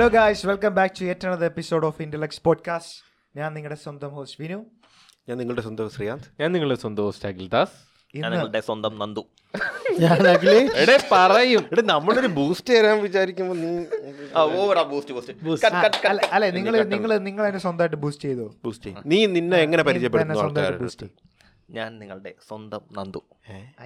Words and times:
Hello 0.00 0.08
guys 0.08 0.46
welcome 0.46 0.74
back 0.74 1.00
to 1.00 1.04
yet 1.04 1.28
another 1.28 1.44
episode 1.44 1.86
of 1.86 2.02
Intellects 2.02 2.40
podcast 2.42 3.04
ഞാൻ 3.38 3.54
നിങ്ങളുടെ 3.54 3.80
സ്വന്തം 3.82 4.08
host 4.08 4.42
Vinu. 4.42 4.64
ഞാൻ 5.28 5.38
നിങ്ങളുടെ 5.38 5.62
സ്വന്തം 5.62 5.90
ശ്രീകാന്ത്. 5.90 6.24
ഞാൻ 6.40 6.52
നിങ്ങളുടെ 6.52 6.80
സ്വന്തം 6.80 7.02
ഹോസ്റ്റ് 7.02 7.28
അഖിൽ 7.28 7.48
ദാസ് 7.48 8.60
സ്വന്തം 8.66 8.98
നന്ദു. 8.98 9.26
ഞാൻ 9.98 10.28
അഖിലേ. 10.28 10.68
എടേ 10.74 11.08
പറയും. 11.12 11.64
എടാ 11.72 11.82
നമ്മളൊരു 11.82 12.26
ബൂസ്റ്റ് 12.26 12.74
തരാൻ 12.74 13.02
വിചാരിക്കുമ്പോൾ 13.02 13.56
നീ 13.56 13.84
ഓവറാ 14.36 14.82
ബൂസ്റ്റ് 14.82 15.34
ബൂസ്റ്റ് 15.42 15.68
അല്ല 16.06 16.20
അല്ല 16.32 16.50
നിങ്ങൾ 16.50 16.84
നിങ്ങൾ 16.84 17.18
നിങ്ങൾ 17.18 17.46
എന്നെ 17.46 17.60
സ്വന്തമായിട്ട് 17.60 17.96
ബൂസ്റ്റ് 17.96 18.24
ചെയ്തോ? 18.24 18.54
ബൂസ്റ്റ് 18.64 18.84
ചെയ്യും. 18.84 19.02
നീ 19.06 19.26
നിന്നെ 19.26 19.56
എങ്ങനെ 19.56 19.80
എന്നെ 19.80 19.82
പരിചയപ്പെടുന്നു 19.82 20.78
ബൂസ്റ്റ് 20.78 21.06
ഞാൻ 21.70 21.90
നിങ്ങളുടെ 22.00 22.32
സ്വന്തം 22.46 22.82
നന്ദു 22.96 23.20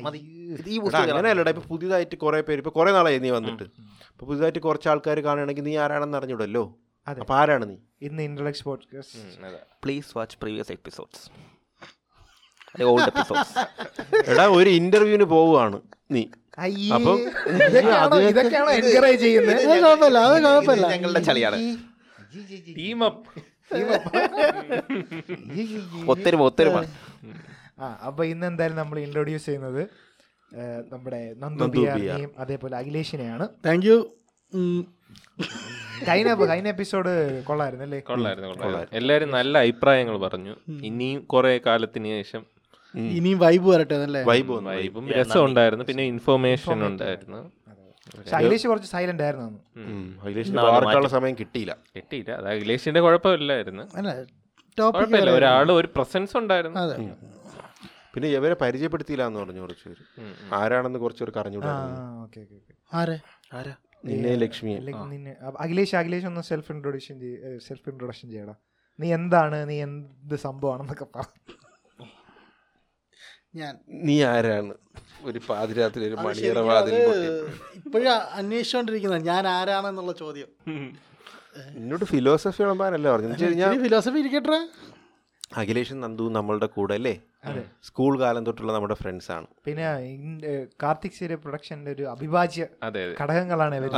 മതി 0.04 0.20
ഈ 0.68 0.76
അങ്ങനെയല്ലടാ 1.02 1.50
ഇപ്പൊ 1.54 1.64
പുതിയതായിട്ട് 1.70 2.16
കുറെ 2.22 2.40
പേര് 2.48 2.60
ഇപ്പൊ 2.62 2.72
കുറെ 2.76 2.92
നാളായി 2.96 3.18
നീ 3.24 3.30
വന്നിട്ട് 3.36 3.66
ഇപ്പൊ 4.12 4.24
പുതിയതായിട്ട് 4.28 4.62
കുറച്ച് 4.66 4.88
ആൾക്കാർ 4.92 5.18
കാണുകയാണെങ്കിൽ 5.26 5.64
നീ 5.64 5.74
ആരാണെന്ന് 5.84 6.18
അറിഞ്ഞൂടല്ലോ 6.20 6.64
അതെ. 7.06 7.20
അപ്പൊ 7.22 7.34
ആരാണ് 7.40 7.64
നീ 7.70 7.76
ഇന്ന് 8.02 8.22
Intellects 8.28 8.64
podcast 8.66 9.50
please 9.82 10.12
watch 10.18 10.36
previous 10.42 10.72
episodes 10.72 11.24
old 12.86 13.08
episodes 13.10 13.52
എടാ 14.30 14.46
ഒരു 14.56 14.70
ഇന്റർവ്യൂവിന് 14.78 15.26
പോവുകയാണ് 15.34 15.78
നീ 16.10 16.22
അപ്പം 16.94 17.18
ഇതൊക്കെയാണോ 17.60 18.16
ഇതൊക്കെയാണോ 18.28 18.70
എൻകറേജ് 18.78 19.22
ചെയ്യുന്നത് 19.24 19.60
അത് 19.64 19.76
കുഴപ്പമില്ല 19.82 20.18
അത് 20.26 20.36
കുഴപ്പമില്ല 20.46 20.86
ഞങ്ങളുടെ 20.94 21.22
ചളിയാണ് 21.28 21.58
ടീം 22.78 23.00
അപ്പ് 23.04 23.40
ആ 27.78 27.86
അപ്പൊ 28.08 28.22
ഇന്ന് 28.32 28.46
എന്തായാലും 28.50 28.78
നമ്മൾ 28.82 28.98
ഇൻട്രോഡ്യൂസ് 29.06 29.46
ചെയ്യുന്നത് 29.46 29.82
നമ്മുടെ 30.92 31.20
Nandu 31.42 31.62
Nandu 31.64 31.80
B 31.80 31.80
B 31.80 31.86
R. 31.86 32.00
ആറിനെയും 32.00 32.32
അതേപോലെ 32.42 32.74
അഖിലേഷിനെയാണ്. 32.80 33.46
താങ്ക് 33.66 33.86
യു 33.90 33.96
കഴിഞ്ഞ 36.08 36.30
കഴിഞ്ഞ 36.50 36.68
എപ്പിസോഡ് 36.74 37.12
കൊള്ളായിരുന്നു 37.48 37.84
അല്ലേ? 37.86 37.98
കൊള്ളായിരുന്നു 38.10 38.48
കൊള്ളായിരുന്നു. 38.50 38.96
എല്ലാരും 39.00 39.30
നല്ല 39.38 39.54
അഭിപ്രായങ്ങൾ 39.64 40.16
പറഞ്ഞു. 40.26 40.54
ഇനിയും 40.90 41.20
കുറെ 41.32 41.52
കാലത്തിന് 41.66 42.10
ശേഷം 42.18 42.42
ഇനിയും 42.94 43.38
വൈബ് 43.44 43.66
വരട്ടെ 43.72 43.96
അല്ലേ 44.08 44.22
വൈബ് 44.30 44.56
വൈബും 44.68 45.06
രസം 45.18 45.42
ഉണ്ടായിരുന്നു 45.48 45.84
പിന്നെ 45.90 46.04
ഇൻഫർമേഷൻ 46.14 46.78
ഉണ്ടായിരുന്നു. 46.90 47.40
അഖിലേഷ് 48.38 48.66
കുറച്ച് 48.70 48.88
സൈലന്റ് 48.94 49.24
ആയിരുന്നു. 49.26 49.50
സമയം 51.16 51.36
കിട്ടിയില്ല. 51.40 51.72
കിട്ടിയില്ല. 51.96 52.32
അത് 52.40 52.48
അഖിലേഷിന്റെ 52.54 53.00
കുഴപ്പമില്ലായിരുന്നു. 53.06 53.84
അല്ല 53.98 54.10
ടോപ്പിക് 54.78 55.00
കുഴപ്പമില്ല. 55.00 55.32
ഒരാൾ 55.38 55.66
ഒരു 55.80 55.88
പ്രസൻസ് 55.96 56.34
ഉണ്ടായിരുന്നു. 56.42 56.78
അതെ. 56.84 56.96
പിന്നെ 58.14 58.28
ഇവരെ 58.36 58.56
പരിചയപ്പെടുത്തിയില്ല 58.62 59.24
എന്ന് 59.30 59.40
പറഞ്ഞു 59.40 59.60
കുറച്ച് 59.64 59.84
പേര്. 59.88 60.02
ആരാണെന്ന് 60.58 60.98
കുറച്ച് 61.04 61.22
പേർക്ക് 61.22 61.40
ആ 61.40 61.42
അറിഞ്ഞൂടായിരുന്നു 61.42 62.02
ഓക്കെ 62.24 62.40
ഓക്കെ 62.44 62.54
ഓക്കെ. 62.60 62.74
ആരെ? 63.58 63.74
നിന്നെ 64.08 64.32
ലക്ഷ്മിയെ. 64.44 64.78
അഖിലേഷ് 65.64 65.94
അഖിലേഷ് 66.00 66.26
ഒന്ന് 66.30 66.42
സെൽഫ് 66.50 66.70
ഇൻട്രൊഡക്ഷൻ 66.74 67.16
സെൽഫ് 67.68 67.88
ഇൻട്രൊഡക്ഷൻ 67.92 68.26
ചെയ്യടാ. 68.32 68.54
നീ 68.98 69.06
എന്താണ് 69.18 69.58
നീ 69.70 69.76
എന്ത് 69.86 70.36
സംഭവമാണെന്നൊക്കെ 70.46 71.06
പറ. 71.14 71.24
ഞാൻ. 73.60 73.74
നീ 74.06 74.14
ആരാണ്? 74.32 74.74
ഒരു 75.28 75.40
പാതിരാത്രി 75.48 76.02
ഒരു 76.08 76.16
മണിയറ 76.26 76.58
വാതിൽ 76.68 76.94
ഇപ്പോഴും 77.80 78.08
അന്വേഷിച്ചുകൊണ്ടിരിക്കുന്നത് 78.40 79.26
ഞാൻ 79.30 79.44
ആരാണെന്നുള്ള 79.56 80.12
ചോദ്യം. 80.22 80.50
എന്നോട് 81.80 82.04
ഫിലോസഫി 82.12 82.62
ഉള്ള 82.64 82.74
പറഞ്ഞു 83.14 83.80
ഫിലോസഫി 83.84 84.18
ഇരിക്കട്ടെ. 84.24 84.58
അഖിലേഷും 85.52 85.98
നന്ദു 86.04 86.24
നമ്മളുടെ 86.36 86.66
കൂടെ 86.74 86.94
അല്ലേ? 86.98 87.12
സ്കൂൾ 87.86 88.12
കാലം 88.20 88.42
തൊട്ടുള്ള 88.46 88.70
നമ്മുടെ 88.74 88.94
ഫ്രണ്ട്സ് 89.00 89.30
ആണ്. 89.34 89.46
പിന്നെ 89.66 89.84
കാർത്തിക് 90.82 91.16
സീരിയ 91.18 91.36
പ്രൊഡക്ഷന്റെ 91.42 91.90
ഒരു 91.96 92.04
അഭിഭാജ്യ 92.12 92.62
അതെ 92.86 93.00
അതെ. 93.06 93.14
ഘടകങ്ങളാണ് 93.22 93.74
രണ്ട് 93.78 93.88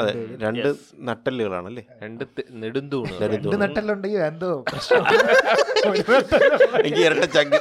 നട്ടല്ലുകളാണ് 0.45 0.73
നട്ടല്ലുകളാണല്ലേ? 1.09 1.85
രണ്ട് 2.03 2.25
നെടുന്തൂണ്. 2.63 3.13
രണ്ട് 3.35 3.57
നട്ടല്ലുണ്ടെങ്കിൽ 3.63 4.23
എന്തോ 4.31 4.51
പ്രശ്നം. 4.71 5.05
എനിക്ക് 6.81 7.03
ഇരട്ട 7.09 7.25
ചങ്ക്. 7.37 7.59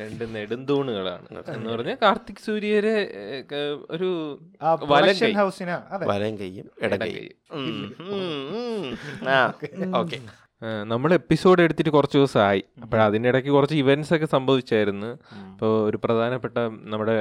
രണ്ട് 0.00 0.24
നെടുന്തൂണുകളാണ്. 0.36 1.26
എന്ന് 1.56 1.70
പറഞ്ഞാൽ 1.74 1.98
കാർത്തിക് 2.02 2.42
സൂര്യരെ 2.46 2.96
ഒരു 3.96 4.10
വലം 4.94 5.36
ഹൗസിനാ. 5.40 5.76
അതെ. 5.94 6.04
വലം 6.12 6.34
കൈയും 6.42 6.66
ഇടം 6.82 6.86
ഇടം 6.88 7.06
കൈയും 7.06 7.22
കൈ. 7.22 7.28
ആ 9.30 9.38
ഓക്കെ. 10.02 10.18
നമ്മൾ 10.92 11.10
എപ്പിസോഡ് 11.18 11.60
എടുത്തിട്ട് 11.64 11.92
കുറച്ച് 11.96 12.16
ദിവസമായി. 12.18 12.62
അപ്പോൾ 12.84 13.00
അതിന്റെ 13.06 13.28
ഇടയ്ക്ക് 13.32 13.50
കുറച്ച് 13.56 13.76
ഇവന്റ്സ് 13.82 14.12
ഒക്കെ 14.16 14.28
സംഭവിച്ചായിരുന്നു. 14.36 15.10
ഇപ്പോൾ 15.50 15.72
ഒരു 15.88 15.98
പ്രധാനപ്പെട്ട 16.04 16.56
നമ്മുടെ 16.92 17.16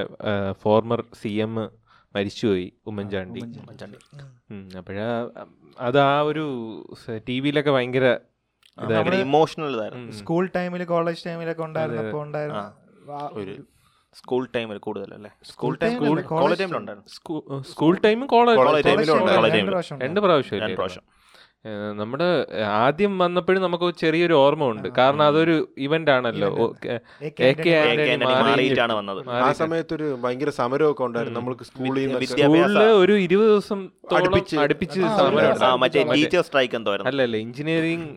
ഫോർമർ 0.64 1.02
സി 1.22 1.32
എം 1.46 1.54
മരിച്ചുപോയി 2.16 2.68
ഉമ്മൻചാണ്ടി. 2.90 3.42
അപ്പോഴാ 4.82 5.10
അത് 5.88 6.00
ആ 6.00 6.16
ഒരു 6.30 6.46
ടി 7.28 7.38
വിയിലൊക്കെ 7.46 7.72
ഭയങ്കര 7.78 8.06
ഇമോഷണൽ 9.28 9.76
സ്കൂൾ 10.20 10.46
ടൈമിൽ 10.58 10.84
കോളേജ് 10.94 11.22
ടൈമിലൊക്കെ 11.28 11.64
ഉണ്ടായിരുന്നു 11.68 12.22
ഉണ്ടായിരുന്ന 12.26 12.64
ഒരു 13.42 13.56
സ്കൂൾ 14.20 14.44
ടൈമിൽ 14.56 14.78
കൂടുതലല്ലേ? 14.86 15.30
സ്കൂൾ 15.52 15.74
ടൈമിൽ 15.82 16.00
ടൈം 16.06 16.28
കോളേജ് 16.34 16.62
ടൈമിലുണ്ടായിരുന്നു 16.62 17.12
സ്കൂൾ 17.72 17.96
ടൈമും 18.06 18.28
കോളേജ് 18.36 18.62
രണ്ട് 18.88 19.70
പ്രാവശ്യം 19.70 20.00
രണ്ട് 20.06 20.22
പ്രാവശ്യം 20.80 21.06
നമ്മുടെ 22.00 22.28
ആദ്യം 22.86 23.14
വന്നപ്പോഴും 23.18 23.62
നമുക്ക് 23.62 23.88
ചെറിയൊരു 24.02 24.34
ഓർമ്മ 24.34 24.64
ഉണ്ട് 24.66 24.88
കാരണം 24.98 25.24
അതൊരു 25.24 25.56
ഇവന്റ് 25.78 26.12
ആണല്ലോ. 26.12 26.50
ആ 29.46 29.52
സമയത്തൊരു 29.62 30.08
ഭയങ്കര 30.24 30.50
സമരമൊക്കെ 30.60 31.04
ഉണ്ടായിരുന്നു. 31.04 31.40
നമ്മൾക്ക് 31.40 31.64
സ്കൂളിൽ 31.64 32.26
സ്കൂളിൽ 32.34 32.78
ഒരു 33.04 33.16
ഇരുപത് 33.18 33.50
ദിവസം 33.50 33.80
അടുപ്പിച്ച്. 34.60 35.00
സമരം 35.20 37.08
അല്ലല്ല 37.08 37.36
എഞ്ചിനീയറിംഗ് 37.38 38.08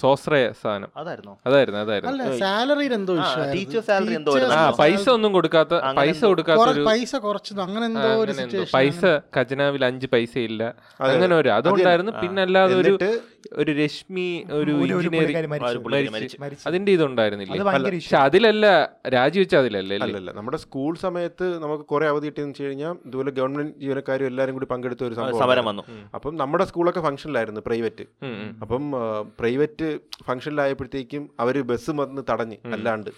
സ്വാശ്രയ 0.00 0.44
സാധനം. 0.62 0.90
അതായിരുന്നോ. 0.96 1.34
അതായിരുന്നു. 1.82 2.38
പൈസ 4.80 5.08
ഒന്നും 5.08 5.32
കൊടുക്കാത്ത 5.32 5.74
പൈസ. 6.00 6.20
കൊടുക്കാത്ത 6.24 6.84
പൈസ 6.90 7.12
കുറച്ചത് 7.26 7.60
അങ്ങനെ 7.60 7.86
പൈസ 8.74 9.04
ഖജനാവിൽ 9.36 9.84
അഞ്ച് 9.84 10.06
പൈസ 10.06 10.34
ഇല്ല 10.48 10.62
അങ്ങനെ 11.00 11.34
ഒരു 11.36 11.48
അതുണ്ടായിരുന്നു 11.48 12.12
പിന്നെ 12.22 12.42
അല്ലാതെ 12.86 12.94
ഒരു 12.94 12.98
എന്നിട്ട് 12.98 13.35
ഒരു 13.60 13.72
രശ്മി 13.80 14.26
ഒരു 14.58 14.72
എഞ്ചിനീയറിംഗ്. 14.84 16.58
അതിന്റെ 16.68 16.90
ഇതുണ്ടായിരുന്നില്ല? 16.96 17.62
പക്ഷെ 17.86 18.16
അതിലല്ല 18.26 18.66
രാജിവെച്ച 19.16 19.54
അതിലല്ലേ? 19.62 19.96
അല്ലേ? 19.96 20.06
അല്ലല്ല. 20.06 20.30
നമ്മുടെ 20.38 20.58
സ്കൂൾ 20.64 20.92
സമയത്ത് 21.04 21.46
നമുക്ക് 21.64 21.84
കുറെ 21.92 22.06
അവധി 22.12 22.26
കിട്ടിയെന്ന് 22.28 22.54
വെച്ച് 22.54 22.68
കഴിഞ്ഞാൽ 22.68 22.94
ഇതുപോലെ 23.08 23.32
ഗവൺമെന്റ് 23.38 23.74
ജീവനക്കാരും 23.84 24.28
എല്ലാരും 24.30 24.54
കൂടി 24.58 24.68
പങ്കെടുത്ത 24.72 25.04
ഒരു 25.08 25.14
സംഭവം 25.18 25.40
സമരം 25.44 25.64
വന്നു. 25.70 25.84
അപ്പം 26.18 26.36
നമ്മുടെ 26.42 26.66
സ്കൂളൊക്കെ 26.70 27.02
ഫംഗ്ഷനിലായിരുന്നു 27.08 27.62
പ്രൈവറ്റ്. 27.68 28.06
അപ്പം 28.64 28.84
പ്രൈവറ്റ് 29.40 29.88
ഫംഗ്ഷനിലായപ്പോഴത്തേക്കും 30.30 31.22
അവർ 31.44 31.58
ബസ് 31.72 31.96
വന്ന് 32.02 32.24
തടഞ്ഞ് 32.30 32.58
അല്ലാണ്ട്. 32.76 33.10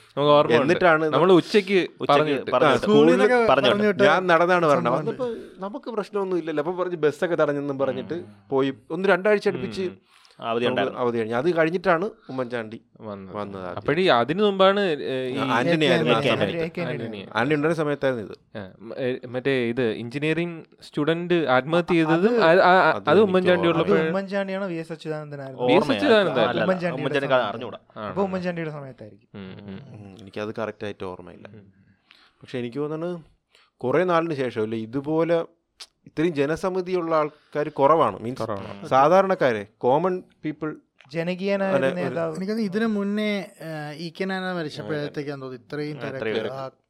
എന്നിട്ടാണ് 0.61 1.05
നമ്മൾ 1.15 1.33
ഉച്ചയ്ക്ക് 1.41 1.81
ഞാൻ 4.06 4.21
നടന്നാണ് 4.33 4.67
പറഞ്ഞത്. 4.72 5.11
നമുക്ക് 5.65 5.88
പ്രശ്നമൊന്നും 5.97 6.38
ഇല്ലല്ലോ. 6.43 6.62
അപ്പൊ 6.65 6.75
പറഞ്ഞ് 6.83 6.99
ബസ്സൊക്കെ 7.06 7.37
തടഞ്ഞെന്നും 7.43 7.78
പറഞ്ഞിട്ട് 7.78 8.17
പോയി. 8.53 8.71
ഒന്ന് 8.94 9.06
രണ്ടാഴ്ച 9.09 9.49
അടുപ്പിച്ച് 9.50 9.84
അവധി 10.41 10.65
കഴിഞ്ഞു. 11.19 11.34
അത് 11.34 11.49
കഴിഞ്ഞിട്ടാണ് 11.56 12.06
ഉമ്മൻചാണ്ടി 12.31 12.78
വന്നത്. 13.00 13.65
അപ്പോഴേ 13.78 14.04
അതിനു 14.19 14.43
മുമ്പാണ് 14.43 14.82
ഈ 15.34 15.38
ആന്റണി. 15.59 15.87
ആന്റണി. 17.41 17.72
സമയത്തായിരുന്നു 17.81 18.25
ഇത്. 18.28 19.26
മറ്റേ 19.34 19.54
ഇത് 19.72 19.84
എഞ്ചിനീയറിംഗ് 20.03 20.59
സ്റ്റുഡന്റ് 20.87 21.38
ആത്മഹത്യ 21.56 21.94
ചെയ്തത് 21.94 22.28
അത് 23.10 23.21
ഉമ്മൻചാണ്ടി 23.21 23.21
ഉമ്മൻചാണ്ടിയാണ് 23.26 23.69
ഉള്ളപ്പോൾ 23.69 24.00
ഉമ്മൻചാണ്ടിയാണോ 24.09 24.66
വി 24.66 24.78
എസ് 24.84 24.93
അച്യുതാനന്ദനായിരുന്നു. 24.93 25.66
ഉമ്മൻചാണ്ടിയുടെ 28.26 28.70
അപ്പൊ 28.70 28.79
സമയത്തായിരിക്കും. 28.79 29.29
എനിക്കത് 30.20 30.55
കറക്റ്റ് 30.58 30.84
ആയിട്ട് 30.84 31.05
ഓർമ്മയില്ല. 31.05 31.49
പക്ഷെ 32.41 32.58
എനിക്ക് 32.58 32.79
തോന്നുന്നത് 32.79 33.14
കുറേ 33.82 34.05
നാളിന് 34.05 34.34
ശേഷം 34.34 34.75
ഇതുപോലെ 34.75 35.38
ഇത്രയും 36.08 36.34
ജനസമിതിയുള്ള 36.34 37.14
ആൾക്കാർ 37.14 37.69
കുറവാണ്. 37.69 38.19
മീൻസ് 38.20 38.87
സാധാരണക്കാരെ 38.87 39.66
കോമൺ 39.78 40.22
പീപ്പിൾ 40.44 40.76
ജനകീയനായ 41.12 41.75
ഒരു- 41.75 41.94
നേതാവ്. 41.94 42.37
എനിക്കൊന്ന് 42.37 42.62
ഇതിനു 42.62 42.87
മുന്നേ 42.87 43.46
ഈക്കനാന 43.96 44.52
മരിച്ചപ്പോഴത്തേക്കാന്ന് 44.52 45.46
തോന്നുന്നു. 45.46 45.66
ഇത്രയും 45.66 45.99
തിരക്ക്. 45.99 46.88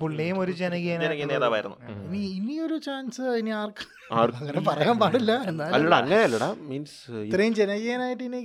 പുള്ളിയും 0.00 0.40
ഒരു 0.40 0.52
ജനകീയ 0.52 0.98
നേതാവായിരുന്നു. 0.98 1.76
ഇനി 2.06 2.16
ഇനിയൊരു 2.18 2.78
ചാൻസ് 2.78 3.20
ഇനി 3.20 3.50
ആർക്ക് 3.50 4.14
അങ്ങനെ 4.34 4.60
പറയാൻ 4.60 4.98
പാടില്ല 4.98 5.32
എന്നാലും. 5.42 5.74
അല്ലടാ 5.74 5.98
അങ്ങനെയല്ലടാ. 5.98 6.56
മീൻസ് 6.58 7.12
ഇത്രയും 7.12 7.54
ജനകീയനായിട്ട് 7.54 8.22
ഇനി 8.22 8.40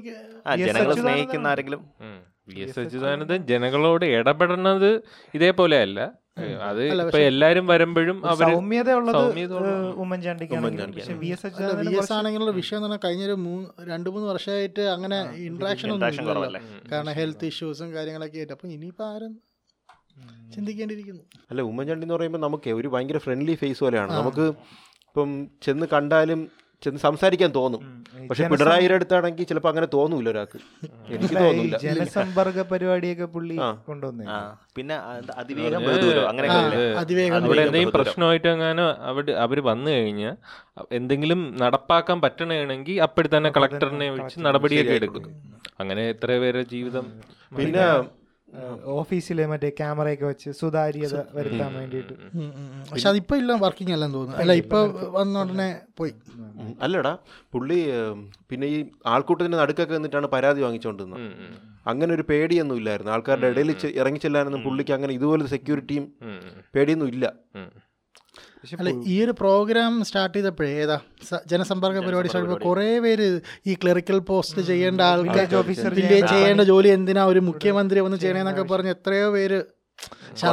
സ്നേഹിക്കുന്ന 0.94 1.48
ആരെങ്കിലും? 1.48 1.90
വി 2.48 2.60
എസ് 2.60 2.80
അച്യുതാനന്ദൻ 2.80 3.48
ജനങ്ങളോട് 3.48 4.06
ഇടപെടുന്നത് 4.06 5.02
ഇതേപോലെ 5.34 5.82
അല്ല 5.82 6.19
അത് 6.68 6.82
ഇപ്പൊ 7.04 7.20
എല്ലാരും 7.30 7.66
വരുമ്പോഴും 7.72 8.18
സൗമ്യതയുള്ളത് 8.42 9.16
സൗമ്യത 9.18 9.54
ഉള്ളത് 9.60 9.88
ഉമ്മൻചാണ്ടിക്കാണ്. 10.04 10.70
വി 11.24 11.30
എസ് 12.02 12.14
ആണെങ്കിലുള്ള 12.18 12.54
വിഷയം 12.60 12.82
തന്നെ 12.86 12.98
കഴിഞ്ഞ 13.06 13.24
ഒരു 13.30 13.36
മൂന്ന് 13.46 13.68
രണ്ട് 13.92 14.10
മൂന്ന് 14.14 14.28
വർഷമായിട്ട് 14.32 14.84
അങ്ങനെ 14.96 15.18
ഇന്ററാക്ഷൻ 15.50 15.92
ഒന്നും 15.96 16.56
കാരണം 16.92 17.14
ഹെൽത്ത് 17.20 17.50
ഇഷ്യൂസും 17.52 17.90
കാര്യങ്ങളൊക്കെ 17.98 18.40
ആയിട്ട്. 18.42 18.54
അപ്പൊ 18.58 18.68
ഇനിയിപ്പോ 18.76 19.06
ആരും 19.14 19.34
ചിന്തിക്കേണ്ടിയിരിക്കുന്നു. 20.56 21.24
അല്ല 21.52 21.62
ഉമ്മൻചാണ്ടി 21.72 22.06
എന്ന് 22.06 22.16
പറയുമ്പോൾ 22.16 22.42
നമുക്ക് 22.48 22.70
ഒരു 22.80 22.88
ഭയങ്കര 22.94 23.20
ഫ്രണ്ട്ലി 23.26 23.56
ഫേസ് 23.64 23.82
പോലെയാണ്. 23.86 24.12
നമുക്ക് 24.20 24.46
ഇപ്പം 25.10 25.30
ചെന്ന് 25.66 25.86
കണ്ടാലും 25.94 26.42
ചെന്ന് 26.84 27.00
സംസാരിക്കാൻ 27.06 27.50
തോന്നും. 27.56 27.82
പക്ഷെ 28.30 28.44
പിണറായിയുടെ 28.52 28.96
അടുത്താണെങ്കിൽ 28.98 29.46
ചിലപ്പോൾ 29.50 29.70
അങ്ങനെ 29.70 29.88
തോന്നൂല 29.96 30.30
ഒരാൾക്ക്. 30.30 30.60
എനിക്ക് 31.16 31.36
തോന്നില്ല 31.36 31.78
ജനസമ്പർക്ക 31.84 32.62
പരിപാടിയൊക്കെ 32.72 33.28
പുള്ളി. 33.36 33.58
കൊണ്ടുവന്നേ. 33.90 34.26
പിന്നെ 34.78 34.96
അതിവേഗം 35.42 35.88
അതിവേഗം 37.02 37.36
അവിടെ 37.40 37.62
എന്തെങ്കിലും 37.66 37.94
പ്രശ്നമായിട്ട് 37.98 38.48
അങ്ങനെ 38.56 38.86
അവിടെ 39.10 39.36
അവർ 39.46 39.60
വന്നു 39.72 39.90
കഴിഞ്ഞാൽ 39.92 40.36
എന്തെങ്കിലും 41.00 41.42
നടപ്പാക്കാൻ 41.64 42.20
പറ്റണമെങ്കിൽ 42.22 43.02
അപ്പോഴത്തന്നെ 43.08 43.52
കളക്ടറിനെ 43.58 44.10
വിളിച്ച് 44.14 44.40
നടപടിയൊക്കെ 44.48 44.96
എടുക്കും. 45.02 45.26
അങ്ങനെ 45.82 46.06
എത്ര 46.14 46.32
പേരെ 46.44 46.64
ജീവിതം 46.76 47.06
പിന്നെ 47.60 47.84
ഓഫീസിലെ 48.94 49.46
മറ്റേ 49.46 49.70
ക്യാമറയൊക്കെ 49.70 50.26
വെച്ച് 50.26 50.50
സുതാര്യത 50.52 51.16
വരുത്താൻ 51.34 51.74
വേണ്ടിട്ട്. 51.74 52.14
പക്ഷെ 52.92 53.10
അതിപ്പോ 53.10 53.36
ഇല്ല 53.36 53.54
വർക്കിംഗ് 53.54 53.94
അല്ലെന്ന് 53.94 54.16
തോന്നുന്നു. 54.16 54.42
അല്ല 54.42 54.54
ഇപ്പൊ 54.54 54.80
വന്ന 55.12 55.40
ഉടനെ 55.40 55.68
പോയി. 55.98 56.14
അല്ലടാ 56.82 57.14
പുള്ളി 57.54 57.80
പിന്നെ 58.52 58.68
ഈ 58.68 58.78
ആൾക്കൂട്ടത്തിന്റെ 59.06 59.58
നടുക്കൊക്കെ 59.58 59.94
നിന്നിട്ടാണ് 59.94 60.28
പരാതി 60.28 60.62
വാങ്ങിച്ചുകൊണ്ടിരുന്നത് 60.62 61.22
ഉം. 61.22 61.54
അങ്ങനെ 61.88 62.14
ഒരു 62.14 62.22
പേടിയൊന്നും 62.22 62.78
ഇല്ലായിരുന്നു. 62.78 63.12
ആൾക്കാരുടെ 63.12 63.48
ഇടയിൽ 63.48 63.70
ഇറങ്ങിച്ചെല്ലാനൊന്നും 63.96 64.64
പുള്ളിക്ക് 64.64 64.92
അങ്ങനെ 64.92 65.14
ഇതുപോലെ 65.14 65.46
സെക്യൂരിറ്റിയും 65.48 66.08
പേടിയൊന്നും 66.76 67.08
ഇല്ല. 67.08 67.26
അല്ല 68.64 68.90
ഈ 69.12 69.16
ഒരു 69.24 69.34
പ്രോഗ്രാം 69.40 69.92
സ്റ്റാർട്ട് 70.08 70.36
ചെയ്തപ്പോഴേ 70.38 70.72
ഏതാ 70.84 70.98
ജനസമ്പർക്ക 71.52 72.00
പരിപാടി 72.06 72.30
സ്റ്റാർട്ട് 72.30 72.50
ചെയ്തപ്പോൾ 72.50 72.70
കുറേ 72.70 72.88
പേര് 73.06 73.28
ഈ 73.66 73.74
ക്ലറിക്കൽ 73.82 74.20
പോസ്റ്റ് 74.30 74.62
ചെയ്യേണ്ട 74.70 75.02
ആൾക്കാർ 75.10 75.46
ചെയ്യേണ്ട 76.32 76.64
ജോലി 76.72 76.90
എന്തിനാ? 76.98 77.24
ഒരു 77.32 77.42
മുഖ്യമന്ത്രി 77.50 78.00
വന്ന് 78.08 78.20
ചെയ്യണേന്നൊക്കെ 78.24 78.66
പറഞ്ഞ് 78.74 78.94
എത്രയോ 78.98 79.30
പേര് 79.38 79.60
പക്ഷെ 80.32 80.48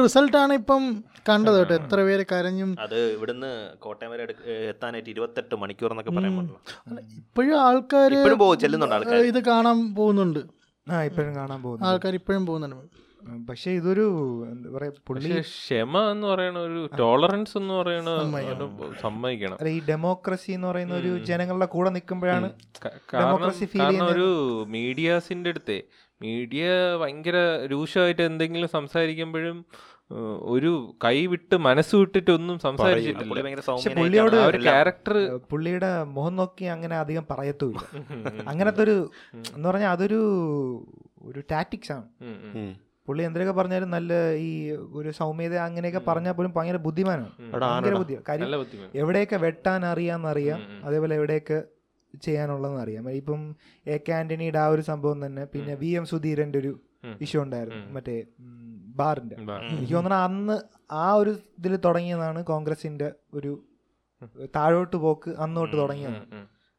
റിസൾട്ട് 0.00 0.36
ആണ് 0.42 0.52
ഇപ്പം 0.60 0.82
കണ്ടത് 1.28 1.56
കേട്ടോ. 1.58 1.74
എത്ര 1.80 1.98
പേര് 2.06 2.24
കരഞ്ഞും. 2.30 2.70
അത് 2.84 2.96
ഇവിടുന്ന് 3.14 3.50
കോട്ടയം 3.78 4.10
വരെ 4.12 4.24
എത്താനായിട്ട് 4.70 5.10
ഇരുപത്തെട്ട് 5.14 5.54
മണിക്കൂർ 5.62 5.90
എന്നൊക്കെ 5.92 6.12
ഇപ്പോഴും 7.20 7.54
ആൾക്കാർ 7.66 8.08
ഇപ്പോഴും 8.18 8.38
പോകും 8.42 8.58
ആൾക്കാർ 8.96 9.22
ഇത് 9.32 9.40
കാണാൻ 9.50 9.78
പോകുന്നുണ്ട്. 9.94 10.40
ആ 10.86 11.02
ഇപ്പോഴും 11.10 11.32
കാണാൻ 11.36 11.58
പോകുന്നു 11.62 11.86
ആൾക്കാർ 11.90 12.14
ഇപ്പോഴും 12.20 12.44
പോകുന്നുണ്ട്. 12.46 12.76
പക്ഷെ 13.48 13.70
ഇതൊരു 13.70 14.06
എന്താ 14.50 14.70
പറയാ 14.70 14.90
പുള്ളി 15.06 15.40
ക്ഷമ 15.40 16.10
എന്ന് 16.10 16.26
പറയുന്ന 16.26 16.58
ഒരു 16.58 16.90
ടോളറൻസ് 16.98 17.58
എന്ന് 17.58 17.74
പറയുന്ന 17.74 18.10
ഒരു 18.10 18.92
സമ്മതിക്കണം. 19.00 19.54
അല്ല 19.54 19.68
ഈ 19.68 19.82
ഡെമോക്രസി 19.88 20.52
എന്ന് 20.52 20.68
പറയുന്ന 20.68 20.94
ഒരു 20.94 21.24
ജനങ്ങളുടെ 21.24 21.66
കൂടെ 21.66 21.90
നിൽക്കുമ്പോഴാണ് 21.90 22.46
ഡെമോക്രസി 22.46 23.64
ഫീൽ 23.64 23.80
Democracy 23.80 23.88
ചെയ്യുന്ന- 23.88 24.12
ഒരു 24.12 24.26
മീഡിയാസിന്റെ 24.68 25.50
അടുത്തെ 25.50 25.82
മീഡിയ 26.22 26.64
ഭയങ്കര 27.00 27.34
രൂക്ഷമായിട്ട് 27.66 28.22
എന്തെങ്കിലും 28.22 28.68
സംസാരിക്കുമ്പോഴും 28.68 29.64
ഒരു 30.40 30.96
കൈ 31.04 31.26
വിട്ട് 31.26 31.56
മനസ്സ് 31.56 31.96
വിട്ടിട്ട് 31.96 32.30
ഒന്നും 32.30 32.58
സംസാരിച്ചിട്ടില്ല. 32.58 33.28
ക്യാരക്ടർ 34.62 35.40
പുള്ളിയുടെ 35.50 36.04
മുഖം 36.04 36.36
നോക്കി 36.36 36.64
അങ്ങനെ 36.64 36.96
അധികം 36.96 37.26
പറയത്തുമില്ല. 37.30 37.80
അങ്ങനത്തെ 38.48 38.82
ഒരു 38.82 39.10
എന്ന് 39.54 39.68
പറഞ്ഞാൽ 39.68 39.90
അതൊരു 39.90 40.20
ഒരു 41.22 41.42
ടാറ്റിക്സ് 41.50 41.92
ആണ്. 41.92 42.04
പുള്ളി 43.08 43.22
എന്തൊക്കെ 43.22 43.52
പറഞ്ഞാലും 43.52 43.90
നല്ല 43.90 44.12
ഈ 44.46 44.50
ഒരു 44.98 45.10
സൗമ്യത 45.10 45.54
അങ്ങനെയൊക്കെ 45.66 45.98
പറഞ്ഞാൽ 45.98 46.32
പോലും 46.32 46.52
ഭയങ്കര 46.56 46.76
ബുദ്ധിമാനാണ്. 46.76 47.32
ഭയങ്കര 47.64 47.94
ബുദ്ധി 48.02 48.14
കാര്യം 48.28 48.44
നല്ല 48.44 48.56
ബുദ്ധിമുട്ട് 48.56 48.98
എവിടെയൊക്കെ 48.98 49.36
വെട്ടാൻ 49.36 49.84
അറിയാമെന്നറിയാം. 49.84 50.60
അതേപോലെ 50.84 51.14
എവിടെയൊക്കെ 51.14 51.58
ചെയ്യാനുള്ളതെന്ന് 52.22 52.80
അറിയാം. 52.80 53.10
ഇപ്പം 53.10 53.40
എ 53.86 53.98
കെ 53.98 54.12
ആന്റണിയുടെ 54.12 54.58
ആ 54.58 54.66
ഒരു 54.66 54.80
സംഭവം 54.80 55.26
തന്നെ 55.26 55.44
പിന്നെ 55.44 55.74
വി 55.74 55.90
എം 55.98 56.06
സുധീരന്റെ 56.06 56.58
ഒരു. 56.58 56.72
ഇഷ്യൂ 57.20 57.42
ഉണ്ടായിരുന്നു. 57.42 57.92
മറ്റേ 57.94 58.16
ബാറിന്റെ. 59.00 59.36
എനിക്ക് 59.74 59.94
തോന്നണ 59.94 60.14
അന്ന് 60.28 60.56
ആ 60.90 61.12
ഒരു 61.12 61.30
ഇതിൽ 61.58 61.76
തുടങ്ങിയതാണ് 61.76 62.44
കോൺഗ്രസിന്റെ 62.44 63.08
ഒരു 63.34 63.52
താഴോട്ട് 64.56 64.96
പോക്ക് 64.96 65.30
അന്ന് 65.44 65.60
തൊട്ട്. 65.60 65.76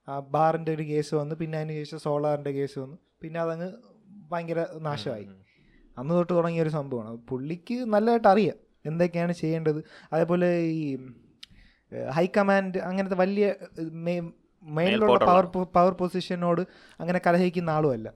ആ 0.07 0.19
ബാറിന്റെ 0.35 0.73
ഒരു 0.73 0.83
കേസ് 0.83 1.15
വന്നു 1.15 1.35
പിന്നെ 1.35 1.57
അതിന് 1.57 1.73
ശേഷം 1.73 1.99
സോളാറിന്റെ 1.99 2.51
കേസ് 2.51 2.79
വന്നു. 2.79 2.97
പിന്നെ 3.21 3.39
അതങ്ങ് 3.39 3.69
ഭയങ്കര 4.31 4.65
നാശമായി. 4.81 5.25
അന്ന് 5.97 6.15
തൊട്ട് 6.15 6.33
തുടങ്ങിയ 6.33 6.61
ഒരു 6.61 6.69
സംഭവമാണ്. 6.69 7.17
പുള്ളിക്ക് 7.29 7.75
നല്ലതായിട്ട് 7.93 8.27
അറിയാം 8.27 8.57
എന്തൊക്കെയാണ് 8.85 9.33
ചെയ്യേണ്ടത്. 9.33 9.83
അതേപോലെ 10.13 10.49
ഈ 10.59 10.97
ഹൈക്കമാൻഡ് 12.11 12.77
അങ്ങനത്തെ 12.77 13.15
വലിയ 13.15 13.53
മെയിനിലുള്ള 14.63 15.25
പവർ 15.25 15.45
പവർ 15.75 15.91
പൊസിഷനോട് 15.91 16.61
അങ്ങനെ 16.99 17.21
കലഹിക്കുന്ന 17.27 17.69
ആളുമല്ല. 17.69 18.13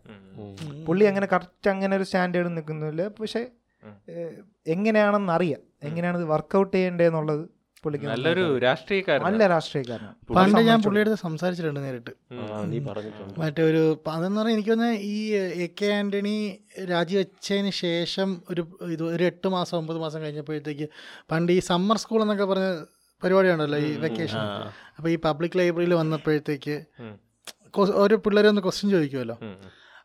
പുള്ളി 0.88 1.06
അങ്ങനെ 1.06 1.28
കറക്റ്റ് 1.32 1.70
അങ്ങനെ 1.70 1.94
ഒരു 1.98 2.04
സ്റ്റാൻഡേർഡ് 2.04 2.58
നിൽക്കുന്നില്ല. 2.58 3.08
പക്ഷേ 3.08 3.42
എങ്ങനെയാണെന്ന് 4.68 5.34
അറിയാം. 5.34 5.62
എങ്ങനെയാണ് 5.84 6.18
ഇത് 6.18 6.26
വർക്കൗട്ട് 6.26 6.78
ചെയ്യേണ്ടതെന്നുള്ളത് 6.78 7.57
പുള്ളിക്ക് 7.84 8.08
നല്ലൊരു 8.12 8.44
രാഷ്ട്രീയക്കാരൻ 8.66 9.24
നല്ല 9.28 9.48
രാഷ്ട്രീയക്കാരനാണ്. 9.54 10.16
പണ്ട് 10.38 10.60
ഞാൻ 10.70 10.80
പുള്ളിയുടെ 10.86 11.18
സംസാരിച്ചിട്ടുണ്ട് 11.24 11.82
നേരിട്ട്. 11.86 12.14
മറ്റൊരു 12.32 13.40
മറ്റേ 13.42 13.64
ഒരു 13.72 13.84
അതെന്ന് 14.16 14.40
പറഞ്ഞാൽ 14.40 14.56
എനിക്ക് 14.56 14.72
തോന്നുന്നത് 14.74 15.06
ഈ 15.14 15.18
എ 15.66 15.68
കെ 15.80 15.90
ആന്റണി 16.00 16.36
രാജിവെച്ചതിന് 16.92 17.72
ശേഷം 17.84 18.30
ഒരു 18.52 18.64
ഇത് 18.96 19.04
ഒരു 19.14 19.26
എട്ട് 19.32 19.48
മാസം 19.56 19.78
ഒമ്പത് 19.82 20.00
മാസം 20.06 20.20
കഴിഞ്ഞപ്പോഴത്തേക്ക് 20.26 20.88
പണ്ട് 21.32 21.54
ഈ 21.58 21.60
സമ്മർ 21.72 22.00
സ്കൂൾ 22.04 22.22
എന്നൊക്കെ 22.26 22.48
പറഞ്ഞ 22.54 22.70
പരിപാടി 23.24 23.50
ഉണ്ടല്ലോ 23.56 23.80
ഈ 23.88 23.92
വെക്കേഷൻ. 24.06 24.42
അപ്പോൾ 24.98 25.10
ഈ 25.16 25.18
പബ്ലിക് 25.28 25.58
ലൈബ്രറിയിൽ 25.62 25.94
വന്നപ്പോഴത്തേക്ക് 26.02 26.78
ഓരോ 28.04 28.16
പിള്ളേരെ 28.26 28.48
ഒന്ന് 28.54 28.62
ക്വസ്റ്റ്യൻ 28.66 28.90
ചോദിക്കുമല്ലോ. 28.96 29.38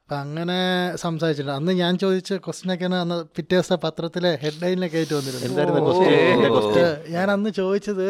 അപ്പം 0.03 0.19
അങ്ങനെ 0.25 0.57
സംസാരിച്ചിട്ടുണ്ട്. 1.03 1.57
അന്ന് 1.61 1.73
ഞാൻ 1.81 1.93
ചോദിച്ച 2.03 2.33
ക്വസ്റ്റിനൊക്കെ 2.47 2.87
അന്ന് 3.03 3.17
പിറ്റേ 3.37 3.55
ദിവസം 3.57 3.79
പത്രത്തിലെ 3.85 4.31
ഹെഡ്ലൈനിലൊക്കെ 4.43 4.99
ആയിട്ട്? 5.01 5.15
എന്താ 5.49 5.63
ഞാൻ 7.17 7.27
അന്ന് 7.37 7.51
ചോദിച്ചത് 7.61 8.09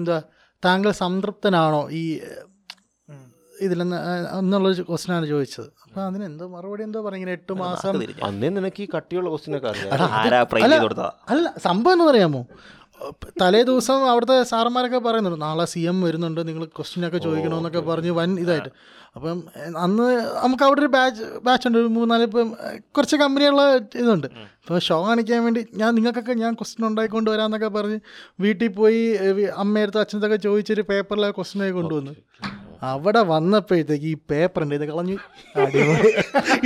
എന്താ 0.00 0.18
താങ്കൾ 0.64 0.90
സംതൃപ്തനാണോ 1.02 1.82
ഈ 2.00 2.02
ഇതിലെന്ന് 3.66 3.98
എന്നുള്ള 4.38 4.68
ക്വസ്റ്റിനാണ് 4.90 5.26
ചോദിച്ചത്. 5.26 5.68
അപ്പൊ 5.84 6.00
അതിന് 6.08 6.24
എന്തോ 6.30 6.44
മറുപടി 6.54 6.82
എന്തോ 6.86 7.00
പറഞ്ഞു 7.06 7.32
എട്ട് 7.38 7.52
മാസം 7.62 7.94
അന്നേ 8.28 8.48
നിനക്ക് 8.58 8.82
ഈ 8.84 8.88
കട്ടിയുള്ള 8.96 9.28
അല്ല 11.32 11.46
സംഭവം 11.68 11.94
എന്ന് 11.96 12.06
പറയാമോ 12.10 12.42
തലേ 13.40 13.60
ദിവസം 13.62 13.98
അവിടുത്തെ 14.10 14.36
സാറന്മാരൊക്കെ 14.42 14.98
പറയുന്നുണ്ട് 14.98 15.40
നാളെ 15.42 15.64
സി 15.72 15.80
എം 15.90 15.98
വരുന്നുണ്ട് 16.06 16.40
നിങ്ങൾ 16.48 16.64
ക്വസ്റ്റ്യൻ 16.78 17.04
ഒക്കെ 17.08 17.18
ചോദിക്കണമെന്നൊക്കെ 17.26 17.82
പറഞ്ഞ് 17.90 18.12
വൻ 18.18 18.30
ഇതായിട്ട്. 18.44 18.70
അപ്പം 19.16 19.38
അന്ന് 19.84 20.06
നമുക്ക് 20.42 20.64
അവിടെ 20.66 20.80
ഒരു 20.80 20.90
ബാച്ച് 20.96 21.22
ബാച്ച് 21.46 21.66
ഉണ്ട് 21.68 21.78
ഒരു 21.78 21.90
മൂന്നാൽ 21.96 22.22
ഇപ്പം 22.22 22.50
കുറച്ച് 22.96 23.16
കമ്പനിയുള്ള 23.16 23.62
ഇതുണ്ട്. 24.02 24.26
അപ്പോൾ 24.60 24.78
ഷോ 24.88 24.98
കാണിക്കാൻ 25.06 25.40
വേണ്ടി 25.44 25.62
ഞാൻ 25.82 25.90
നിങ്ങൾക്കൊക്കെ 25.94 26.34
ഞാൻ 26.44 26.54
ക്വസ്റ്റ്യൻ 26.54 26.86
ഉണ്ടായിക്കൊണ്ട് 26.90 27.30
വരാമെന്നൊക്കെ 27.30 27.70
പറഞ്ഞ് 27.78 27.98
വീട്ടിൽ 28.44 28.72
പോയി 28.80 29.02
അമ്മയടുത്ത് 29.64 30.00
അച്ഛനത്തൊക്കെ 30.04 30.40
ചോദിച്ചൊരു 30.48 30.84
പേപ്പറിലെ 30.90 31.30
ക്വസ്റ്റ്യനൊക്കെ 31.38 31.76
കൊണ്ടുവന്നു. 31.80 32.14
അവിടെ 32.88 33.22
വന്നപ്പോഴത്തേക്ക് 33.30 34.08
ഈ 34.12 34.16
പേപ്പറിന്റെ 34.30 34.76
ഇത് 34.78 34.84
കളഞ്ഞു. 34.90 35.16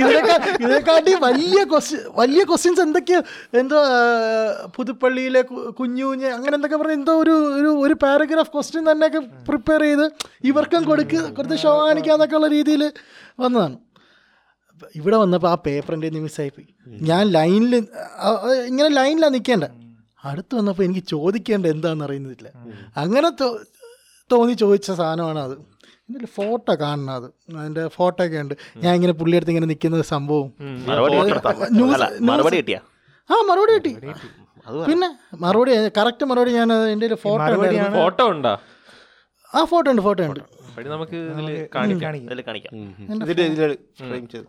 ഇതിനേക്കാൾ 0.01 0.39
ഇതിനെക്കാട്ടി 0.61 1.13
വലിയ 1.25 1.61
ക്വസ്റ്റ്യൻ 1.71 2.01
വലിയ 2.19 2.43
ക്വസ്റ്റ്യൻസ് 2.49 2.83
എന്തൊക്കെയാ? 2.85 3.21
എന്തോ 3.61 3.79
പുതുപ്പള്ളിയിലെ 4.75 5.41
കുഞ്ഞു 5.79 6.05
കുഞ്ഞ് 6.11 6.29
അങ്ങനെ 6.37 6.53
എന്തൊക്കെ 6.57 6.77
പറഞ്ഞ 6.81 6.97
എന്തോ 7.01 7.15
ഒരു 7.23 7.35
ഒരു 7.59 7.71
ഒരു 7.85 7.97
പാരഗ്രാഫ് 8.05 8.53
ക്വസ്റ്റ്യൻ 8.55 8.81
തന്നെ 8.81 8.93
തന്നെയൊക്കെ 8.95 9.21
പ്രിപ്പയർ 9.47 9.81
ചെയ്ത് 9.87 10.05
ഇവർക്കും 10.51 10.83
കൊടുക്ക് 10.91 11.19
കുറച്ച് 11.37 11.57
ഷോ 11.63 11.73
കാണിക്കാന്നൊക്കെ 11.85 12.37
ഉള്ള 12.39 12.47
രീതിയിൽ 12.57 12.83
വന്നതാണ്. 13.43 13.77
ഇവിടെ 14.99 15.17
വന്നപ്പോൾ 15.23 15.49
ആ 15.53 15.57
പേപ്പറിന്റെ 15.65 16.07
മിസ്സായിപ്പോയി 16.27 16.67
ഞാൻ 17.09 17.23
ലൈനിൽ 17.35 17.75
ഇങ്ങനെ 18.69 18.89
ലൈനിലാണ് 18.99 19.33
നിൽക്കേണ്ട 19.35 19.65
അടുത്ത് 20.29 20.53
വന്നപ്പോൾ 20.59 20.83
എനിക്ക് 20.87 21.03
ചോദിക്കേണ്ട 21.13 21.65
എന്താണെന്ന് 21.75 22.05
അറിയുന്നില്ല. 22.07 22.47
അങ്ങനെ 23.03 23.29
തോന്നി 24.29 24.53
ചോദിച്ച 24.63 24.89
സാധനമാണ് 24.99 25.39
അത് 25.47 25.55
എന്റെ 26.09 26.27
ഫോട്ടോ 26.37 26.73
കാണണം 26.83 27.13
അത്. 27.19 27.27
അതിന്റെ 27.59 27.83
ഫോട്ടോ 27.97 28.19
ഒക്കെ 28.25 28.37
ഉണ്ട്. 28.43 28.53
ഞാൻ 28.83 28.91
ഇങ്ങനെ 28.97 29.13
പുള്ളിയെടുത്ത് 29.19 29.51
ഇങ്ങനെ 29.53 29.67
നിൽക്കുന്ന 29.71 30.01
സംഭവം. 30.15 30.47
ആ 33.29 33.37
മറുപടി 33.49 33.73
കിട്ടി. 33.77 33.93
പിന്നെ 34.89 35.07
മറുപടി 35.43 35.71
കറക്റ്റ് 35.97 36.25
മറുപടി 36.31 36.51
ഞാൻ 36.59 36.69
എന്റെ 36.93 37.17
ഫോട്ടോ 37.25 37.41
മറുപടിയാണ് 37.45 37.95
ഫോട്ടോ 38.01 38.25
ഉണ്ടോ? 38.33 38.53
ആ 39.55 39.63
ഫോട്ടോ 39.71 39.87
ഉണ്ട് 39.93 40.03
ഫോട്ടോ 40.07 40.21
ഉണ്ട്. 40.29 40.41
നമുക്ക് 40.93 41.17
ഇതിൽ 43.23 43.41
ഇതിൽ 43.41 43.41
ഇതിൽ 43.53 43.73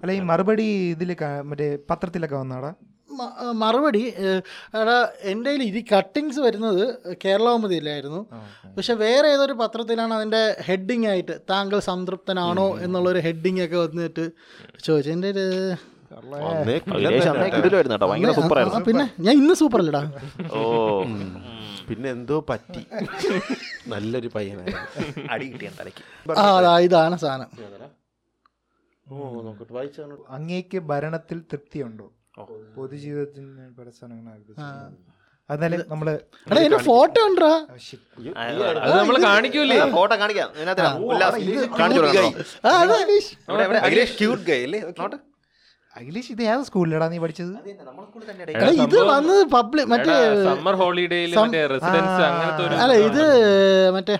അല്ല 0.02 0.12
ഈ 0.18 0.20
മറുപടി 0.30 0.66
ഇതിൽ 0.94 1.10
മറ്റേ 1.50 1.68
പത്രത്തിലൊക്കെ 1.90 2.36
വന്നാടാ 2.42 2.70
മറുപടി 3.62 4.02
എടാ 4.80 4.96
എന്റെ 5.32 5.48
കയ്യിൽ 5.50 5.62
ഇത് 5.70 5.80
കട്ടിങ്സ് 5.94 6.40
വരുന്നത് 6.46 6.82
കേരളകൗമുദിയിലായിരുന്നു 7.24 8.20
പക്ഷെ 8.76 8.94
വേറെ 9.04 9.28
ഏതൊരു 9.34 9.56
പത്രത്തിലാണ് 9.62 10.14
അതിന്റെ 10.14 10.42
ഹെഡിങ് 10.68 11.08
ആയിട്ട് 11.12 11.36
താങ്കൾ 11.50 11.78
സംതൃപ്തനാണോ 11.90 12.68
എന്നുള്ളൊരു 12.86 13.22
ഹെഡിങ് 13.26 13.62
ഒക്കെ 13.66 13.78
വന്നിട്ട് 13.86 14.24
ചോദിച്ചു. 14.86 15.10
എന്റെ 15.16 15.28
ഒരു 15.30 15.46
പിന്നെ 18.86 19.04
ഞാൻ 19.26 19.34
ഇന്ന് 19.40 19.54
സൂപ്പർ 19.60 19.78
അല്ലടാ 19.82 20.02
ഓ 20.56 20.60
പിന്നെ 21.88 22.08
എന്തോ 22.16 22.36
പറ്റി. 22.50 22.82
നല്ലൊരു 23.92 24.28
പയ്യനായിരുന്നു 24.34 25.24
അടി 25.34 25.46
കിട്ടിയ 25.50 25.70
തലയ്ക്ക്. 25.80 26.04
ആ 26.40 26.78
ഇതാണ് 26.86 27.16
സാധനം. 27.24 27.50
ഓ 29.06 29.16
നോക്കട്ടെ. 29.46 29.72
വായിച്ചാണ് 29.78 30.14
അങ്ങേക്ക് 30.36 30.78
ഭരണത്തിൽ 30.92 31.38
തൃപ്തിയുണ്ടോ? 31.50 32.06
പൊതുജീവിതത്തിൽ 32.76 33.44
പരസ്പരങ്ങൾ 33.76 34.32
ആ. 34.58 34.68
എന്നാലും 35.48 35.80
നമ്മൾ 35.90 36.08
എടാ 36.46 36.60
എന്റെ 36.60 36.78
ഫോട്ടോ 36.86 37.20
ഉണ്ടോ 37.26 37.50
അത് 38.78 38.92
നമ്മൾ 38.94 39.16
കാണിക്കൂലേ 39.24 39.76
ഫോട്ടോ 39.92 40.14
കാണിക്കാം? 40.16 40.48
അഖിലേഷ്. 45.94 46.30
ഇത് 46.30 46.42
ഏത് 46.46 46.62
സ്കൂളിലടാ 46.66 47.06
നീ 47.08 47.18
പഠിച്ചത്? 47.18 47.52
ഇത് 48.78 48.96
വന്നത് 49.10 49.42
പബ്ലിക് 49.52 49.88
മറ്റേ 49.92 50.16
സമ്മർ 50.46 50.74
ഹോളിഡേയിൽ 50.80 51.32
മറ്റേ 51.38 51.62
റെസിഡൻസ് 51.72 52.20
അങ്ങനത്തെ 52.26 52.62
ഒരു 52.66 52.74
അല്ല 52.82 52.94
ഇത് 53.06 53.22
മറ്റേ 53.94 54.16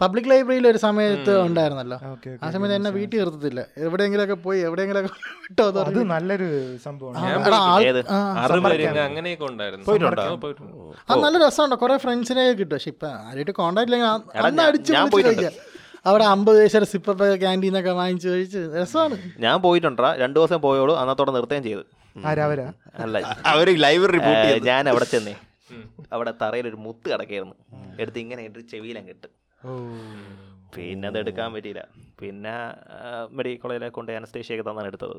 പബ്ലിക് 0.00 0.30
ലൈബ്രറിയിൽ 0.30 0.68
ഒരു 0.68 0.78
സമയത്ത് 0.78 1.40
ഉണ്ടായിരുന്നല്ലോ. 1.40 2.00
ആ 2.42 2.50
സമയത്ത് 2.50 2.76
എന്നെ 2.76 2.90
വീട്ടിൽ 2.90 3.18
നിർത്തത്തില്ല. 3.18 3.66
എവിടെയെങ്കിലൊക്കെ 3.76 4.34
പോയി 4.34 4.60
എവിടെയെങ്കിലൊക്കെ 4.60 5.10
വിട്ടോ 5.14 5.68
എന്ന് 5.68 5.80
അത് 5.80 6.02
നല്ലൊരു 6.02 6.76
സംഭവമാണ്? 6.76 7.26
ആ, 8.10 8.46
അത് 11.10 11.18
നല്ല 11.22 11.46
രസമുണ്ട്. 11.46 11.74
കുറെ 11.74 11.96
ഫ്രണ്ട്സിനെ 11.96 12.52
കിട്ടും. 12.52 12.76
പക്ഷെ 12.76 12.90
ഇപ്പൊ 12.90 13.08
ആരായിട്ട് 13.08 13.50
കോണ്ടാക്ട് 13.50 13.92
ഇല്ലെങ്കിൽ 13.92 14.38
അന്ന് 14.38 14.62
അടിച്ച് 14.62 14.92
കഴിക്കാം. 14.92 15.52
അവിടെ 16.06 16.24
അമ്പത് 16.24 16.60
വയസ്സര 16.60 16.84
സിപ്പപ്പ് 16.84 17.40
ക്യാന്റീനൊക്കെ 17.40 17.90
വാങ്ങിച്ചു 17.90 18.28
കഴിച്ച് 18.28 18.58
രസമാണ്. 18.82 19.18
ഞാൻ 19.38 19.62
പോയിട്ടുണ്ടാ. 19.62 20.14
രണ്ടു 20.14 20.40
ദിവസം 20.40 20.60
പോയോളൂ. 20.60 20.96
അന്നത്തോടെ 20.96 21.30
നിർത്തുകയും 21.30 21.62
ചെയ്തു. 21.62 21.80
ആരാവരാ 22.26 22.72
അല്ല. 22.94 23.38
അവർ 23.46 23.78
ലൈവ് 23.78 24.12
റിപ്പോർട്ട് 24.12 24.66
ഞാൻ 24.66 24.88
അവിടെ 24.88 25.04
ചെന്നേ. 25.04 25.34
അവിടെ 26.12 26.34
തറയിൽ 26.42 26.68
ഒരു 26.68 26.76
മുത്ത് 26.76 27.12
കിടക്കായിരുന്നു. 27.12 27.54
എടുത്ത് 28.00 28.18
ഇങ്ങനെ 28.18 28.48
ചെവിയിലും 28.72 29.08
കിട്ടും 29.08 29.43
പിന്നെ 30.74 31.06
അത് 31.10 31.18
എടുക്കാൻ 31.22 31.48
പറ്റിയില്ല. 31.54 31.82
പിന്നെ 32.20 32.54
മെഡിക്കൽ 33.36 33.60
കോളേജിലെ 33.62 33.88
കൊണ്ട് 33.96 34.10
അനസ്തേഷ്യയൊക്കെ 34.18 34.64
തന്നാണ് 34.68 34.88
എടുത്തത്. 34.92 35.16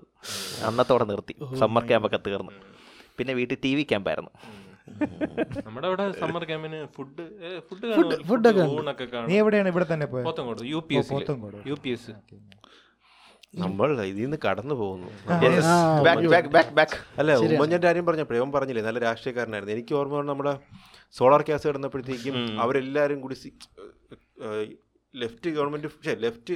അന്നത്തോടെ 0.70 1.06
നിർത്തി. 1.12 1.36
സമ്മർ 1.62 1.84
ക്യാമ്പൊക്കെ 1.90 2.20
തീർന്നു. 2.28 2.54
പിന്നെ 3.18 3.34
വീട്ടിൽ 3.40 3.58
ടി 3.66 3.72
വി 3.78 3.84
ക്യാമ്പായിരുന്നു. 3.92 4.32
നമ്മുടെ 5.66 5.88
അവിടെ 5.90 6.04
സമ്മർ 6.22 6.44
ക്യാമ്പിന് 6.50 6.80
ഫുഡ് 6.96 7.24
ഫുഡ് 7.70 8.50
ഉണ്ട്. 8.56 8.62
നീ 9.30 9.38
എവിടെയാണ് 9.44 9.70
ഇവിടെ 9.74 9.88
തന്നെ 9.94 10.08
പോയത് 10.12 10.66
U 10.74 10.82
P 10.90 10.98
S. 11.00 11.14
U 11.72 11.78
P 11.86 11.92
S. 11.96 12.14
നമ്മൾ 13.64 13.90
ഇതിൽ 14.12 14.22
നിന്ന് 14.26 14.38
കടന്നു 14.46 14.76
പോകുന്നു. 14.82 15.10
ബാക്ക് 16.06 16.28
ബാക്ക് 16.34 16.50
ബാക്ക് 16.56 16.74
ബാക്ക് 16.80 16.98
അല്ല 17.22 17.38
ഉമ്മൻചാന്റെ 17.48 17.88
കാര്യം 17.88 18.06
പറഞ്ഞപ്പോഴേ 18.10 18.40
അവൻ 18.42 18.52
പറഞ്ഞില്ലേ 18.56 18.84
നല്ല 18.88 19.00
രാഷ്ട്രീയക്കാരനായിരുന്നു. 19.08 19.76
എനിക്ക് 19.78 19.94
ഓർമ്മ 20.00 20.24
നമ്മുടെ 20.32 20.54
സോളാർ 21.18 21.44
ക്യാസ് 21.50 21.66
കിടന്നപ്പോഴത്തേക്കും 21.70 22.36
അവരെല്ലാവരും 22.64 23.20
കൂടി 23.26 23.38
ലെഫ്റ്റ് 25.14 25.50
ഗവൺമെന്റ് 25.50 25.88
ലെഫ്റ്റ് 26.18 26.56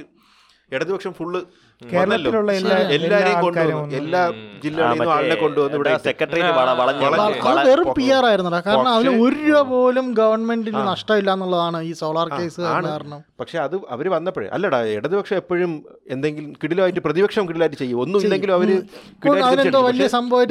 ഇടതുപക്ഷം 0.72 1.14
ഫുള്ള് 1.14 1.40
കേരളത്തിലുള്ള 1.88 2.50
എല്ലാ 2.60 2.76
എല്ലാരെയും 2.96 3.38
കൊണ്ടുവന്നു. 3.44 3.96
എല്ലാ 3.98 4.22
ജില്ലകളിലും 4.62 5.10
ആളിനെ 5.14 5.36
കൊണ്ടുവന്ന് 5.42 5.76
ഇവിടെ 5.78 5.92
സെക്രട്ടറി 6.06 6.40
വളഞ്ഞ 6.58 6.74
വളഞ്ഞ് 6.80 7.68
വെറും 7.68 7.88
പി 7.98 8.06
ആർ 8.16 8.24
ആയിരുന്നടാ 8.30 8.58
കാരണം 8.66 8.90
അതിന് 8.94 9.12
ഒരു 9.24 9.36
രൂപ 9.46 9.62
പോലും 9.70 10.06
ഗവൺമെന്റിന് 10.18 10.82
നഷ്ടമില്ല 10.90 11.30
എന്നുള്ളതാണ് 11.36 11.78
ഈ 11.88 11.92
സോളാർ 12.00 12.28
കേസ് 12.34 12.60
കാരണം. 12.88 13.22
പക്ഷെ 13.40 13.58
അത് 13.64 13.76
അവർ 13.96 14.08
വന്നപ്പോഴേ 14.16 14.48
അല്ലടാ 14.58 14.80
ഇടതുപക്ഷം 14.98 15.38
എപ്പോഴും 15.42 15.72
എന്തെങ്കിലും 16.16 16.50
കിടിലായിട്ട് 16.64 17.02
പ്രതിപക്ഷം 17.08 17.46
കിടിലായിട്ട് 17.50 17.78
ചെയ്യും. 17.82 17.98
ഒന്നും 18.04 18.20
ഇല്ലെങ്കിലും 18.26 18.54
അവർ 18.58 18.70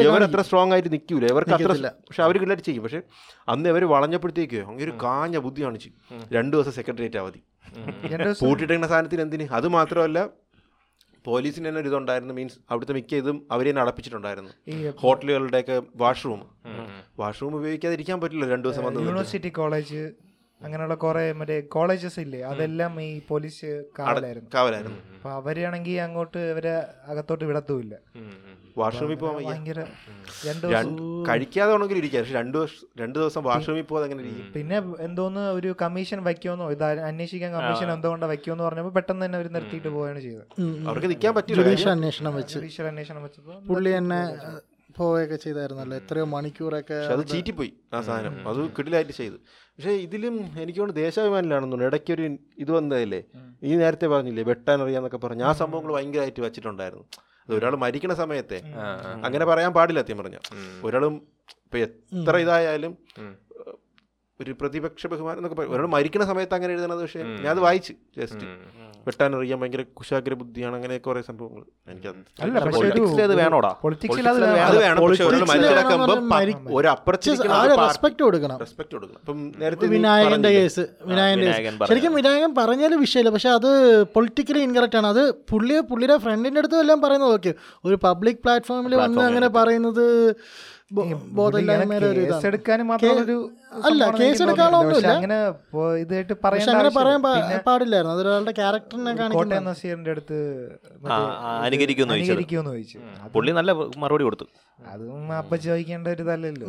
ഇവർ 0.08 0.24
അത്ര 0.30 0.42
സ്ട്രോങ് 0.50 0.74
ആയിട്ട് 0.78 0.92
നിൽക്കൂല 0.96 1.26
ഇവർക്ക് 1.36 1.56
അത്ര 1.60 1.72
പക്ഷെ 2.10 2.24
അവർ 2.28 2.36
കിടിലായിട്ട് 2.42 2.68
ചെയ്യും. 2.70 2.84
പക്ഷെ 2.88 3.02
അന്ന് 3.54 3.70
അവർ 3.76 3.86
വളഞ്ഞപ്പോഴത്തേക്ക് 3.96 4.62
അങ്ങനെ 4.68 4.86
ഒരു 4.90 4.96
കാഞ്ഞ 5.06 5.38
ബുദ്ധി 5.48 5.64
കാണിച്ചു. 5.68 5.90
രണ്ടു 6.38 6.54
ദിവസം 6.58 6.76
സെക്രട്ടേറിയറ്റ് 6.82 7.22
അവധി 7.24 7.42
പൂട്ടിയിട്ടേക്കുന്ന 8.44 8.88
സാധനത്തിന് 8.94 9.22
എന്തിന്? 9.28 9.48
അത് 9.60 9.68
മാത്രമല്ല 9.80 10.20
പോലീസിന് 11.26 11.70
തന്നെ 11.70 11.82
ഒരു 11.82 11.88
ഇതുണ്ടായിരുന്നു. 11.88 12.34
മീൻസ് 12.34 12.56
അവിടുത്തെ 12.70 12.94
മിക്ക 12.94 13.16
ഇതും 13.16 13.48
അവർ 13.52 13.70
തന്നെ 13.70 13.82
അടപ്പിച്ചിട്ടുണ്ടായിരുന്നു. 13.82 14.52
ഹോട്ടലുകളുടെയൊക്കെ 14.98 15.82
വാഷ്റൂം. 15.96 16.42
വാഷ്റൂം 17.20 17.56
ഉപയോഗിക്കാതിരിക്കാൻ 17.56 18.22
പറ്റില്ല. 18.22 18.48
രണ്ടു 18.48 18.68
ദിവസം. 18.68 19.04
യൂണിവേഴ്സിറ്റി 19.04 19.50
കോളേജ് 19.50 20.12
അങ്ങനെയുള്ള 20.62 20.96
കുറെ 21.04 21.26
മറ്റേ 21.40 21.58
കോളേജസ് 21.76 22.20
ഇല്ലേ 22.26 22.40
അതെല്ലാം 22.52 22.94
ഈ 23.02 23.12
പോലീസ് 23.30 23.70
കാവലായിരുന്നു. 24.00 24.50
കാവലായിരുന്നു. 24.56 25.00
അപ്പൊ 25.16 25.30
അവരാണെങ്കിൽ 25.40 26.00
അങ്ങോട്ട് 26.06 26.40
ഇവരെ 26.54 26.74
അകത്തോട്ട് 27.12 27.46
വിടത്തുമില്ല. 27.50 27.96
വാഷ്റൂമിൽ 28.78 29.18
പോകാൻ 29.22 29.38
ഭയങ്കര 29.48 29.80
രണ്ട് 30.48 30.66
കഴിക്കാതെ 31.30 31.70
വേണമെങ്കിൽ 31.72 31.98
ഇരിക്കാം 32.02 32.22
പക്ഷെ 32.24 32.36
രണ്ടു 32.40 32.58
വർഷം 32.62 32.88
രണ്ടു 33.02 33.18
ദിവസം 33.20 33.42
വാഷ്റൂമിൽ 33.48 33.86
പോകാതെ 33.90 34.06
അങ്ങനെ 34.08 34.22
ഇരിക്കും? 34.24 34.52
പിന്നെ 34.58 34.78
എന്തോന്ന് 35.08 35.44
ഒരു 35.58 35.70
കമ്മീഷൻ 35.82 36.20
വയ്ക്കുമെന്നോ 36.28 36.68
ഇത് 36.76 36.84
അന്വേഷിക്കാൻ 37.10 37.52
കമ്മീഷൻ 37.58 37.90
എന്തുകൊണ്ട് 37.96 38.26
വയ്ക്കുമെന്ന് 38.32 38.66
പറഞ്ഞപ്പോൾ 38.68 38.94
പെട്ടെന്ന് 38.98 39.24
തന്നെ 39.26 39.38
അവർ 39.40 39.50
നിർത്തിയിട്ട് 39.58 39.90
പോവുകയാണ് 39.96 40.22
ചെയ്തത്. 40.26 40.46
അവർക്ക് 40.90 41.10
നിൽക്കാൻ 41.14 41.34
പറ്റില്ല 41.38 41.92
അന്വേഷണം 41.98 42.36
വെച്ച്. 42.40 42.58
അന്വേഷണം 42.92 43.24
വെച്ചപ്പോൾ 43.28 43.60
പുള്ളി 43.72 43.92
തന്നെ 43.98 44.22
പോവുകയൊക്കെ 45.00 45.38
ചെയ്തായിരുന്നല്ലോ 45.46 45.96
എത്രയോ 46.02 46.26
മണിക്കൂറൊക്കെ 46.34 46.98
അത് 47.16 47.24
ചീറ്റിപ്പോയി 47.32 47.72
ആ 47.96 48.00
സാധനം. 48.08 48.36
അത് 48.52 48.60
കിടിലായിട്ട് 48.78 49.14
ചെയ്തു. 49.22 49.38
പക്ഷേ 49.76 49.94
ഇതിലും 50.06 50.36
എനിക്ക് 50.62 50.80
തോന്നുന്നു 50.80 51.02
ദേശാഭിമാനിലാണെന്ന് 51.06 51.74
തോന്നുന്നു 51.74 51.92
ഇടയ്ക്കൊരു 51.92 52.24
ഇത് 52.64 52.72
വന്നതല്ലേ? 52.78 53.22
ഈ 53.70 53.74
നേരത്തെ 53.82 54.08
പറഞ്ഞില്ലേ 54.14 54.44
വെട്ടാൻ 54.52 54.78
അറിയാന്നൊക്കെ 54.86 55.20
പറഞ്ഞു. 55.26 55.44
ആ 55.50 55.52
സംഭവങ്ങൾ 55.62 55.92
ഭയങ്കരമായിട്ട് 55.98 56.42
വെച്ചിട്ടുണ്ടായിരുന്നു. 56.48 57.06
അത് 57.46 57.54
ഒരാൾ 57.58 57.76
മരിക്കണ 57.84 58.14
സമയത്തെ. 58.24 58.58
അങ്ങനെ 59.28 59.46
പറയാൻ 59.52 59.72
പാടില്ല 59.78 60.02
സത്യം 60.04 60.20
പറഞ്ഞ. 60.22 60.38
ഒരാളും 60.88 61.16
ഇപ്പൊ 61.66 61.78
എത്ര 61.86 62.36
ഇതായാലും 62.44 62.94
ഒരു 64.42 64.52
പ്രതിപക്ഷ 64.60 65.08
ബഹുമാനം 65.08 65.40
എന്നൊക്കെ 65.40 65.56
പറയും. 65.56 65.72
ഒരാൾ 65.74 65.86
മരിക്കുന്ന 65.86 66.26
സമയത്ത് 66.26 66.54
അങ്ങനെ 66.54 66.74
എഴുതണത് 66.74 67.02
പക്ഷേ 67.02 67.24
ഞാൻ 67.24 67.50
അത് 67.50 67.60
വായിച്ച് 67.60 67.94
ജസ്റ്റ് 68.18 68.46
വെട്ടാൻ 69.08 69.36
അറിയാൻ 69.36 69.58
ഭയങ്കര 69.60 69.82
കുശാഗ്ര 69.82 70.34
ബുദ്ധിയാണ് 70.34 70.76
അങ്ങനെ 70.76 70.98
കുറെ 70.98 71.22
സംഭവങ്ങൾ. 71.22 71.64
എനിക്ക് 71.90 72.10
വിനായകന്റെ 79.86 79.88
വിനായകന്റെ 79.94 80.50
കേസ്. 80.50 80.84
ശരിക്കും 81.90 82.14
വിനായകൻ 82.14 82.56
പറഞ്ഞാലും 82.56 83.00
വിഷയമില്ല. 83.00 83.30
പക്ഷെ 83.30 83.50
അത് 83.50 83.70
പൊളിറ്റിക്കലി 84.16 84.60
ഇൻകറക്റ്റ് 84.60 84.98
ആണ്. 84.98 85.08
അത് 85.08 85.24
പുള്ളിയെ 85.52 85.82
പുള്ളിയുടെ 85.82 86.18
ഫ്രണ്ടിന്റെ 86.18 86.60
അടുത്ത് 86.60 86.80
എല്ലാം 86.86 87.02
പറയുന്നത്. 87.02 87.34
ഓക്കെ 87.34 87.54
ഒരു 87.86 88.00
പബ്ലിക് 88.04 88.42
പ്ലാറ്റ്ഫോമിൽ 88.46 88.96
വന്ന് 88.96 89.22
അങ്ങനെ 89.22 89.48
പറയുന്നത് 89.48 90.36
അല്ല, 93.88 94.04
കേസ്. 94.20 94.44
അങ്ങനെ 95.16 95.38
ഇതായിട്ട് 96.04 96.36
പറയാൻ 96.46 97.22
പാടില്ലായിരുന്നു. 97.68 98.14
അതൊരാളുടെ 98.16 98.54
ക്യാരക്ടറിനെ 98.60 99.14
കാണിക്കുന്ന 99.20 99.74
അടുത്ത് 100.14 100.40
അനുകരിക്കുമെന്ന് 101.68 102.16
അനുകരിക്കുമെന്ന് 102.18 102.74
ചോദിച്ചു. 102.76 102.98
പുള്ളി 103.36 103.54
നല്ല 103.60 103.72
മറുപടി 104.04 104.26
കൊടുത്തു. 104.28 104.48
അതും 104.94 105.30
അപ്പൊ 105.42 105.56
ചോദിക്കേണ്ട 105.68 106.08
ഒരു 106.16 106.24
ഇതല്ലല്ലോ. 106.28 106.66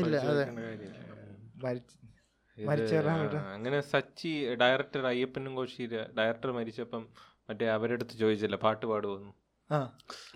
അങ്ങനെ 3.57 3.79
സച്ചി 3.93 4.33
ഡയറക്ടർ 4.63 5.03
അയ്യപ്പനും 5.13 5.53
കോശി 5.59 5.83
ഡയറക്ടർ 6.19 6.51
മരിച്ചപ്പം 6.59 7.03
മറ്റേ 7.49 7.67
അവരെടുത്ത് 7.77 8.15
ചോദിച്ചില്ല 8.23 8.57
പാട്ട് 8.65 8.85
പാടുമെന്ന് 8.91 9.33
ആ 9.33 9.50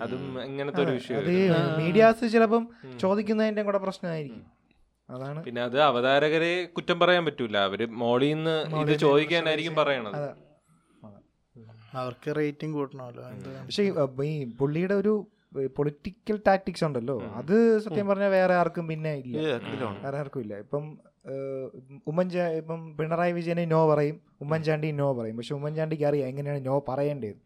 അതും 0.00 0.38
ഒരു 0.82 0.90
വിഷയം 0.90 1.22
മീഡിയാസ് 1.78 2.32
ചിലപ്പം 2.32 2.68
ചോദിക്കുന്നതിന്റെ 3.00 3.62
കൂടെ 3.62 3.78
പ്രശ്നമായിരിക്കും. 3.78 4.46
അതാണ്. 5.10 5.42
പിന്നെ 5.42 5.62
അത് 5.62 5.80
അവതാരകരെ 5.80 6.64
കുറ്റം 6.64 6.98
പറയാൻ 6.98 7.24
പറ്റൂല. 7.24 7.56
അവർ 7.56 7.90
മോളിൽ 7.90 8.34
നിന്ന് 8.34 8.76
ഇത് 8.76 8.98
ചോദിക്കാനായിരിക്കും 8.98 9.74
പറയണത്. 9.74 10.44
അവർക്ക് 11.94 12.36
റേറ്റിംഗ് 12.36 12.74
കൂട്ടണമല്ലോ. 12.74 13.24
പക്ഷേ 13.64 13.92
ഈ, 14.22 14.44
പുള്ളിയുടെ 14.44 14.94
ഒരു 14.94 15.26
പൊളിറ്റിക്കൽ 15.76 16.40
ടാക്ടിക്സ് 16.46 16.84
ഉണ്ടല്ലോ. 16.84 17.22
അത് 17.22 17.78
സത്യം 17.78 18.06
പറഞ്ഞാൽ 18.06 18.28
വേറെ 18.28 18.54
ആർക്കും 18.54 18.86
പിന്നെ 18.88 19.12
ഇല്ല. 19.14 19.38
വേറെ 20.02 20.18
ആർക്കും 20.18 20.40
ഇല്ല. 20.40 20.54
ഇപ്പം 20.54 20.98
ഉമ്മൻചാ 22.10 22.46
ഇപ്പം 22.60 22.80
പിണറായി 22.96 23.32
വിജയനെ 23.32 23.64
നോ 23.64 23.80
പറയും 23.90 24.16
ഉമ്മൻചാണ്ടി 24.42 24.88
നോ 24.92 25.08
പറയും. 25.18 25.36
പക്ഷെ 25.36 25.54
ഉമ്മൻചാണ്ടിക്ക് 25.54 26.06
അറിയാം 26.10 26.28
എങ്ങനെയാണ് 26.28 26.62
നോ 26.66 26.76
പറയേണ്ടത്. 26.88 27.36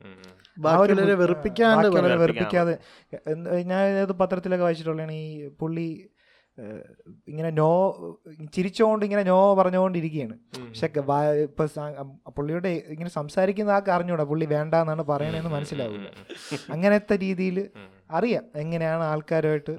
വെറുപ്പിക്കാണ്ട് 1.22 1.88
വെറുപ്പിക്കാതെ. 2.22 2.74
ഞാൻ 3.72 3.82
ഏത് 4.04 4.14
പത്രത്തിലൊക്കെ 4.22 4.64
വായിച്ചിട്ടുള്ളതാണ് 4.64 5.16
ഈ 5.24 5.48
പുള്ളി 5.60 5.88
ഇങ്ങനെ 7.28 7.50
നോ 7.50 7.70
ചിരിച്ചുകൊണ്ട് 8.54 9.04
ഇങ്ങനെ 9.06 9.22
നോ 9.22 9.36
പറഞ്ഞുകൊണ്ടിരിക്കുകയാണ് 9.54 10.36
പക്ഷെ 10.54 10.86
ഇപ്പൊ 11.48 11.64
പുള്ളിയുടെ 12.36 12.72
ഇങ്ങനെ 12.94 13.10
സംസാരിക്കുന്ന 13.10 13.76
ആൾക്ക് 13.76 13.92
അറിഞ്ഞൂടാ 13.96 14.24
പുള്ളി 14.24 14.46
വേണ്ടാന്നാണ് 14.56 15.02
പറയണതെന്ന് 15.02 15.52
മനസ്സിലാവില്ല 15.56 16.08
അങ്ങനത്തെ 16.76 17.16
രീതിയിൽ 17.16 17.58
അറിയാം 18.16 18.44
എങ്ങനെയാണ് 18.62 19.04
ആൾക്കാരുമായിട്ട് 19.10 19.74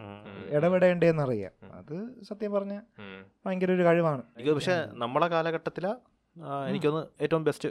ഇടപെടേണ്ടതെന്ന് 0.58 1.24
അറിയാം 1.24 1.54
അത് 1.80 1.96
സത്യം 2.30 2.52
പറഞ്ഞ. 2.56 2.76
ഭയങ്കര 3.46 3.72
ഒരു 3.78 3.84
കഴിവാണ്. 3.88 4.24
എനിക്ക് 4.38 4.54
പക്ഷെ 4.58 4.76
നമ്മളെ 5.04 5.28
കാലഘട്ടത്തില 5.36 5.88
എനിക്കൊന്ന് 6.70 7.02
ഏറ്റവും 7.24 7.44
ബെസ്റ്റ് 7.48 7.70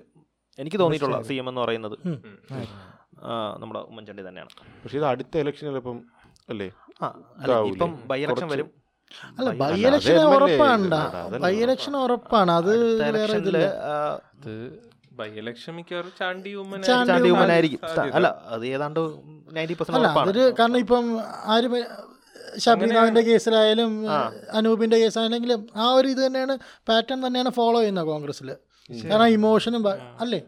എനിക്ക് 0.59 0.79
തോന്നിയിട്ടുള്ള 0.81 1.19
സി 1.29 1.35
എം 1.43 1.49
എന്ന് 1.51 1.61
പറയുന്നത്. 1.65 1.97
നമ്മുടെ 3.63 3.81
ഉമ്മൻചാണ്ടി 3.91 4.25
തന്നെയാണ്. 4.29 4.51
പക്ഷേ 4.83 4.97
ഇത് 5.01 5.07
അടുത്ത 5.13 5.35
ഇലക്ഷനിൽ 5.45 5.79
ഇപ്പം 5.83 5.99
അല്ലേ? 6.53 6.69
ആ 7.03 7.07
ഇപ്പം 7.73 7.93
ബൈ 8.11 8.21
ഇലക്ഷൻ 8.25 8.49
വരും. 8.55 8.69
അല്ല 9.39 9.51
ബൈ 9.63 9.73
ഇലക്ഷൻ 9.89 10.19
ഉറപ്പാണ് 10.35 10.89
ബൈ 11.45 11.55
ഇലക്ഷൻ 11.65 11.95
ഉറപ്പാണ്. 12.05 12.53
അത് 12.61 12.73
വേറെ 13.17 13.37
ബൈ 15.19 15.29
ഇലക്ഷൻ 15.41 15.73
മിക്കവാറും 15.77 16.13
ചാണ്ടി 16.21 16.51
ഉമ്മൻ 16.63 16.81
ചാണ്ടി 16.83 17.09
ചാണ്ടി 17.11 17.29
ഉമ്മൻ 17.29 17.37
ഉമ്മനായിരിക്കും. 17.37 17.81
അല്ല 18.17 18.27
അത് 18.55 18.65
ഏതാണ്ട് 18.75 19.01
നയന്റി 19.57 19.75
പെർസെന്റ് 19.79 19.99
അല്ല 20.01 20.11
അതൊരു 20.23 20.45
കാരണം 20.59 20.79
ഇപ്പം 20.85 21.07
ആര് 21.55 21.69
ഷബീനാഥിന്റെ 22.65 23.23
കേസിലായാലും 23.27 23.91
അനൂപിന്റെ 24.59 24.99
കേസാണെങ്കിലും 25.03 25.61
ആ 25.79 25.89
ഒരു 25.99 26.09
ഇത് 26.15 26.23
തന്നെയാണ് 26.27 26.55
പാറ്റേൺ 26.89 27.19
തന്നെയാണ് 27.27 27.51
ഫോളോ 27.59 27.81
ചെയ്യുന്നത് 27.81 28.09
കോൺഗ്രസ്സിൽ 28.13 28.49
കാരണം 29.05 29.29
ഇമോഷനും 29.37 29.83
അല്ലേ? 30.23 30.41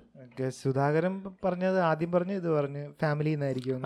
സുധാകരൻ 0.58 1.14
പറഞ്ഞത് 1.44 1.78
ആദ്യം 1.88 2.10
പറഞ്ഞു 2.14 2.34
ഇത് 2.40 2.46
പറഞ്ഞു 2.56 2.82
ഫാമിലി 3.02 3.30
എന്നായിരിക്കും 3.36 3.78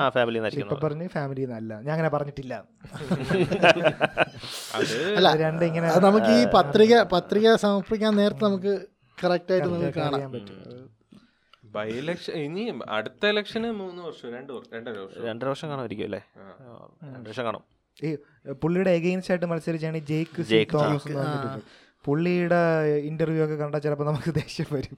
ഇപ്പൊ 0.63 0.77
പറഞ്ഞു 0.85 1.07
ഫാമിലി 1.15 1.43
എന്നല്ല 1.47 1.73
ഞാൻ 1.87 1.93
അങ്ങനെ 1.95 2.11
പറഞ്ഞിട്ടില്ല. 2.15 2.55
അത് 4.77 4.93
അല്ല 5.19 5.29
രണ്ടിങ്ങനെ 5.37 5.43
രണ്ട് 5.45 5.65
ഇങ്ങനെ 5.69 5.87
അത് 5.91 6.01
നമുക്ക് 6.07 6.33
ഈ 6.41 6.45
പത്രിക 6.55 6.93
പത്രിക 7.15 7.57
സമർപ്പിക്കാൻ 7.65 8.13
നേരത്തെ 8.21 8.45
നമുക്ക് 8.49 8.75
കറക്റ്റ് 9.19 9.53
ആയിട്ട് 9.55 9.69
നമുക്ക് 9.69 9.91
കാണാൻ 9.99 10.31
പറ്റും. 10.33 10.55
ബൈ 11.75 11.87
ഇലക്ഷൻ 11.99 12.35
ഇനി 12.41 12.65
അടുത്ത 12.93 13.23
ഇലക്ഷന് 13.27 13.71
മൂന്ന് 13.79 14.03
വർഷം 14.03 14.29
രണ്ട് 14.35 14.51
വർഷം 14.53 14.73
രണ്ടര 14.77 14.97
വർഷം. 15.01 15.23
രണ്ടര 15.27 15.49
വർഷം 15.49 15.69
കാണുമായിരിക്കും 15.71 16.07
അല്ലേ? 16.07 16.21
രണ്ടര 17.09 17.31
വർഷം 17.31 17.47
കാണും. 17.47 17.65
ഈ 17.99 18.11
പുള്ളിയുടെ 18.61 18.93
എഗെയിൻസ്റ്റ് 18.99 19.33
ആയിട്ട് 19.33 19.49
മത്സരിച്ചാണ് 19.51 19.99
ജേക്ക് 20.09 20.43
സി 20.45 20.61
തോമസ് 20.73 21.17
പുള്ളിയുടെ 22.05 22.59
ഇന്റർവ്യൂ 23.07 23.43
ഒക്കെ 23.45 23.57
കണ്ടാൽ 23.61 23.81
ചിലപ്പോൾ 23.85 24.07
നമുക്ക് 24.09 24.31
ദേഷ്യം 24.39 24.67
വരും. 24.71 24.97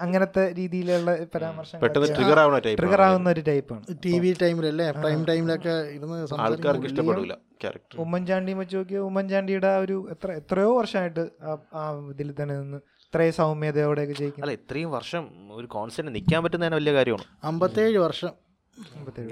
അങ്ങനത്തെ 0.00 0.44
രീതിയിലുള്ള 0.54 1.10
പരാമർശം 1.34 1.80
ട്രിഗർ 2.10 2.38
ആവുന്ന 2.42 2.58
ടൈപ്പ് 2.58 2.78
ട്രിഗർ 2.80 3.00
ആവുന്ന 3.06 3.28
ഒരു 3.30 3.42
ടൈപ്പാണ് 3.48 3.96
ടി 4.04 4.14
വി 4.22 4.30
ടൈമിലല്ലേ 4.40 4.86
പ്രൈം 4.98 5.20
ടൈമിലൊക്കെ 5.28 5.74
ഇരുന്ന് 5.96 6.18
ആൾക്കാർക്ക് 6.44 6.88
ഇഷ്ടപ്പെടില്ല 6.90 7.34
ക്യാരക്ടർ 7.62 7.98
ഉമ്മൻചാണ്ടി 8.04 8.54
വെച്ച് 8.58 8.76
നോക്കിയാൽ 8.76 9.04
ഉമ്മൻചാണ്ടിയുടെ 9.08 9.72
ഒരു 9.78 9.96
എത്ര 10.10 10.30
എത്രയോ 10.40 10.70
വർഷമായിട്ട് 10.76 11.24
ആ- 11.44 11.60
ആ 11.74 11.82
ഇതിൽ 12.12 12.30
തന്നെ 12.40 12.56
നിന്ന് 12.60 12.80
ഇത്രയും 13.10 13.32
സൗമ്യതയോടെയൊക്കെ 13.32 14.14
ജയിക്കും 14.14 14.42
അല്ല 14.42 14.52
ഇത്രയും 14.52 14.90
വർഷം 14.90 15.22
ഒരു 15.52 15.66
കോൺസ്റ്റന്റ് 15.66 16.14
നിൽക്കാൻ 16.14 16.44
പറ്റുന്നതിന് 16.44 16.74
വലിയ 16.74 16.92
കാര്യമാണ്? 16.92 17.24
അമ്പത്തേഴ് 17.44 17.98
വർഷം. 17.98 18.32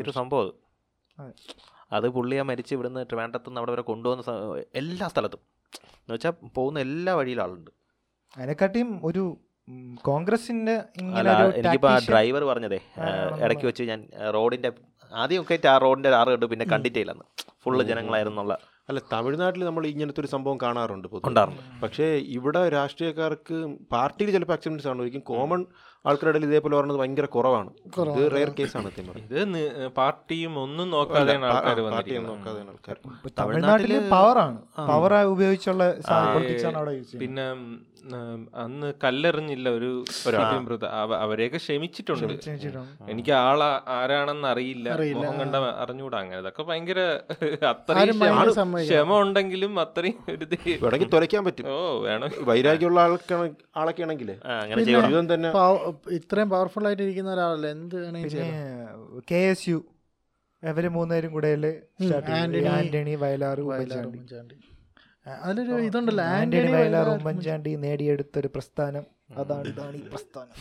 ഒരു 0.01 0.11
സംഭവം 0.11 0.49
അത്. 1.93 2.09
പുള്ളിയെ 2.09 2.43
മരിച്ച് 2.43 2.75
ഇവിടുന്ന് 2.75 3.07
ട്രിവാൻഡ്രത്ത് 3.11 3.49
നിന്ന് 3.49 3.61
അവിടെ 3.61 3.73
വരെ 3.73 3.83
കൊണ്ടുവന്ന 3.83 4.23
എല്ലാ 4.75 5.09
സ്ഥലത്തും. 5.09 5.41
എന്ന് 5.73 6.15
വെച്ചാൽ 6.15 6.33
പോകുന്ന 6.55 6.81
എല്ലാ 6.81 7.15
വഴിയിലും 7.15 7.43
ആളുണ്ട്. 7.43 7.71
അതിനെക്കാട്ടിയും 8.37 8.91
ഒരു 9.07 9.23
കോൺഗ്രസിന്റെ 10.03 10.75
എനിക്കിപ്പോ 11.57 11.89
അല്ല 11.89 12.01
ആ 12.03 12.09
ഡ്രൈവർ 12.11 12.45
പറഞ്ഞതേ 12.45 12.81
ഇടയ്ക്ക് 13.45 13.67
വെച്ച് 13.67 13.83
ഞാൻ 13.83 14.01
റോഡിന്റെ 14.35 14.73
ആദ്യമൊക്കെ 15.13 15.69
ആ 15.69 15.79
റോഡിന്റെ 15.79 16.11
ആറ് 16.11 16.29
കണ്ടു 16.29 16.47
പിന്നെ 16.47 16.67
കണ്ടിട്ടേ 16.73 17.01
ഇല്ലെന്ന്. 17.01 17.27
ഫുള്ള് 17.63 17.85
ജനങ്ങളായിരുന്നുള്ള 17.85 18.59
അല്ല 18.89 19.01
തമിഴ്നാട്ടിൽ 19.13 19.63
നമ്മൾ 19.69 19.85
ഇങ്ങനത്തെ 19.87 20.21
ഒരു 20.23 20.31
സംഭവം 20.35 20.59
കാണാറുണ്ട്. 20.63 21.07
ഉണ്ടാറുണ്ട്. 21.31 21.63
പക്ഷേ 21.83 22.07
ഇവിടെ 22.37 22.63
രാഷ്ട്രീയക്കാർക്ക് 22.77 23.57
പാർട്ടിയിൽ 23.95 24.31
ചിലപ്പോൾ 24.37 24.57
അക്സെപ്റ്റൻസ് 24.57 24.89
കാണുമായിരിക്കും 24.89 25.25
കോമൺ 25.33 25.63
ആൾക്കാരുടെ 26.05 26.41
ഇതേപോലെ 26.49 26.75
പറഞ്ഞത് 26.77 26.99
ഭയങ്കര 27.01 27.27
കുറവാണ്. 27.37 27.71
ഇത് 28.17 28.23
റെയർ 28.37 28.51
കേസാണ് 28.59 28.91
ആണ് 29.03 29.21
ഇത് 29.25 29.61
പാർട്ടിയും 30.01 30.55
ഒന്നും 30.65 30.89
നോക്കാതെ 30.95 31.35
തമിഴ്നാട്ടിൽ 33.41 33.95
പവറാണ് 34.15 34.59
പവർ 34.93 35.15
ഉപയോഗിച്ചുള്ള 35.35 35.85
ആണ് 36.19 36.97
പിന്നെ 37.23 37.47
അന്ന് 38.55 38.95
കല്ലെറിഞ്ഞില്ല 39.05 39.69
ഒരു 39.71 39.91
അവരെയൊക്കെ 41.21 41.57
ക്ഷമിച്ചിട്ടുണ്ട്. 41.57 42.35
എനിക്ക് 43.09 43.33
ആൾ 43.39 43.61
ആരാണെന്ന് 43.91 44.49
അറിയില്ല. 44.49 44.87
മുഖം 45.15 45.41
കണ്ട 45.41 45.55
അറിഞ്ഞുകൂടാ 45.83 46.19
അങ്ങനെ. 46.19 46.39
അതൊക്കെ 46.39 46.63
ഭയങ്കര 46.63 47.01
അത്രയും 47.67 48.17
ക്ഷമ- 48.85 49.21
ഉണ്ടെങ്കിലും 49.21 49.81
അത്രയും 49.81 50.25
ഒരു 50.29 50.45
ഇത് 50.45 50.57
വേണമെങ്കിൽ 50.85 51.11
തുലയ്ക്കാൻ 51.11 51.45
പറ്റും. 51.45 51.69
ഓ 51.69 51.77
വേണം. 52.01 52.31
വൈരാഗ്യമുള്ള 52.41 53.01
ആളൊക്കെ 53.77 54.03
ആണെങ്കിൽ 54.03 54.31
ജീവിതം 54.85 55.35
തന്നെ 55.35 55.51
ഇത്രയും 56.11 56.51
പവർഫുൾ 56.51 56.87
ആയിട്ട് 56.87 57.03
ഇരിക്കുന്ന 57.03 57.33
ഒരാളല്ലേ. 57.33 57.71
എന്ത് 57.71 57.97
കെ 59.31 59.43
എസ് 59.51 59.69
യു. 59.69 59.79
അവർ 60.63 60.89
മൂന്നുപേരും 60.89 61.33
കൂടെ 61.33 61.49
ആന്റണി, 62.79 63.15
വയലാറ് 63.15 63.61
വയലാർ 63.61 64.07
അതിലൊരു 65.31 65.83
ഇതുണ്ടല്ലോ 65.83 66.25
ആന്റണി 66.25 66.73
വയലാർ 66.73 67.09
ഉമ്മൻചാണ്ടി 67.09 67.75
നേടിയെടുത്തൊരു 67.75 68.49
പ്രസ്ഥാനം. 68.49 69.07
അതാണ് 69.37 69.69
ഇതാണ് 69.69 69.97
ഈ 69.97 70.09
പ്രസ്ഥാനം. 70.09 70.55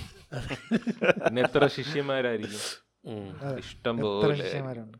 പിന്നെ 1.25 1.41
എത്ര 1.41 1.67
ശിഷ്യന്മാരായിരിക്കും? 1.67 2.59
ഇഷ്ടം 3.57 3.97
പോലെ. 3.97 4.43
ശിഷ്യന്മാരുണ്ട്? 4.43 4.97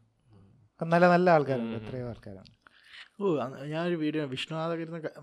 നല്ല 0.84 1.08
നല്ല 1.08 1.30
ആൾക്കാരുണ്ട് 1.30 1.86
എത്രയോ 1.86 2.08
ആൾക്കാരാണ്. 2.08 2.48
ഓ 3.22 3.38
ഞാനൊരു 3.66 3.96
വീഡിയോ 3.96 4.26
വിഷ്ണുനാഥൊക്കെ 4.26 4.82
ഇരുന്ന് 4.82 5.00
ക- 5.00 5.20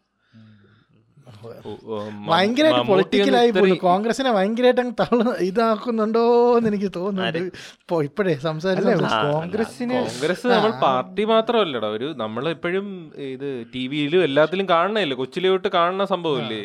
ഭയങ്കരമായിട്ട് 2.30 2.84
പൊളിറ്റിക്കലായി 2.90 3.52
പോയി 3.56 3.76
കോൺഗ്രസിനെ 3.84 4.32
ഭയങ്കരമായിട്ട് 4.38 4.82
അങ്ങ് 4.84 4.96
തള്ളു 5.02 5.32
ഇതാക്കുന്നുണ്ടോ 5.48 6.24
എന്ന് 6.58 6.70
എനിക്ക് 6.72 6.90
തോന്നുന്നുണ്ട് 6.98 7.40
ഇപ്പൊ 7.80 7.98
ഇപ്പോഴേ 8.08 8.32
അല്ല 8.32 8.44
സംസാരിച്ചു. 8.48 9.20
കോൺഗ്രസിന് 9.30 9.96
കോൺഗ്രസ് 10.00 10.48
നമ്മൾ 10.54 10.74
പാർട്ടി 10.84 11.26
മാത്രമല്ലടാ. 11.32 11.90
ഒരു 11.98 12.10
നമ്മൾ 12.18 12.44
എപ്പോഴും 12.56 12.88
ഇത് 13.30 13.50
ടി 13.74 13.84
വിയിലും 13.92 14.24
എല്ലാത്തിലും 14.28 14.68
കാണണല്ലേ 14.74 15.18
കൊച്ചിലെ 15.22 15.50
തൊട്ട് 15.54 15.72
കാണുന്ന 15.78 16.06
സംഭവമില്ലേ 16.14 16.62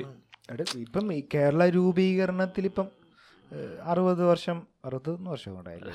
ഇപ്പം 0.81 1.07
ഈ 1.13 1.21
കേരള 1.35 1.65
രൂപീകരണത്തിൽ 1.77 2.65
ഇപ്പം 2.71 2.87
അറുപത് 3.85 4.23
വർഷം 4.25 4.67
അറുപത്തൊന്ന് 4.85 5.31
വർഷം 5.31 5.55
കൊണ്ടായില്ലേ 5.55 5.93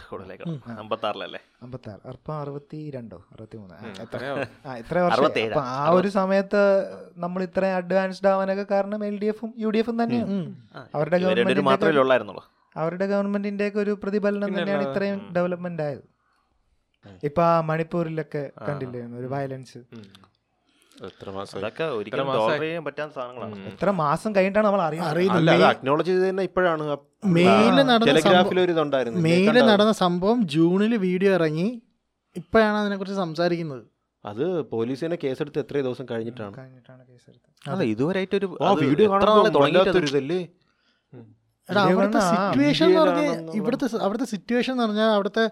അമ്പത്താറ് 1.62 2.02
അപ്പം 2.08 2.42
അറുപത്തി 2.42 2.92
രണ്ടോ 2.96 3.18
അറുപത്തി 3.34 3.58
മൂന്ന് 3.58 3.76
ആ, 3.76 4.04
എത്ര? 4.04 4.22
ആ 4.66 4.74
വർഷം 5.02 5.16
അറുപത്തേഴ്. 5.16 5.54
ആ 5.56 5.90
ഒരു 5.90 6.08
സമയത്ത് 6.08 6.62
നമ്മൾ 7.18 7.44
ഇത്രയും 7.44 7.76
അഡ്വാൻസ്ഡ് 7.76 8.28
ആവാനൊക്കെ 8.28 8.66
കാരണം 8.72 9.06
എൽ 9.06 9.20
ഡി 9.20 9.26
എഫും 9.26 9.54
യു 9.58 9.70
ഡി 9.70 9.78
എഫും 9.78 10.04
തന്നെയാണ്. 10.04 10.32
അവരുടെ 10.96 11.18
ഗവൺമെന്റിന്റെ 11.18 11.62
അവരുടെ 12.76 13.06
ഗവൺമെന്റിന്റെ 13.06 13.68
ഒക്കെ 13.68 13.80
ഒരു 13.80 13.92
പ്രതിഫലനം 14.04 14.60
തന്നെയാണ് 14.60 14.84
ഇത്രയും 14.90 15.34
ഡെവലപ്മെന്റ് 15.36 15.84
ആയത്. 15.84 16.04
ഇപ്പൊ 17.24 17.44
ആ 17.44 17.62
മണിപ്പൂരിലൊക്കെ 17.62 18.52
കണ്ടില്ലേ? 18.68 19.02
ഒരു 19.20 19.28
വയലൻസ് 19.28 19.80
എത്ര 23.72 23.90
മാസം 24.00 24.36
കഴിഞ്ഞിട്ടാണ് 24.36 24.68
നമ്മൾ 24.68 24.82
അറിയുന്നത്? 24.82 25.10
അക്നോളജ് 25.70 26.08
ചെയ്ത് 26.08 26.30
തന്നെ 26.30 26.44
ഇപ്പോഴാണ്. 26.44 26.84
മെയിൽ 27.24 27.76
നടന്ന 27.92 28.62
ഒരു 28.66 28.72
മെയിൽ 29.28 29.56
നടന്ന 29.72 29.94
സംഭവം 30.04 30.40
ജൂണിൽ 30.54 30.94
വീഡിയോ 31.06 31.32
ഇറങ്ങി. 31.38 31.70
ഇപ്പോഴാണ് 32.36 32.78
അതിനെക്കുറിച്ച് 32.82 33.18
സംസാരിക്കുന്നത്. 33.24 33.84
അത് 34.24 34.46
പോലീസിനെ 34.72 35.18
കേസെടുത്ത് 35.24 35.60
എത്ര 35.64 35.76
ദിവസം 35.88 36.06
കഴിഞ്ഞിട്ടാണ്. 36.12 36.56
അല്ല 37.72 37.84
ഇതുവരെയായിട്ടൊരു 37.94 38.48
ആ 38.68 38.72
വീഡിയോ 38.84 39.08
അവിടുത്തെ 41.70 42.22
സിറ്റുവേഷൻ 42.30 42.86
എന്ന് 42.90 43.00
പറഞ്ഞാൽ 43.02 43.34
ഇവിടുത്തെ 43.60 43.88
അവിടുത്തെ 44.06 44.28
സിറ്റുവേഷൻ 44.36 44.72
എന്ന് 44.74 44.86
പറഞ്ഞാൽ 44.86 45.10
അവിടുത്തെ 45.18 45.44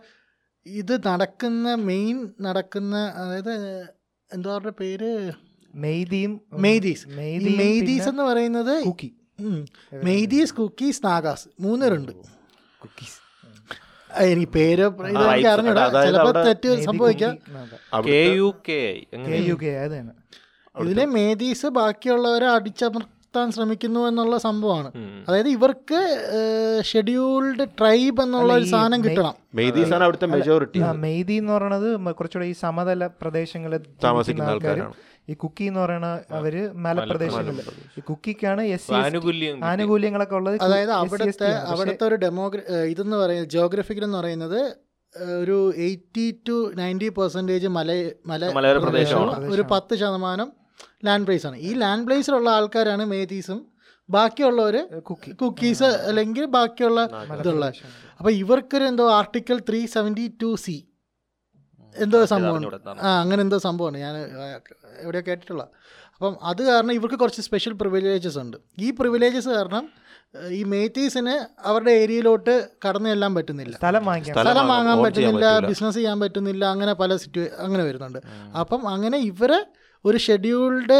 ഇത് 0.65 0.93
നടക്കുന്ന 1.09 1.75
മെയിൻ 1.89 2.15
നടക്കുന്ന 2.45 2.95
അതായത് 3.23 3.53
എന്താ 4.31 4.47
പറയുക 4.55 4.75
പേര്? 4.81 5.11
മെയ്തീം 5.73 6.31
മെയ്തീസ് 6.65 7.05
മെയ്തീസ് 7.61 8.09
എന്ന് 8.13 8.23
പറയുന്നത്. 8.29 8.75
മെയ്തീസ് 10.07 10.53
കുക്കീസ് 10.53 11.01
നാഗാസ് 11.05 11.47
മൂന്നരുണ്ട്. 11.59 12.11
കുക്കീസ് 12.83 13.17
എനിക്ക് 14.23 14.51
പേര് 14.51 14.85
എനിക്ക് 15.07 15.47
അറിഞ്ഞൂടാ. 15.47 15.83
തെറ്റ് 16.47 16.69
സംഭവിക്കാം. 16.83 17.33
K 18.07 18.21
U 18.39 18.49
K 18.69 18.79
I 18.93 19.23
K 19.25 19.39
U 19.49 19.55
K 19.63 19.71
അത് 19.83 19.91
തന്നെ 19.97 20.13
ഇതിലെ 20.75 21.05
മേദീസ് 21.05 21.67
ബാക്കിയുള്ളവരെ 21.79 22.47
അടിച്ചമർത്താൻ 23.37 23.51
ശ്രമിക്കുന്നു 23.51 24.01
എന്നുള്ള 24.09 24.35
സംഭവമാണ്. 24.37 24.89
അതായത് 25.27 25.49
ഇവർക്ക് 25.49 25.99
ഷെഡ്യൂൾഡ് 26.91 27.65
ട്രൈബ് 27.79 28.21
എന്നുള്ള 28.21 28.51
ഒരു 28.53 28.67
സാധനം 28.73 28.99
കിട്ടണം. 29.03 29.35
അവിടുത്തെ 30.03 30.27
മെജോറിറ്റി 30.27 30.79
മെയ്തി 31.05 31.35
എന്ന് 31.41 31.53
പറയുന്നത് 31.53 32.15
കുറച്ചുകൂടെ 32.15 32.47
ഈ 32.47 32.55
സമതല 32.65 33.07
പ്രദേശങ്ങളിൽ 33.21 33.81
താമസിക്കുന്ന 34.03 34.49
ആൾക്കാർ 34.49 34.71
ആൾക്കാരാണ്. 34.71 34.95
ഈ 35.29 35.33
കുക്കി 35.33 35.63
എന്ന് 35.63 35.79
പറയുന്ന 35.79 36.09
അവർ 36.31 36.55
മലപ്രദേശങ്ങളിൽ. 36.85 37.61
ഈ 37.97 38.01
കുക്കിക്കാണ് 38.09 38.61
എസ്. 38.75 38.91
ആനുകൂല്യങ്ങളൊക്കെ 39.63 40.35
ഉള്ളത് 40.35 40.57
അതായത് 40.61 40.91
അവിടുത്തെ 40.91 41.49
അവിടുത്തെ 41.73 42.05
ഒരു 42.07 42.17
ഡെമോഗ്ര 42.25 42.59
ഇതെന്ന് 42.93 43.17
പറയുന്നത് 43.17 43.49
ജോഗ്രഫിക്കൽ 43.49 44.03
എന്ന് 44.03 44.17
പറയുന്നത് 44.17 44.59
ഒരു 45.41 45.57
എയ്റ്റി 45.87 46.25
ടു 46.47 46.55
നയന്റി 46.75 47.09
പെർസെന്റേജ് 47.09 47.67
മല 47.77 47.91
മല. 48.27 48.45
ഒരു 49.53 49.63
പത്ത് 49.71 49.93
ശതമാനം 49.95 50.49
ലാൻഡ് 51.03 51.25
പ്ലേസ് 51.27 51.45
ആണ്. 51.47 51.57
ഈ 51.67 51.71
ലാൻഡ് 51.83 52.05
പ്ലേസിലുള്ള 52.07 52.49
ആൾക്കാരാണ് 52.57 53.03
മേതീസും 53.13 53.59
ബാക്കിയുള്ളവർ 54.09 54.75
കുക്കി 55.09 55.31
കുക്കീസ് 55.41 55.89
അല്ലെങ്കിൽ 56.09 56.45
ബാക്കിയുള്ള 56.57 57.01
ഇതുള്ള 57.39 57.65
അപ്പോൾ 58.17 58.31
ഇവർക്കൊരു 58.43 58.85
എന്തോ 58.91 59.05
article 59.19 59.57
three 59.69 59.81
seventy 59.95 60.25
two 60.41 60.49
C 60.65 60.75
എന്തോ 61.95 62.19
സംഭവം 62.31 62.63
ആ 63.05 63.11
അങ്ങനെ 63.21 63.41
എന്തോ 63.45 63.57
സംഭവമാണ് 63.65 63.97
ഞാൻ 64.05 64.15
എവിടെയോ 65.03 65.23
കേട്ടിട്ടുള്ള. 65.27 65.63
അപ്പം 66.15 66.35
അത് 66.49 66.61
കാരണം 66.67 66.93
ഇവർക്ക് 66.97 67.17
കുറച്ച് 67.21 67.41
സ്പെഷ്യൽ 67.47 67.73
പ്രിവിലേജസ് 67.81 68.39
ഉണ്ട്. 68.43 68.57
ഈ 68.85 68.87
പ്രിവിലേജസ് 68.99 69.49
കാരണം 69.57 69.83
ഈ 70.57 70.61
മേത്തീസിന് 70.71 71.35
അവരുടെ 71.69 71.91
ഏരിയയിലോട്ട് 72.03 72.53
കടന്നു 72.85 73.09
ചെല്ലാൻ 73.09 73.35
പറ്റുന്നില്ല. 73.35 73.75
സ്ഥലം 73.75 74.05
വാങ്ങാൻ 74.73 74.97
പറ്റുന്നില്ല 75.03 75.45
ബിസിനസ് 75.67 75.95
ചെയ്യാൻ 75.95 76.19
പറ്റുന്നില്ല 76.19 76.63
അങ്ങനെ 76.75 76.93
പല 76.93 77.15
സിറ്റുവേ 77.23 77.49
അങ്ങനെ 77.65 77.83
വരുന്നുണ്ട്. 77.83 78.19
അപ്പം 78.61 78.81
അങ്ങനെ 78.93 79.19
ഇവരെ 79.31 79.59
ഒരു 80.05 80.17
ഷെഡ്യൂൾഡ് 80.17 80.97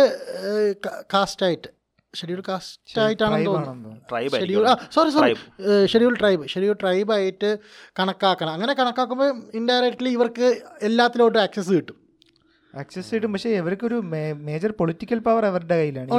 കാസ്റ്റായിട്ട്. 1.14 1.70
ഷെഡ്യൂൾ 2.14 2.44
കാസ്റ്റ് 2.48 3.00
ആയിട്ടാണ് 3.02 3.36
Tribe 3.36 3.46
തോന്നുന്നു. 3.46 3.70
ആണെന്ന് 3.70 3.86
തോന്നുന്നു. 3.86 4.08
ട്രൈബ് 4.10 4.32
ഷെഡ്യൂൾ 4.42 4.68
ആ 4.68 4.74
sorry 4.96 5.10
sorry 5.10 5.34
Tribe. 5.34 5.88
Schedule 5.92 6.14
tribe. 6.20 6.48
Schedule 6.48 6.76
tribe 6.82 7.12
ആയിട്ട് 7.14 7.50
കണക്കാക്കണം. 8.00 8.54
അങ്ങനെ 8.54 8.74
കണക്കാക്കുമ്പോൾ 8.74 9.30
ഇൻഡയറക്റ്റ്ലി 9.60 10.10
ഇവർക്ക് 10.10 10.48
എല്ലാത്തിലോട്ടും 10.82 11.42
ആക്സസ് 11.42 11.72
കിട്ടും. 11.72 11.98
ആക്സസ് 12.74 13.16
കിട്ടും. 13.16 13.34
പക്ഷേ 13.34 13.50
ഇവർക്കൊരു 13.50 13.96
മേജർ 14.48 14.72
പൊളിറ്റിക്കൽ 14.80 15.20
പവർ 15.20 15.46
അവരുടെ 15.46 15.76
കയ്യിലാണ്. 15.76 16.10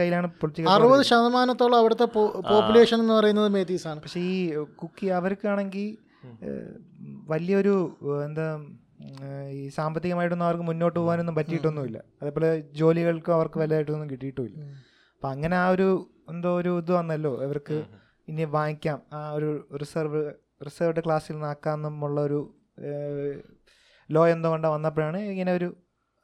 കയ്യിലാണ് 0.00 0.28
പൊളിറ്റിക്കൽ 0.40 0.70
അറുപത് 0.70 1.02
ശതമാനത്തോളം 1.02 1.78
അവിടുത്തെ 1.78 2.04
പോപ്പുലേഷൻ 2.50 3.00
എന്ന് 3.00 3.14
പറയുന്നത് 3.14 3.48
മേതീസാണ് 3.48 4.00
പക്ഷേ 4.00 4.20
ഈ 4.20 4.54
കുക്കി 4.82 5.06
അവർക്കാണെങ്കിൽ 5.06 5.88
വലിയൊരു 7.32 7.76
എന്താ 8.24 8.48
ഈ 9.50 9.68
സാമ്പത്തികമായിട്ടൊന്നും 9.68 10.46
അവർക്ക് 10.46 10.64
മുന്നോട്ട് 10.64 10.98
പോകാനൊന്നും 10.98 11.34
പറ്റിയിട്ടൊന്നുമില്ല. 11.34 12.02
അതേപോലെ 12.22 12.60
ജോലികൾക്കും 12.60 13.34
അവർക്ക് 13.34 13.58
വലുതായിട്ടൊന്നും 13.58 14.10
കിട്ടിയിട്ടുമില്ല. 14.10 14.58
അപ്പം 15.14 15.30
അങ്ങനെ 15.30 15.56
ആ 15.56 15.68
ഒരു 15.68 16.10
എന്തോ 16.28 16.56
ഒരു 16.58 16.78
ഇത് 16.78 16.92
വന്നല്ലോ. 16.92 17.42
ഇവർക്ക് 17.42 17.84
ഇനി 18.28 18.44
വാങ്ങിക്കാം. 18.44 19.02
ആ 19.12 19.30
ഒരു 19.30 19.68
റിസർവ് 19.80 20.32
റിസർവ്ഡ് 20.66 21.04
ക്ലാസ്സിൽ 21.04 21.32
നിന്നാക്കാമെന്നുള്ള 21.32 22.20
ഒരു 22.20 22.40
ലോ 24.10 24.28
എന്തോ 24.28 24.50
കൊണ്ട് 24.50 24.68
വന്നപ്പോഴാണ് 24.68 25.16
ഇങ്ങനെ 25.16 25.52
ഒരു 25.52 25.76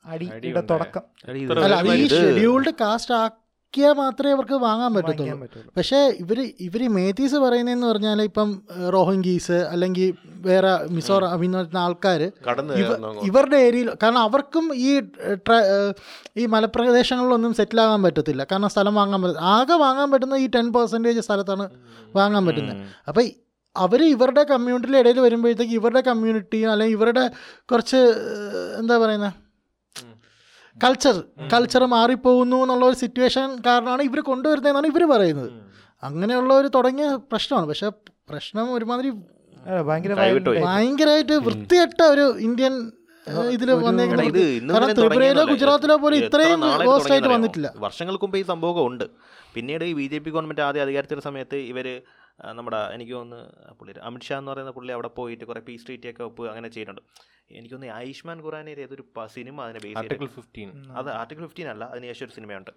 അടിയുടെ 0.04 0.60
തുടക്കം. 0.60 1.02
അല്ല 1.64 1.92
ഈ 1.92 2.08
ഷെഡ്യൂൾഡ് 2.08 2.72
കാസ്റ്റ് 2.80 3.14
ആക്കിയാൽ 3.74 3.94
മാത്രമേ 4.02 4.32
അവർക്ക് 4.36 4.56
വാങ്ങാൻ 4.64 4.90
പറ്റത്തുള്ളൂ. 4.96 5.36
പക്ഷേ 5.76 5.98
ഇവർ 6.22 6.38
ഇവർ 6.66 6.82
മേത്തീസ് 6.96 7.38
പറയുന്നതെന്ന് 7.44 7.86
പറഞ്ഞാൽ 7.90 8.18
ഇപ്പം 8.28 8.48
റോഹിംഗീസ് 8.94 9.58
അല്ലെങ്കിൽ 9.72 10.08
വേറെ 10.46 10.72
മിസോറാം 10.96 11.30
ആൾക്കാർ. 11.84 12.20
ഇവരുടെ 13.28 13.58
ഏരിയയിൽ 13.66 13.88
കാരണം 14.02 14.20
അവർക്കും 14.28 14.64
ഈ 14.88 14.90
ഈ 16.40 16.44
മലപ്രദേശങ്ങളിലൊന്നും 16.54 17.52
സെറ്റിൽ 17.58 17.80
ആകാൻ 17.86 18.00
പറ്റത്തില്ല. 18.06 18.42
കാരണം 18.52 18.70
സ്ഥലം 18.74 18.94
വാങ്ങാൻ 19.00 19.20
പറ്റും 19.22 19.44
ആകെ 19.56 19.78
വാങ്ങാൻ 19.84 20.08
പറ്റുന്ന 20.14 20.42
ഈ 20.44 20.48
ടെൻ 20.56 20.68
പെർസെന്റേജ് 20.76 21.24
സ്ഥലത്താണ് 21.28 21.66
വാങ്ങാൻ 22.18 22.42
പറ്റുന്നത്. 22.48 22.76
അപ്പോൾ 23.10 23.24
അവർ 23.76 24.00
ഇവരുടെ 24.14 24.42
കമ്മ്യൂണിറ്റിയുടെ 24.50 25.00
ഇടയിൽ 25.02 25.18
വരുമ്പോഴത്തേക്ക് 25.26 25.74
ഇവരുടെ 25.80 26.02
കമ്മ്യൂണിറ്റിയും 26.08 26.68
അല്ലെങ്കിൽ 26.72 26.96
ഇവരുടെ 26.98 27.24
കുറച്ച് 27.70 28.02
എന്താ 28.80 28.96
പറയുന്നത് 29.04 29.32
കൾച്ചർ 30.82 31.16
കൾച്ചർ 31.52 31.82
മാറിപ്പോകുന്നു 31.94 32.56
എന്നുള്ള 32.64 32.84
ഒരു 32.86 32.96
സിറ്റുവേഷൻ 33.02 33.48
കാരണമാണ് 33.66 34.02
ഇവർ 34.02 34.20
കൊണ്ടുവരുന്നതെന്നാണ് 34.30 34.86
ഇവർ 34.92 35.04
പറയുന്നത്. 35.12 35.50
അങ്ങനെയുള്ള 36.02 36.52
ഒരു 36.60 36.68
തുടങ്ങിയ 36.74 37.06
പ്രശ്നമാണ്. 37.32 37.66
പക്ഷെ 37.70 37.88
പ്രശ്നം 38.30 38.66
ഒരുമാതിരി. 38.74 39.10
ഭയങ്കരമായിട്ട് 40.66 41.34
വൃത്തികെട്ട 41.46 42.00
ഒരു 42.14 42.26
ഇന്ത്യൻ 42.48 42.74
ഇതിൽ 43.56 43.68
വന്നേക്കുന്നത്. 43.86 44.40
കാരണം 44.72 44.94
ത്രിപുരയിലോ. 44.98 45.44
ഗുജറാത്തിലോ 45.52 45.96
പോലും 46.02 46.18
ഇത്രയും 46.24 46.60
വേസ്റ്റ് 46.90 47.12
ആയിട്ട് 47.12 47.28
വന്നിട്ടില്ല. 47.28 47.68
വർഷങ്ങൾക്ക് 47.86 48.24
മുമ്പ് 48.24 48.38
ഈ 48.38 48.44
സംഭവം 48.52 48.86
ഉണ്ട്. 48.88 49.06
പിന്നീട് 49.54 49.84
ഈ 49.90 49.92
ബി 50.00 50.06
ജെ 50.12 50.18
പി 50.18 50.30
ഗവൺമെന്റ് 50.34 50.62
ആദ്യ 50.68 50.80
അധികാരത്തിന്റെ 50.86 51.24
സമയത്ത് 51.28 51.56
ഇവർ 51.72 51.86
നമ്മുടെ 52.38 52.94
എനിക്ക് 52.94 53.12
തോന്നുന്നു 53.12 53.74
പുള്ളി 53.74 53.98
അമിത്ഷാ 53.98 54.38
എന്ന് 54.38 54.52
പറയുന്ന 54.52 54.70
പുള്ളി 54.70 54.92
അവിടെ 54.92 55.08
പോയിട്ട് 55.08 55.44
കുറേ 55.44 55.60
പീസ് 55.60 55.86
ട്രീറ്റി 55.86 56.10
ഒക്കെ 56.10 56.22
ഒപ്പ് 56.22 56.48
അങ്ങനെ 56.48 56.68
ചെയ്യുന്നുണ്ട് 56.68 57.02
എനിക്ക് 57.50 57.74
തോന്നുന്നു 57.74 57.94
ആയുഷ്മാൻ 57.94 58.42
ഖുറാനേര് 58.44 58.80
ഏതൊരു 58.80 59.04
സിനിമ 59.26 59.62
അതിനെ 59.62 59.80
ബേസ് 59.82 59.98
ആർട്ടിക്കിൾ 59.98 60.26
ഫിഫ്റ്റീൻ 60.26 60.90
അത് 60.90 61.10
ആർട്ടിക്കിൾ 61.10 61.42
ഫിഫ്റ്റീൻ 61.42 61.68
അല്ല 61.68 61.84
അതിന് 61.84 62.06
ശേഷം 62.06 62.26
ഒരു 62.26 62.32
സിനിമയുണ്ട്. 62.32 62.70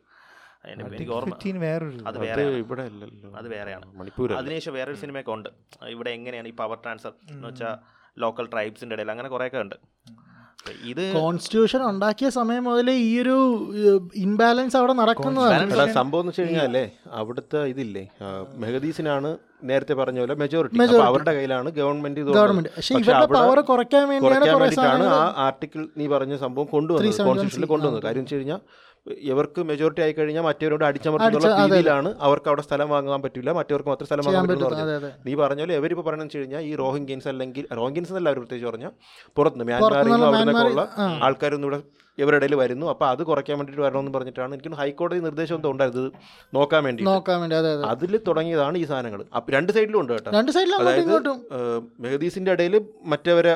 അതിന് 0.63 0.83
എനിക്ക് 0.83 0.93
Article 0.93 1.13
ഓർമ്മ 1.13 1.35
15 1.35 1.57
വേറൊരു 1.57 1.97
അത് 1.97 2.07
അത് 2.07 2.17
വേറെ 2.17 2.41
ഇവിടെ 2.41 2.81
അല്ലല്ലോ. 2.81 3.31
അത് 3.33 3.47
വേറെയാണ്. 3.47 3.85
മണിപ്പൂർ 3.95 4.33
അതിനുശേഷം 4.33 4.73
വേറൊരു 4.73 4.97
സിനിമയൊക്കെ 4.97 5.31
ഉണ്ട്. 5.31 5.49
ഇവിടെ 5.87 6.09
എങ്ങനെയാണ് 6.09 6.47
ഈ 6.47 6.51
പവർ 6.51 6.77
ട്രാൻസ്ഫർ 6.77 7.13
എന്ന് 7.29 7.47
വെച്ചാൽ 7.47 7.75
ലോക്കൽ 8.19 8.47
ട്രൈബ്സിന്റെ 8.47 8.95
ഇടയിൽ 8.95 9.11
അങ്ങനെ 9.11 9.29
കുറേയൊക്കെ 9.29 9.57
ഉണ്ട്. 9.57 9.75
ഇത് 10.91 11.03
കോൺസ്റ്റിറ്റ്യൂഷൻ 11.17 11.81
ഉണ്ടാക്കിയ 11.89 12.29
സമയം 12.37 12.63
മുതലേ 12.69 12.95
ഈ 13.07 13.11
ഒരു 13.23 13.35
ഇൻബാലൻസ് 14.25 14.77
അവിടെ 14.79 14.93
നടക്കുന്നതാണ്. 15.01 15.67
എടാ 15.75 15.85
സംഭവം 15.99 16.23
എന്ന് 16.23 16.33
വെച്ച് 16.33 16.43
കഴിഞ്ഞാലേ 16.43 16.85
അവിടുത്തെ 17.19 17.61
ഇതില്ലേ 17.73 18.03
മെഹദീസിനാണ് 18.63 19.31
നേരത്തെ 19.69 19.93
പറഞ്ഞ 19.99 20.17
പോലെ 20.23 20.35
മെജോറിറ്റി 20.41 20.79
Majority. 20.81 21.05
അവരുടെ 21.09 21.31
കയ്യിലാണ് 21.37 21.69
ഗവൺമെന്റ് 21.77 22.19
ഇത് 22.23 22.31
ഗവൺമെന്റ് 22.37 23.29
പവർ 23.37 23.59
കുറയ്ക്കാൻ 23.69 24.03
വേണ്ടിയിട്ടാണ് 24.11 25.05
ആ 25.19 25.21
ആർട്ടിക്കിൾ 25.45 25.83
നീ 25.99 26.07
പറഞ്ഞ 26.15 26.35
സംഭവം 26.45 26.67
കൊണ്ടുവന്നത് 26.75 27.17
കോൺസ്റ്റിറ്റ്യൂഷനിൽ 27.21 27.69
കൊണ്ടുവന്നത്. 27.73 28.03
കാര്യം 28.07 28.25
വെച്ച് 28.25 28.37
കഴിഞ്ഞാൽ 28.37 28.61
ഇവർക്ക് 29.29 29.61
മെജോറിറ്റി 29.69 30.01
ആയി 30.05 30.13
കഴിഞ്ഞാൽ 30.17 30.43
മറ്റവരോട് 30.47 30.83
അടിച്ചമർത്തുന്നുള്ള. 30.87 31.49
രീതിയിലാണ് 31.61 32.09
അവർക്ക് 32.27 32.49
അവിടെ 32.51 32.63
സ്ഥലം 32.67 32.89
വാങ്ങാൻ 32.93 33.21
പറ്റില്ല 33.25 33.49
മറ്റവർക്ക് 33.59 33.89
മാത്രം 33.91 34.07
സ്ഥലം 34.09 34.25
വാങ്ങാൻ 34.27 34.47
പറ്റില്ല 34.51 35.11
നീ 35.27 35.35
പറഞ്ഞ 35.41 35.61
പോലെ 35.63 35.75
ഇവരിപ്പോൾ 35.81 36.05
പറയുന്നത് 36.07 36.27
വെച്ച് 36.27 36.41
കഴിഞ്ഞാൽ 36.41 36.63
ഈ 36.69 36.73
റോഹിംഗ്യൻസ് 36.83 37.29
അല്ലെങ്കിൽ 37.33 37.65
റോഹിംഗ്യൻസ് 37.79 38.11
എന്നല്ല 38.13 38.29
അവർ 38.31 38.39
പ്രത്യേകിച്ച് 38.41 38.69
പറഞ്ഞാൽ 38.71 38.91
പുറത്തുനിന്ന് 39.37 39.67
മ്യാൻമാറിൽ 39.69 40.13
അവിടെ 40.27 40.41
നിന്നൊക്കെയുള്ള. 40.41 40.83
ആൾക്കാരൊന്നും 41.27 41.69
ഇവിടെ 41.69 41.79
ഇവരുടെ 42.17 42.37
ഇടയിൽ 42.41 42.55
വരുന്നു. 42.61 42.85
അപ്പോൾ 42.93 43.07
അത് 43.13 43.21
കുറയ്ക്കാൻ 43.29 43.55
വേണ്ടിയിട്ട് 43.59 43.83
വരണമെന്ന് 43.85 44.13
പറഞ്ഞിട്ടാണ് 44.15 44.51
എനിക്ക് 44.55 44.77
ഹൈക്കോടതി 44.81 45.19
നിർദ്ദേശം 45.27 45.55
എന്തോ 45.59 45.71
ഉണ്ടായത് 45.73 45.99
ഇത് 46.03 46.09
നോക്കാൻ 46.53 46.81
വേണ്ടി 46.87 47.03
നോക്കാൻ 47.09 47.37
വേണ്ടി 47.41 47.55
അതെ 47.59 47.69
അതെ. 47.75 47.83
അതിൽ 47.93 48.13
തുടങ്ങിയതാണ് 48.29 48.77
ഈ 48.81 48.85
സാധനങ്ങൾ. 48.91 49.21
അപ്പം 49.37 49.51
രണ്ട് 49.57 49.71
സൈഡിലും 49.77 49.99
ഉണ്ട് 50.01 50.13
കേട്ടോ. 50.15 50.29
രണ്ട് 50.37 50.51
സൈഡിലും 50.57 50.77
അതായത് 50.81 51.31
മെഹദീസിന്റെ 52.05 52.53
ഇടയിൽ 52.57 52.75
മറ്റവരെ 53.13 53.53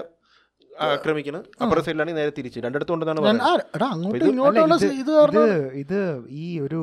ആക്രമിക്കണം. 0.87 1.41
അപ്പുറത്തെ 1.61 1.85
സൈഡിലാണെങ്കിൽ 1.87 2.21
നേരെ 2.21 2.33
തിരിച്ച്. 2.37 2.59
രണ്ടിടത്തും 2.65 2.93
ഉണ്ടെന്നാണ് 2.95 3.21
പറയുന്നത്. 3.25 3.65
എടാ 3.75 3.87
അങ്ങോട്ടും 3.95 5.49
ഇത് 5.83 5.99
ഈ 6.43 6.45
ഒരു 6.65 6.81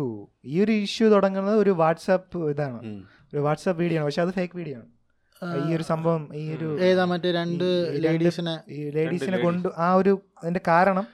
ഈ 0.52 0.54
ഒരു 0.64 0.74
ഇഷ്യൂ 0.86 1.08
തുടങ്ങുന്നത് 1.14 1.56
ഒരു 1.64 1.74
വാട്സാപ്പ് 1.80 2.38
ഇതാണ്. 2.52 2.78
ഒരു 3.32 3.40
വാട്സാപ്പ് 3.46 3.80
വീഡിയോ 3.82 3.98
ആണ്. 4.00 4.06
പക്ഷെ 4.08 4.22
അത് 4.26 4.32
ഫേക്ക് 4.38 4.56
വീഡിയോ 4.60 4.76
ആണ്. 4.80 4.88
ഈ 5.66 5.74
ഒരു 5.76 5.84
സംഭവം 5.92 6.22
ഈ 6.42 6.44
ഒരു 6.56 6.68
ഏതാ 6.90 7.04
മറ്റേ 7.10 7.30
രണ്ട് 7.40 7.64
ലേഡീസിനെ 8.04 8.54
ഈ 8.76 8.78
ലേഡീസിനെ 8.96 9.38
കൊണ്ട് 9.46 9.68
ആ 9.86 9.88
ഒരു 10.00 10.12
അതിന്റെ 10.42 10.62
കാരണം 10.68 11.06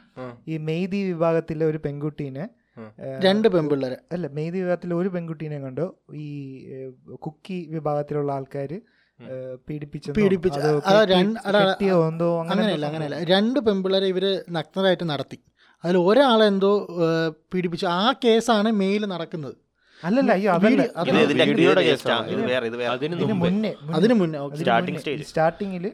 ഈ 0.48 0.54
മെയ്തി 0.68 1.00
വിഭാഗത്തിലെ 1.10 1.64
ഒരു 1.70 1.78
പെൺകുട്ടീനെ 1.86 2.44
രണ്ട് 3.24 3.46
പെൺപിള്ളേരെ. 3.54 3.96
അല്ല 4.14 4.26
മെയ്തി 4.36 4.56
വിഭാഗത്തിലെ 4.60 4.94
ഒരു 5.00 5.08
പെൺകുട്ടീനെ 5.14 5.58
കണ്ടോ. 5.64 5.86
ഈ 6.24 6.28
കുക്കി 7.26 7.58
വിഭാഗത്തിലുള്ള 7.74 8.32
ആൾക്കാർ 8.38 8.72
പീഡിപ്പിച്ചു. 9.68 10.10
അങ്ങനെയല്ല 12.52 12.86
അങ്ങനെയല്ല. 12.90 13.18
രണ്ട് 13.32 13.58
പെൺപിള്ളേരെ 13.66 14.06
ഇവർ 14.06 14.24
നഗ്നരായിട്ട് 14.50 15.06
നടത്തി. 15.10 15.38
അതിൽ 15.84 15.96
ഒരാളെന്തോ 15.98 16.72
പീഡിപ്പിച്ചു. 17.54 17.86
ആ 17.86 18.12
കേസാണ് 18.24 18.68
മെയിൽ 18.82 19.04
നടക്കുന്നത്. 19.06 19.56
അല്ലല്ല 20.04 20.32
അയ്യോ 20.32 20.50
അതിന് 22.94 23.34
മുന്നേ. 23.42 23.72
സ്റ്റാർട്ടിങ്ങിൽ 25.30 25.84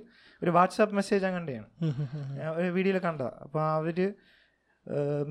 ഒരു 0.42 0.50
വാട്സാപ്പ് 0.50 0.94
മെസ്സേജ് 0.94 1.24
അങ്ങനെയാണ് 1.30 1.68
ഒരു 2.58 2.68
വീഡിയോയിൽ 2.76 2.98
കണ്ട 2.98 3.22
അപ്പോൾ 3.46 3.62
അവർ 3.78 3.98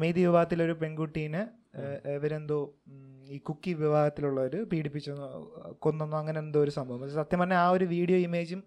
മെയ്തി 0.01 0.21
വിഭാഗത്തിലെ 0.25 0.63
ഒരു 0.63 0.75
പെൺകുട്ടീനെ 0.81 1.41
ഇവരെന്തോ 2.17 2.59
ഈ 3.29 3.37
കുക്കി 3.37 3.71
വിഭാഗത്തിലുള്ളവർ 3.73 4.55
പീഡിപ്പിച്ചെന്നോ 4.71 5.27
കൊന്നെന്നോ 5.79 6.17
അങ്ങനെ 6.17 6.39
എന്തോ 6.39 6.59
ഒരു 6.63 6.71
സംഭവം. 6.77 7.09
സത്യം 7.13 7.39
പറഞ്ഞാൽ 7.39 7.57
ആ 7.57 7.69
ഒരു 7.69 7.85
വീഡിയോ 7.85 8.17
ഇമേജും. 8.17 8.63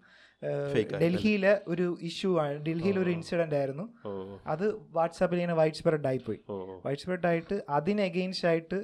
ഡൽഹിയിലെ 1.02 1.52
ഒരു 1.68 1.84
ഇഷ്യൂ 2.02 2.30
ആണ്. 2.44 2.56
ഡൽഹിയിലെ 2.66 3.00
ഒരു 3.00 3.10
ഇൻസിഡന്റ് 3.10 3.54
ആയിരുന്നു. 3.54 3.84
അത് 4.46 4.66
വാട്സാപ്പിൽ 4.90 5.36
ഇങ്ങനെ 5.36 5.54
വൈഡ് 5.54 5.78
സ്പ്രെഡ് 5.80 6.06
ആയിപ്പോയി. 6.06 6.40
വൈറ്റ് 6.48 6.82
വൈഡ് 6.86 7.02
സ്പ്രെഡ് 7.02 7.26
ആയിട്ട് 7.26 7.58
അതിന് 7.68 8.00
എഗെയിൻസ്റ്റ് 8.00 8.48
ആയിട്ട് 8.48 8.80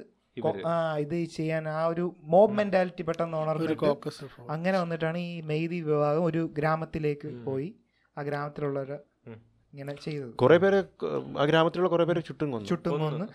ഇത് 1.03 1.15
ചെയ്യാൻ 1.37 1.63
ആ 1.69 1.85
ഒരു 1.85 2.03
മോബ് 2.33 2.53
മെന്റാലിറ്റി 2.57 3.03
പെട്ടെന്ന് 3.03 3.37
ഉണർന്നിട്ട് 3.37 3.87
അങ്ങനെ 4.55 4.77
വന്നിട്ടാണ് 4.79 5.17
ഈ 5.17 5.41
മെയ്തി 5.41 5.79
വിഭാഗം 5.81 6.23
ഒരു 6.23 6.41
ഗ്രാമത്തിലേക്ക് 6.57 7.29
പോയി. 7.47 7.69
ആ 8.17 8.21
ഗ്രാമത്തിലുള്ളവരെ. 8.21 8.97
ഇങ്ങനെ 9.73 9.93
ചെയ്തത്. 10.05 10.31
കുറെ 10.33 10.57
പേര് 10.57 10.79
ആ 11.39 11.45
ഗ്രാമത്തിലുള്ള 11.45 11.89
കുറെ 11.89 12.03
പേര് 12.03 12.21
ചുറ്റും 12.27 12.51
കൊന്നു. 12.51 12.69
ചുട്ടും 12.69 12.99
കൊന്ന്. 12.99 13.25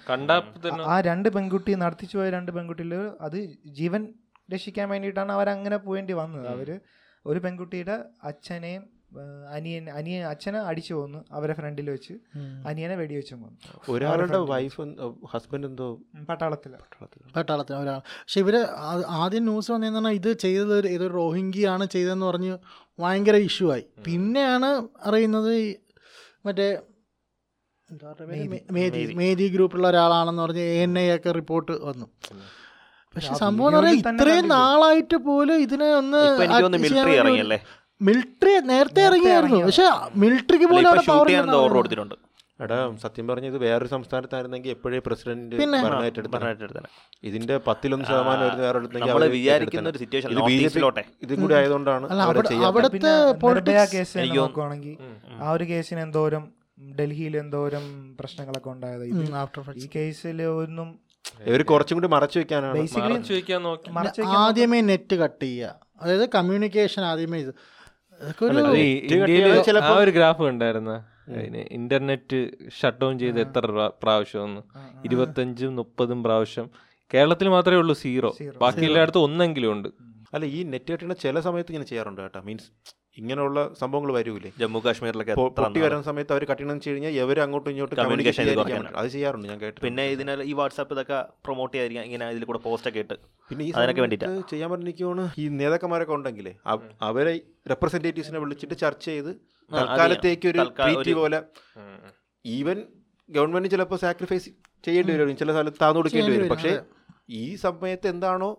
ആ 0.81 1.01
രണ്ട് 1.01 1.29
പെൺകുട്ടി 1.29 1.75
നടത്തിച്ചു 1.75 2.19
പോയ 2.19 2.31
രണ്ട് 2.31 2.53
പെൺകുട്ടിയിൽ 2.53 2.95
അത് 3.21 3.39
ജീവൻ 3.67 4.09
രക്ഷിക്കാൻ 4.55 4.89
വേണ്ടിയിട്ടാണ് 4.89 5.33
അവരങ്ങനെ 5.33 5.77
പോവേണ്ടി 5.77 6.13
വന്നത്. 6.13 6.49
അവർ 6.49 6.81
ഒരു 7.27 7.39
പെൺകുട്ടിയുടെ 7.39 7.97
അച്ഛനെയും 8.25 8.83
അനിയൻ 9.51 9.91
അനിയൻ 9.91 10.23
അച്ഛനെ 10.25 10.59
അടിച്ചു 10.59 10.95
കൊന്നു 10.95 11.25
അവരെ 11.33 11.53
ഫ്രണ്ടിൽ 11.53 11.91
വെച്ച്. 11.91 12.15
അനിയനെ 12.69 12.95
വെടിവെച്ചും 12.95 13.43
കൊന്നു. 13.43 13.59
ഒരാളുടെ 13.93 14.39
വൈഫ് 14.39 14.83
ഹസ്ബൻഡ് 15.35 15.67
എന്തോ 15.67 15.99
പട്ടാളത്തിൽ. 16.29 16.73
പട്ടാളത്തിൽ 17.37 17.75
ഒരാൾ. 17.75 17.99
പക്ഷെ 17.99 18.41
ഇവർ 18.41 18.57
ആദ്യം 19.23 19.45
ന്യൂസ് 19.45 19.73
വന്നതെന്ന് 19.73 19.99
പറഞ്ഞാൽ 19.99 20.15
ഇത് 20.15 20.33
ചെയ്തത് 20.33 20.79
ഒരു 20.79 20.89
ഏതൊരു 20.89 21.13
റോഹിംഗിയാണ് 21.13 21.87
ചെയ്തതെന്ന് 21.87 22.27
പറഞ്ഞ് 22.27 22.59
ഭയങ്കര 22.99 23.37
ഇഷ്യൂ 23.37 23.73
ആയി. 23.73 23.85
പിന്നെയാണ് 24.07 24.89
അറിയുന്നത് 25.05 25.55
മറ്റേ 26.45 26.67
എന്താ 27.89 28.09
പറയുക 28.11 28.73
മേദി. 29.19 29.47
ഗ്രൂപ്പിലുള്ള 29.55 29.89
ഒരാളാണെന്ന് 29.89 30.43
പറഞ്ഞ് 30.43 30.65
എ 30.71 30.83
എൻ 30.83 30.93
ഐ 30.99 31.07
ഒക്കെ 31.17 31.31
റിപ്പോർട്ട് 31.39 31.73
വന്നു 31.85 32.07
പക്ഷെ 33.15 33.33
സംഭവം 33.43 33.69
എന്ന് 33.69 33.79
പറഞ്ഞാൽ 33.79 33.97
ഇത്രയും 34.03 34.47
നാളായിട്ട് 34.55 35.17
പോലും 35.27 35.57
ഇതിനെ 35.65 35.89
ഒന്ന് 35.95 36.21
ഇപ്പൊ 36.29 36.45
എനിക്ക് 36.45 36.63
തോന്നുന്നു 36.65 37.59
മിലിറ്ററി 38.01 38.53
നേരത്തെ 38.71 39.03
ഇറങ്ങിയായിരുന്നു. 39.09 39.59
പക്ഷെ 39.67 39.85
മിലിറ്ററിക്ക് 40.23 40.67
പോലും 40.71 40.89
അവിടെ 40.89 41.03
പറയുന്നത്. 41.19 41.59
കൊടുത്തിട്ടുണ്ട് 41.77 42.15
എടാ 42.61 42.97
സത്യം 43.03 43.29
പറഞ്ഞ 43.29 43.47
ഇത് 43.47 43.59
വേറൊരു 43.59 43.89
സംസ്ഥാനത്തായിരുന്നെങ്കിൽ 43.89 44.71
എപ്പോഴേ 44.71 45.01
പ്രസിഡന്റ് 45.07 45.57
ഭരണമായിട്ടെടുത്തന്നെ. 45.57 46.89
ഇതിന്റെ 47.29 47.57
പത്തിലൊന്ന് 47.57 48.05
ശതമാനം 48.05 48.59
വേറെ 49.07 49.29
വിചാരിക്കുന്ന 49.29 49.89
ഒരു 49.89 49.99
സിറ്റുവേഷൻ 49.99 50.31
ഇത് 51.23 51.41
കൂടി 51.41 51.55
ആയതുകൊണ്ടാണ് 51.55 52.13
അവിടുത്തെ 52.13 52.55
എനിക്ക് 52.55 52.67
ആ 55.43 55.51
ഒരു 55.51 55.65
കേസിന് 55.65 56.01
എന്തോരം 56.01 56.53
ഡൽഹിയിൽ 57.01 57.37
എന്തോരം 57.37 58.17
പ്രശ്നങ്ങളൊക്കെ 58.21 58.71
ഉണ്ടായത്. 58.71 59.05
ഈ 59.77 59.89
കേസിൽ 59.97 60.43
ഒന്നും 60.43 61.01
ഇവർ 61.47 61.63
കുറച്ചും 61.63 61.97
കൂടി 61.97 62.09
മറച്ചു 62.09 62.39
വെക്കാനാണ്. 62.39 62.79
ആദ്യമേ 64.43 64.81
നെറ്റ് 64.81 65.17
കട്ട് 65.17 65.45
ചെയ്യുക 65.45 65.81
അതായത് 66.03 66.29
കമ്മ്യൂണിക്കേഷൻ 66.29 67.03
ആദ്യമേ 67.03 67.39
ഇത്. 67.39 67.55
ഒരു 70.03 70.11
ഗ്രാഫ് 70.11 70.43
ഉണ്ടായിരുന്ന 70.43 71.05
ഇന്റർനെറ്റ് 71.71 72.51
ഷട്ട് 72.81 72.99
ഡൗൺ 72.99 73.19
ചെയ്ത് 73.19 73.41
എത്ര 73.41 73.67
പ്രാ- 73.67 73.93
പ്രാവശ്യം 74.03 74.43
ഒന്ന് 74.43 74.61
ഇരുപത്തഞ്ചും 75.05 75.77
മുപ്പതും 75.77 76.23
പ്രാവശ്യം. 76.23 76.71
കേരളത്തിൽ 77.15 77.49
മാത്രമേ 77.49 77.77
ഉള്ളൂ 77.77 77.95
സീറോ 77.95 78.35
ബാക്കി 78.57 78.85
എല്ലായിടത്തും 78.85 79.25
ഒന്നെങ്കിലും 79.25 79.73
ഉണ്ട്. 79.73 79.89
അല്ല 80.35 80.47
ഈ 80.47 80.63
നെറ്റ് 80.63 80.93
കട്ടിയുടെ 80.93 81.15
ചില 81.15 81.41
സമയത്ത് 81.41 81.71
ഇങ്ങനെ 81.73 81.87
ചെയ്യാറുണ്ട് 81.87 82.21
കേട്ടോ. 82.21 82.41
മീൻസ് 82.41 82.71
ഇങ്ങനെയുള്ള 83.17 83.75
സംഭവങ്ങൾ 83.81 84.13
വരൂലേ? 84.13 84.53
ജമ്മു 84.59 84.79
കാശ്മീരിലൊക്കെ 84.85 85.35
പൊട്ടി 85.35 85.81
വരുന്ന 85.81 86.03
സമയത്ത് 86.03 86.33
അവർ 86.33 86.45
കട്ടിണെന്ന് 86.45 86.75
വെച്ച് 86.75 86.91
കഴിഞ്ഞാൽ 86.91 87.11
ഇവർ 87.11 87.41
അങ്ങോട്ടും 87.41 87.71
ഇങ്ങോട്ടും 87.71 87.99
കമ്മ്യൂണിക്കേഷൻ 87.99 88.43
അത് 88.97 89.09
ചെയ്യാറുണ്ട് 89.09 89.49
ഞാൻ 89.49 89.61
കേട്ടു 89.61 89.81
പിന്നെ 89.81 90.07
ഇതിനാൽ 90.07 90.43
ഈ 90.43 90.53
വാട്സാപ്പ് 90.53 90.93
ഇതൊക്കെ 90.93 91.25
പ്രൊമോട്ട് 91.45 91.75
ചെയ്യാതിരിക്കാം 91.75 92.05
ഇങ്ങനെ 92.05 92.31
ഇതിൽ 92.31 92.45
കൂടെ 92.45 92.59
പോസ്റ്റ് 92.59 92.89
ഒക്കെ 92.89 92.99
ഇട്ട്. 92.99 93.15
പിന്നെ 93.51 93.65
ഈ 93.65 93.73
അതിനൊക്കെ 93.77 94.01
വേണ്ടിയിട്ട്. 94.01 94.49
ചെയ്യാൻ 94.51 94.71
പറ്റുന്ന 94.71 95.31
ഈ 95.39 95.49
നേതാക്കന്മാരൊക്കെ 95.49 96.13
ഉണ്ടെങ്കിലേ 96.13 96.55
അവരെ 97.03 97.41
റെപ്രസെന്റേറ്റീവ്സിനെ 97.71 98.39
വിളിച്ചിട്ട് 98.39 98.79
ചർച്ച 98.79 99.05
ചെയ്ത് 99.05 99.54
തൽക്കാലത്തേക്ക് 99.71 100.47
ഒരു 100.49 100.63
ട്രീറ്റ് 100.79 101.15
പോലെ 101.21 101.39
ഈവൻ 102.45 102.79
ഗവൺമെന്റ് 103.29 103.69
ചിലപ്പോൾ 103.71 103.99
സാക്രിഫൈസ് 104.05 104.49
ചെയ്യേണ്ടി 104.85 105.13
വരും. 105.13 105.37
ചില 105.37 105.51
സ്ഥലത്ത് 105.53 105.81
താന്നു 105.83 105.99
കൊടുക്കേണ്ടി 105.99 106.33
വരും. 106.33 106.49
പക്ഷേ 106.49 106.73
ഈ 107.43 107.45
സമയത്ത് 107.65 108.07
എന്താണോ 108.09 108.51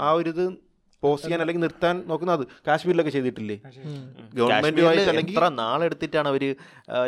ആ 0.00 0.10
ഒരു 0.12 0.28
ഇത് 0.28 0.44
പോസ്റ്റ് 1.02 1.26
ചെയ്യാൻ 1.26 1.40
അല്ലെങ്കിൽ 1.42 1.62
നിർത്താൻ 1.62 1.96
നോക്കുന്നത് 2.08 2.42
കാശ്മീരിലൊക്കെ 2.66 3.12
ചെയ്തിട്ടില്ലേ? 3.16 3.56
ഗവൺമെന്റ് 4.38 4.80
കാശ്മീരിൽ 4.82 5.08
അല്ലെങ്കിൽ 5.10 5.34
എത്ര 5.36 5.48
നാളെടുത്തിട്ടാണ് 5.60 6.28
അവർ 6.32 6.44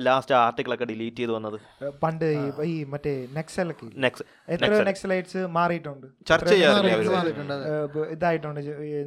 ലാസ്റ്റ് 0.07 0.35
ആർട്ടിക്കിൾ 0.35 0.75
ഒക്കെ 0.75 0.87
ഡിലീറ്റ് 0.91 1.17
ചെയ്ത് 1.17 1.33
വന്നത്? 1.33 1.59
പണ്ട് 2.03 2.25
ഈ- 2.73 2.85
മറ്റേ 2.95 3.13
നെക്സലൊക്കെ 3.37 3.87
എത്ര 4.57 4.71
നെക്സലൈറ്റ്സ് 4.91 5.39
മാറിയിട്ടുണ്ട്. 5.57 6.07
ചർച്ച 6.31 6.53
ഇതായിട്ടുണ്ട് 8.17 8.61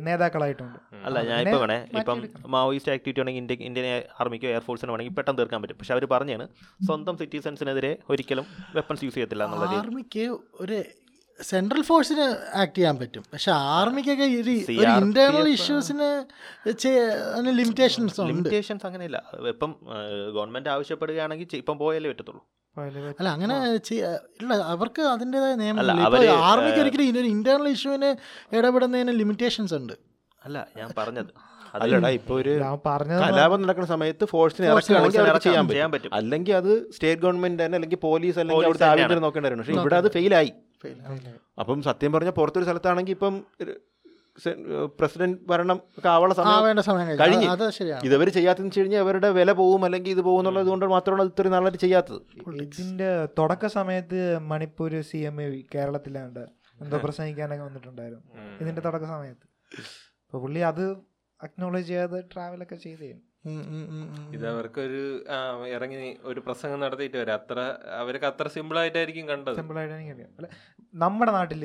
നേതാക്കളായിട്ടുണ്ട്. 0.07 0.79
അല്ല 1.05 1.17
ഞാൻ 1.31 1.41
ഇപ്പൊ 1.45 1.59
വേണേ 1.65 1.77
ഇപ്പം 1.99 2.17
മാവോയിസ്റ്റ് 2.55 2.91
ആക്ടിവിറ്റി 2.91 3.21
ആണെങ്കിൽ 3.21 3.41
ഇന്ത്യ 3.41 3.67
ഇന്ത്യൻ 3.69 3.85
ആർമിക്കോ 4.21 4.47
എയർഫോഴ്സിനോ 4.47 4.93
ആണെങ്കിൽ 4.93 5.13
പെട്ടെന്ന് 5.13 5.39
തീർക്കാൻ 5.39 5.61
പറ്റും. 5.61 5.77
പക്ഷെ 5.77 5.93
അവർ 5.93 6.05
പറഞ്ഞാണ് 6.05 6.47
സ്വന്തം 6.87 7.17
സിറ്റിസൺസിനെതിരെ 7.17 7.97
ഒരിക്കലും 8.09 8.45
വെപ്പൺസ് 8.75 9.03
യൂസ് 9.03 9.15
ചെയ്യത്തില്ല 9.15 9.43
ആർമിക്ക് 9.81 10.25
ഒരു 10.63 10.77
സെൻട്രൽ 11.49 11.82
ഫോഴ്സിന് 11.89 12.25
ആക്ട് 12.62 12.75
ചെയ്യാൻ 12.77 12.95
പറ്റും. 13.01 13.23
പക്ഷെ 13.34 13.51
ആർമിക്കൊക്കെ 13.75 14.27
ഒരു 14.41 14.54
ഇന്റേണൽ 15.01 15.47
ഇഷ്യൂസിന് 15.58 16.10
ലിമിറ്റേഷൻസ് 17.60 18.17
ഉണ്ട്. 18.21 18.32
ലിമിറ്റേഷൻസ് 18.34 18.86
അങ്ങനെയില്ല. 18.89 19.19
ഇപ്പം 19.54 19.73
ഗവൺമെന്റ് 20.38 20.71
ആവശ്യപ്പെടുകയാണെങ്കിൽ 20.75 21.60
ഇപ്പം 21.62 21.77
പോയാലേ 21.84 22.10
പറ്റത്തുള്ളൂ. 22.13 22.43
അല്ല 23.19 23.30
അങ്ങനെ 23.36 23.56
ഇല്ല 24.41 24.54
അവർക്ക് 24.73 25.01
അതിന്റെതായ 25.13 25.54
നിയമം 25.62 25.80
ആർമിക്ക് 26.51 26.82
ഒരിക്കലും 26.84 27.06
ഇതിനൊരു 27.12 27.32
ഇന്റേണൽ 27.36 27.69
ഇഷ്യൂവിന് 27.75 28.12
ഇടപെടുന്നതിന് 28.58 29.13
ലിമിറ്റേഷൻസ് 29.21 29.75
ഉണ്ട്. 29.80 29.95
അല്ല 30.45 30.58
ഞാൻ 30.82 30.89
പറഞ്ഞത്. 30.99 31.32
അല്ലടാ 31.82 32.10
ഇപ്പൊ 32.19 32.34
ഒരു 32.41 32.54
ഞാൻ 32.62 32.80
പറഞ്ഞത് 32.88 33.21
കലാപം 33.23 33.60
നടക്കുന്ന 33.63 33.89
സമയത്ത് 33.91 34.23
ഫോഴ്സിനെ 34.32 34.67
ഇറക്കുകയാണെങ്കിൽ 34.71 35.43
ചെയ്യാൻ 35.45 35.91
പറ്റും. 35.93 36.12
അല്ലെങ്കിൽ 36.17 36.54
അത് 36.62 36.71
സ്റ്റേറ്റ് 36.95 37.21
ഗവൺമെന്റ് 37.25 37.62
തന്നെ 37.63 37.75
അല്ലെങ്കിൽ 37.80 37.99
പോലീസ് 38.10 38.38
അല്ലെങ്കിൽ 38.41 38.58
അവിടെ 38.58 38.69
അവിടുത്തെ 38.69 38.88
ആവശ്യം 38.89 39.06
ആഭ്യന്തരം 39.06 39.25
നോക്കേണ്ടതായിരുന്നു 39.27 39.65
പക്ഷേ 39.65 39.80
ഇവിടെ 39.84 39.97
അത് 40.01 40.10
ഫെയിലായി 40.17 40.51
അപ്പം 41.59 41.81
സത്യം 41.81 42.11
പറഞ്ഞ 42.11 42.29
പുറത്തൊരു 42.29 42.65
സ്ഥലത്താണെങ്കിൽ 42.65 43.11
ഇപ്പം 43.11 43.35
പ്രസിഡന്റ് 44.99 45.37
ഭരണം 45.45 45.77
ഒക്കെ 45.97 46.09
ആവണ 46.09 46.33
സമയം 46.33 46.51
കഴിഞ്ഞു. 47.07 47.47
ഇതവര് 47.47 47.47
ഇതവർ 48.05 48.29
ചെയ്യാത്തെന്ന് 48.29 48.69
വെച്ച് 48.69 48.79
കഴിഞ്ഞാൽ 48.79 48.99
അവരുടെ 48.99 49.29
വില 49.29 49.51
പോകും 49.51 49.85
അല്ലെങ്കിൽ 49.85 50.11
ഇത് 50.11 50.21
പോകും 50.21 50.39
എന്നുള്ളത് 50.39 50.67
കൊണ്ട് 50.67 50.85
മാത്രമാണ് 50.85 51.21
ഇത്ര 51.21 51.33
ഇത്രയും 51.33 51.51
നാളായിട്ട് 51.51 51.77
ചെയ്യാത്തത്. 51.77 52.21
ഇതിന്റെ 52.63 53.09
തുടക്ക 53.39 53.65
സമയത്ത് 53.67 54.19
മണിപ്പൂർ 54.43 55.01
സി 55.01 55.17
എം 55.17 55.41
എ 55.41 55.47
കേരളത്തിലാണ്ട് 55.75 56.39
എന്തോ 56.79 56.97
പ്രസംഗിക്കാനൊക്കെ 56.97 57.63
വന്നിട്ടുണ്ടായിരുന്നു. 57.63 58.23
ഇതിന്റെ 58.61 58.81
തുടക്ക 58.81 59.05
സമയത്ത്. 59.05 59.45
അപ്പൊ 60.25 60.39
പുള്ളി 60.39 60.59
അത് 60.71 60.83
അക്നോളജ് 61.39 61.87
ചെയ്യാതെ 61.87 62.21
ട്രാവലൊക്കെ 62.33 62.75
ചെയ്തേ 62.75 63.07
ഉം, 63.07 63.11
ഉം, 63.11 63.19
ഉം, 63.19 63.27
ഉം. 63.27 63.30
ഇത് 64.36 64.43
അവർക്കൊരു 64.51 65.04
ഇറങ്ങി 65.75 66.10
ഒരു 66.32 66.39
പ്രസംഗം 66.47 66.80
നടത്തിയിട്ട് 66.84 67.17
വരാം. 67.17 67.38
അത്ര 67.41 67.60
അവർക്ക് 68.01 68.27
അത്ര 68.32 68.47
സിമ്പിൾ 68.56 68.77
ആയിട്ടായിരിക്കും 68.82 69.25
കണ്ടത്. 69.30 69.56
സിമ്പിൾ 69.60 69.77
ആയിട്ട് 69.82 70.25
അല്ലെ 70.39 70.49
നമ്മുടെ 71.04 71.32
നാട്ടിൽ 71.38 71.63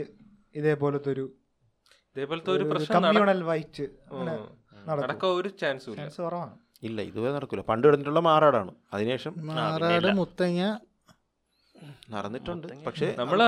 ഇതേപോലത്തെ 0.60 1.10
ഒരു 1.14 1.24
ഇതേപോലത്തെ 2.16 2.52
ഒരു 2.58 2.64
പ്രശ്നം 2.70 3.44
വൈറ്റ് 3.50 3.86
നടക്കാൻ 4.88 5.32
ഒരു 5.40 5.48
ചാൻസ് 5.62 5.86
ഇല്ല. 5.90 5.98
ചാൻസ് 6.00 6.20
കുറവാണ്. 6.26 6.54
ഇല്ല 6.88 6.98
ഇതുവരെ 7.10 7.32
നടക്കില്ല 7.36 7.64
പണ്ട് 7.68 7.84
കിടന്നിട്ടുള്ള 7.86 8.20
മാറാടാണ്. 8.28 8.72
അതിനുശേഷം 8.94 9.34
മാറാട് 9.50 10.08
മുത്തങ്ങ. 10.20 10.62
നടന്നിട്ടുണ്ട്. 12.14 12.66
പക്ഷേ 12.86 13.06
നമ്മൾ 13.18 13.40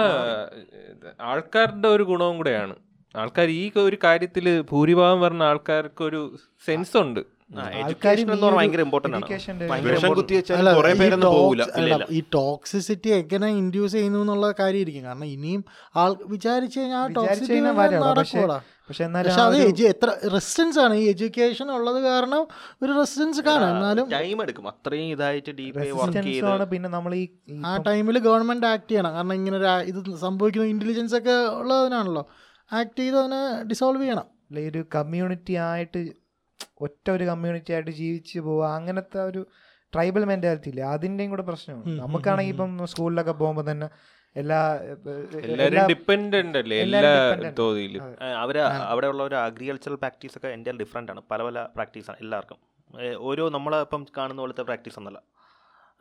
ആൾക്കാരുടെ 1.31 1.89
ഒരു 1.97 2.05
ഗുണവും 2.13 2.37
കൂടെയാണ്. 2.41 2.77
ആൾക്കാർ 3.15 3.49
ഈ 3.61 3.65
ഒരു 3.89 3.99
കാര്യത്തിൽ 4.05 4.47
ഭൂരിഭാഗം 4.71 5.21
പറഞ്ഞ 5.25 5.43
ആൾക്കാർക്ക് 5.53 6.03
ഒരു 6.11 6.21
സെൻസ് 6.67 6.97
ഉണ്ട്. 7.05 7.23
ഈ 12.17 12.21
ടോക്സിസിറ്റി 12.37 13.09
എങ്ങനെ 13.19 13.49
ഇൻഡ്യൂസ് 13.61 13.93
ചെയ്യുന്നു 13.93 14.19
എന്നുള്ള 14.19 14.55
കാര്യമായിരിക്കും. 14.61 15.05
കാരണം 15.05 15.25
ഇനിയും 15.25 15.65
ആൾ 15.97 16.11
വിചാരിച്ചു 16.35 16.81
കഴിഞ്ഞാൽ 16.81 16.99
ആ 16.99 17.07
ടോക്സിറ്റി 17.19 17.53
കഴിഞ്ഞാൽ 17.53 17.75
നടക്കൂടാ 18.05 18.59
പക്ഷെ 18.89 19.05
എന്നാലും 19.05 19.31
പക്ഷെ 19.31 19.43
അത് 19.43 19.83
എത്ര 19.93 20.09
റെസിസ്റ്റൻസ് 20.35 20.79
ആണ്. 20.79 20.95
ഈ 20.95 21.09
എഡ്യൂക്കേഷൻ 21.15 21.71
ഉള്ളത് 21.73 22.03
കാരണം 22.03 22.43
ഒരു 22.83 22.93
റെസിസ്റ്റൻസ് 23.01 23.41
കാണാം. 23.41 23.71
എന്നാലും 23.77 24.07
ടൈം 24.11 24.43
എടുക്കും. 24.43 24.69
അത്രയും 24.69 25.09
ഇതായിട്ട് 25.17 25.51
പിന്നെ 26.71 26.89
നമ്മൾ 26.89 27.15
ഈ 27.15 27.25
ആ 27.71 27.77
ടൈമിൽ 27.89 28.19
ഗവൺമെന്റ് 28.19 28.67
ആക്ട് 28.67 28.89
ചെയ്യണം. 28.91 29.13
കാരണം 29.15 29.35
ഇങ്ങനെ 29.35 29.57
ഒരു 29.57 29.69
ഇത് 29.91 30.17
സംഭവിക്കുന്ന 30.27 30.69
ഇന്റലിജൻസ് 30.77 31.15
ഒക്കെ 31.15 31.37
ഉള്ളതിനാണല്ലോ. 31.61 32.25
ആക്ട് 32.73 32.99
ചെയ്ത് 33.03 33.19
അതിനെ 33.19 33.43
ഡിസോൾവ് 33.73 34.03
ചെയ്യണം. 34.03 34.27
അല്ല, 34.51 34.61
ഒരു 34.71 34.81
കമ്മ്യൂണിറ്റി 34.95 35.55
ആയിട്ട് 35.69 36.01
ഒറ്റ 36.85 37.07
ഒരു 37.11 37.25
കമ്മ്യൂണിറ്റി 37.25 37.73
ആയിട്ട് 37.73 37.93
ജീവിച്ച് 38.03 38.39
പോവുക 38.47 38.67
അങ്ങനത്തെ 38.79 39.21
ഒരു 39.31 39.41
ട്രൈബൽ 39.93 40.25
മെന്റാലിറ്റി 40.25 40.71
ഇല്ലേ? 40.73 40.85
അതിന്റെയും 40.95 41.31
കൂടെ 41.31 41.45
പ്രശ്നമാണ് 41.51 41.93
നമുക്കാണെങ്കിൽ 42.01 42.55
ഇപ്പം 42.55 42.73
സ്കൂളിലൊക്കെ 42.93 43.35
പോകുമ്പോൾ 43.43 43.67
തന്നെ 43.71 43.89
എല്ലാ 44.37 44.59
എല്ലാവരും 45.45 45.89
ഡിപ്പെൻഡന്റ് 45.91 46.59
അല്ലേ? 46.59 46.77
എല്ലാ. 46.87 47.01
തോതിലും 47.61 48.03
അവിടെ 48.91 49.07
ഉള്ള 49.13 49.23
ഒരു 49.23 49.37
അഗ്രികൾച്ചറൽ 49.45 49.97
പ്രാക്ടീസ് 50.03 50.37
ഒക്കെ 50.39 50.49
എന്റെ 50.57 50.73
ഡിഫറെന്റ് 50.83 51.13
ആണ്. 51.13 51.21
പല 51.31 51.43
പല 51.49 51.59
പ്രാക്ടീസാണ് 51.77 52.19
എല്ലാവർക്കും. 52.25 52.59
ഓരോ 52.91 53.15
ഓരോ 53.29 53.45
നമ്മളിപ്പം 53.57 54.03
കാണുന്ന 54.19 54.41
പോലത്തെ 54.43 54.63
പ്രാക്ടീസ് 54.69 54.99
ഒന്നല്ല. 55.01 55.21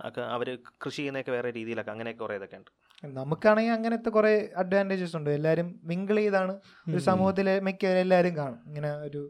ഒക്കെ 0.07 0.21
അവർ 0.35 0.47
കൃഷി 0.83 0.97
ചെയ്യുന്നതൊക്കെ 0.97 1.31
വേറെ 1.31 1.49
രീതിയിലൊക്കെ 1.57 1.91
അങ്ങനെയൊക്കെ 1.91 2.23
കുറേ 2.23 2.35
ഇതൊക്കെ 2.35 2.57
ഉണ്ട്. 2.57 2.71
നമുക്കാണെങ്കിൽ 3.19 3.73
അങ്ങനത്തെ 3.77 4.09
കുറേ 4.09 4.33
അഡ്വാന്റേജസ് 4.63 5.15
ഉണ്ട്. 5.19 5.29
എല്ലാവരും 5.37 5.67
മിങ്കിൾ 5.83 6.17
ചെയ്താണ്. 6.23 6.53
ഒരു 6.89 7.01
സമൂഹത്തിലെ 7.09 7.59
മിക്കവരും 7.67 7.99
എല്ലാവരും 7.99 8.35
കാണും. 8.41 8.59
ഇങ്ങനെ 8.69 8.91
ഒരു 9.07 9.21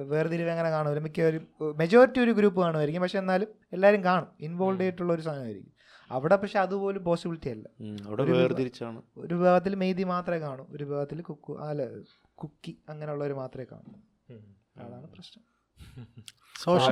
വേർതിരിവ് 0.00 0.50
അങ്ങനെ 0.50 0.70
കാണുമല്ലോ 0.70 1.02
മിക്കവരും 1.02 1.48
മെജോറിറ്റി 1.76 2.20
ഒരു 2.20 2.30
ഗ്രൂപ്പ് 2.30 2.60
കാണുമായിരിക്കും. 2.60 3.02
പക്ഷെ 3.02 3.18
എന്നാലും 3.18 3.48
എല്ലാവരും 3.72 4.04
കാണും. 4.04 4.26
ഇൻവോൾവ് 4.40 4.82
ആയിട്ടുള്ള 4.82 5.12
ഒരു 5.12 5.22
സാധനമായിരിക്കും 5.22 5.72
അവിടെ 6.10 6.36
പക്ഷെ 6.36 6.58
അതുപോലും 6.58 7.04
പോസിബിലിറ്റി 7.04 7.50
അല്ല. 7.50 7.68
അവിടെ 8.06 8.22
ഒരു- 8.22 8.34
വേർതിരിച്ചാണ്. 8.34 9.02
ഒരു 9.16 9.34
വിഭാഗത്തിൽ 9.34 9.74
മെയ്തി 9.74 10.02
മാത്രമേ 10.02 10.38
കാണൂ. 10.38 10.66
ഒരു 10.70 10.84
വിഭാഗത്തിൽ 10.84 11.20
കുക്കു 11.20 11.58
അല്ല 11.60 11.82
കുക്കി 12.34 12.78
അങ്ങനെയുള്ളവർ 12.88 13.32
മാത്രമേ 13.32 13.66
കാണൂ. 13.72 13.92
അതാണ് 14.86 15.06
പ്രശ്നം. 15.06 15.52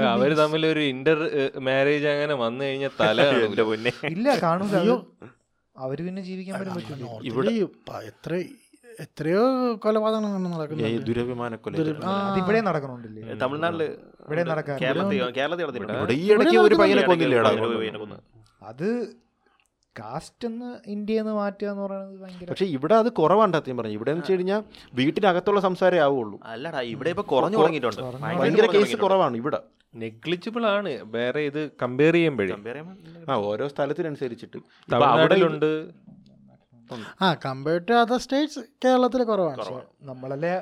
അവർ 0.08 0.32
തമ്മിൽ 0.32 0.66
ഒരു 0.66 0.80
ഇന്റർ 0.80 1.18
മാരേജ് 1.58 2.06
അങ്ങനെ 2.06 2.34
വന്നു 2.34 2.64
കഴിഞ്ഞാൽ 2.64 2.90
തല 3.00 3.20
ഇല്ല 4.04 4.38
കാണൂല. 4.42 4.76
അവർ 5.76 6.04
പിന്നെ 6.06 6.22
ജീവിക്കാൻ 6.22 6.60
പറ്റും. 6.60 6.74
പറ്റില്ല 6.74 7.10
ഇവിടെ 7.22 7.50
എത്ര 8.06 8.42
എത്രയോ 9.04 9.42
കൊലപാതകങ്ങൾ 9.84 10.66
ദുരഭിമാനക്കൊല 11.08 11.74
അത് 12.26 12.38
ഇവിടെ 12.42 12.60
നടക്കണുണ്ടല്ലേ 12.68 13.22
തമിഴ്നാട്ടിൽ 13.42 13.82
ഇവിടെ 14.26 14.42
നടക്കാൻ. 14.50 14.76
അത് 18.70 18.88
കാസ്റ്റ് 19.96 20.46
എന്ന് 20.48 20.68
ഇന്ത്യ 20.94 21.22
എന്ന് 21.22 21.32
മാറ്റുക 21.38 21.68
എന്ന് 21.72 21.82
പറയുന്നത് 21.84 22.48
പക്ഷെ 22.50 22.66
ഇവിടെ 22.76 22.94
അത് 23.02 23.08
കുറവാണ് 23.20 23.52
സത്യം 23.58 23.76
പറഞ്ഞു 23.78 23.96
ഇവിടെ 23.98 24.10
എന്ന് 24.12 24.22
വെച്ച് 24.22 24.36
കഴിഞ്ഞാൽ 24.36 24.60
വീട്ടിനകത്തുള്ള 25.00 25.60
സംസാരമേ 25.66 26.02
ആവുള്ളൂ. 26.06 26.36
അല്ലടാ 26.52 26.80
ഇവിടെ 26.94 27.10
ഇപ്പൊ 27.14 27.24
കുറഞ്ഞു 27.32 27.58
തുടങ്ങിയിട്ടുണ്ട്. 27.60 28.02
ഭയങ്കര 28.40 28.66
കേസ് 28.76 28.96
കുറവാണ് 29.04 29.36
ഇവിടെ. 29.42 29.60
നെഗ്ലിജിബിൾ 30.02 30.64
ആണ്. 30.76 30.90
വേറെ 31.16 31.40
ഇത് 31.50 31.60
കമ്പയർ 31.82 32.14
ചെയ്യുമ്പോഴേ. 32.18 32.52
ആ 33.30 33.36
ഓരോ 33.50 33.64
സ്ഥലത്തിനനുസരിച്ചിട്ട്. 33.74 34.58
ഇപ്പൊ 34.88 34.96
അവിടെ 34.96 35.36
തമിഴ്നാട്ടിലുണ്ട് 35.36 35.70
ആ 37.22 37.28
കമ്പയർഡ് 37.44 37.86
ടു 37.88 37.94
അതർ 38.02 38.20
സ്റ്റേറ്റ്സ് 38.24 38.62
കേരളത്തിൽ 38.84 39.22
കുറവാണ്. 39.30 39.64
നമ്മളല്ലേ 40.10 40.54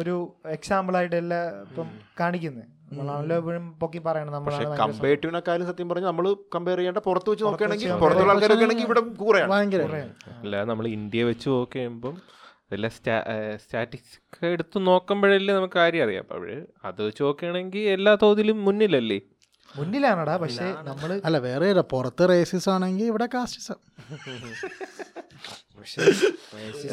ഒരു 0.00 0.14
എക്സാമ്പിൾ 0.56 0.94
ആയിട്ട് 0.98 1.16
എല്ലാം 1.22 1.44
ഇപ്പം 1.66 1.88
കാണിക്കുന്നത് 2.20 2.66
നമ്മളാണല്ലോ 2.88 3.36
എപ്പോഴും 3.40 3.64
പൊക്കി 3.80 4.00
പറയണം 4.06 4.32
നമ്മളാണ് 4.36 4.76
കമ്പയർട്ടീവിനെക്കാളും 4.80 5.66
സത്യം 5.70 5.88
പറഞ്ഞാൽ 5.90 6.10
നമ്മൾ 6.12 6.26
കമ്പയർ 6.54 6.78
ചെയ്യേണ്ട 6.80 7.00
പുറത്ത് 7.06 7.28
വെച്ച് 7.32 7.44
നോക്കുകയാണെങ്കിൽ 7.46 7.92
പുറത്തുള്ള 8.02 8.32
ആൾക്കാരൊക്കെ 8.34 8.66
ആണെങ്കിൽ 8.66 8.86
ഇവിടെ 8.88 9.02
കൂറയാണ്. 9.22 10.02
അല്ല 10.40 10.64
നമ്മൾ 10.70 10.86
ഇന്ത്യ 10.98 11.22
വെച്ച് 11.30 11.48
നോക്കി 11.54 11.72
കഴിയുമ്പം 11.74 12.16
അതെല്ലാം 12.64 12.92
സ്റ്റാറ്റിസ്റ്റിക്സ് 13.62 14.20
എടുത്ത് 14.52 14.78
നോക്കുമ്പോഴല്ലേ 14.88 15.54
നമുക്ക് 15.58 15.76
കാര്യം 15.80 16.04
അറിയാം. 16.06 16.24
അപ്പോൾ 16.26 16.44
അത് 16.88 17.00
വെച്ച് 17.06 17.22
നോക്കുകയാണെങ്കിൽ 17.26 17.86
എല്ലാ 17.96 18.12
തോതിലും 18.24 18.58
മുന്നിലല്ലേ? 18.68 19.18
മുന്നിലാണടാ 19.68 20.34
പക്ഷേ 20.42 20.66
നമ്മൾ 20.88 21.10
അല്ല 21.26 21.36
വേറെ. 21.46 21.68
പുറത്ത് 21.92 22.24
റേസിസ് 22.32 22.70
ആണെങ്കിൽ 22.74 23.06
ഇവിടെ 23.12 23.28
കാസ്റ്റിസം 23.34 23.78